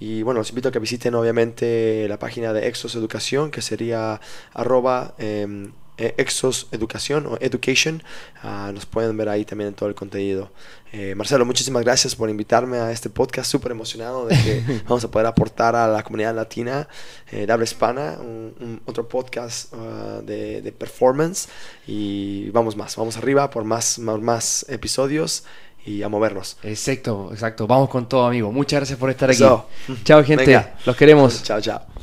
Y 0.00 0.22
bueno, 0.22 0.40
los 0.40 0.48
invito 0.48 0.70
a 0.70 0.72
que 0.72 0.78
visiten 0.78 1.14
obviamente 1.14 2.06
la 2.08 2.18
página 2.18 2.54
de 2.54 2.66
Exos 2.66 2.94
Educación, 2.94 3.50
que 3.50 3.60
sería 3.60 4.18
arroba 4.54 5.14
em, 5.18 5.72
e, 6.00 6.14
Exos 6.16 6.66
Educación 6.72 7.26
o 7.26 7.36
Education. 7.40 8.02
Uh, 8.42 8.72
nos 8.72 8.86
pueden 8.86 9.16
ver 9.16 9.28
ahí 9.28 9.44
también 9.44 9.68
en 9.68 9.74
todo 9.74 9.88
el 9.88 9.94
contenido. 9.94 10.50
Eh, 10.92 11.14
Marcelo, 11.14 11.44
muchísimas 11.44 11.84
gracias 11.84 12.16
por 12.16 12.28
invitarme 12.30 12.78
a 12.78 12.90
este 12.90 13.10
podcast. 13.10 13.50
Súper 13.50 13.72
emocionado 13.72 14.26
de 14.26 14.34
que 14.34 14.82
vamos 14.88 15.04
a 15.04 15.10
poder 15.10 15.26
aportar 15.26 15.76
a 15.76 15.86
la 15.86 16.02
comunidad 16.02 16.34
latina 16.34 16.88
eh, 17.30 17.46
de 17.46 17.52
habla 17.52 17.64
hispana 17.64 18.18
un, 18.18 18.80
otro 18.86 19.06
podcast 19.06 19.72
uh, 19.74 20.22
de, 20.22 20.62
de, 20.62 20.72
performance. 20.72 21.48
Y 21.86 22.50
vamos 22.50 22.76
más, 22.76 22.96
vamos 22.96 23.16
arriba 23.18 23.50
por 23.50 23.64
más, 23.64 23.98
más, 23.98 24.18
más 24.20 24.66
episodios 24.68 25.44
y 25.84 26.02
a 26.02 26.08
movernos. 26.08 26.56
Exacto, 26.62 27.28
exacto. 27.32 27.66
Vamos 27.66 27.88
con 27.90 28.08
todo, 28.08 28.26
amigo. 28.26 28.50
Muchas 28.50 28.80
gracias 28.80 28.98
por 28.98 29.10
estar 29.10 29.30
aquí. 29.30 29.44
Chao, 30.04 30.24
gente. 30.24 30.66
Los 30.86 30.96
queremos. 30.96 31.42
Chao, 31.42 31.60
chao. 31.60 31.99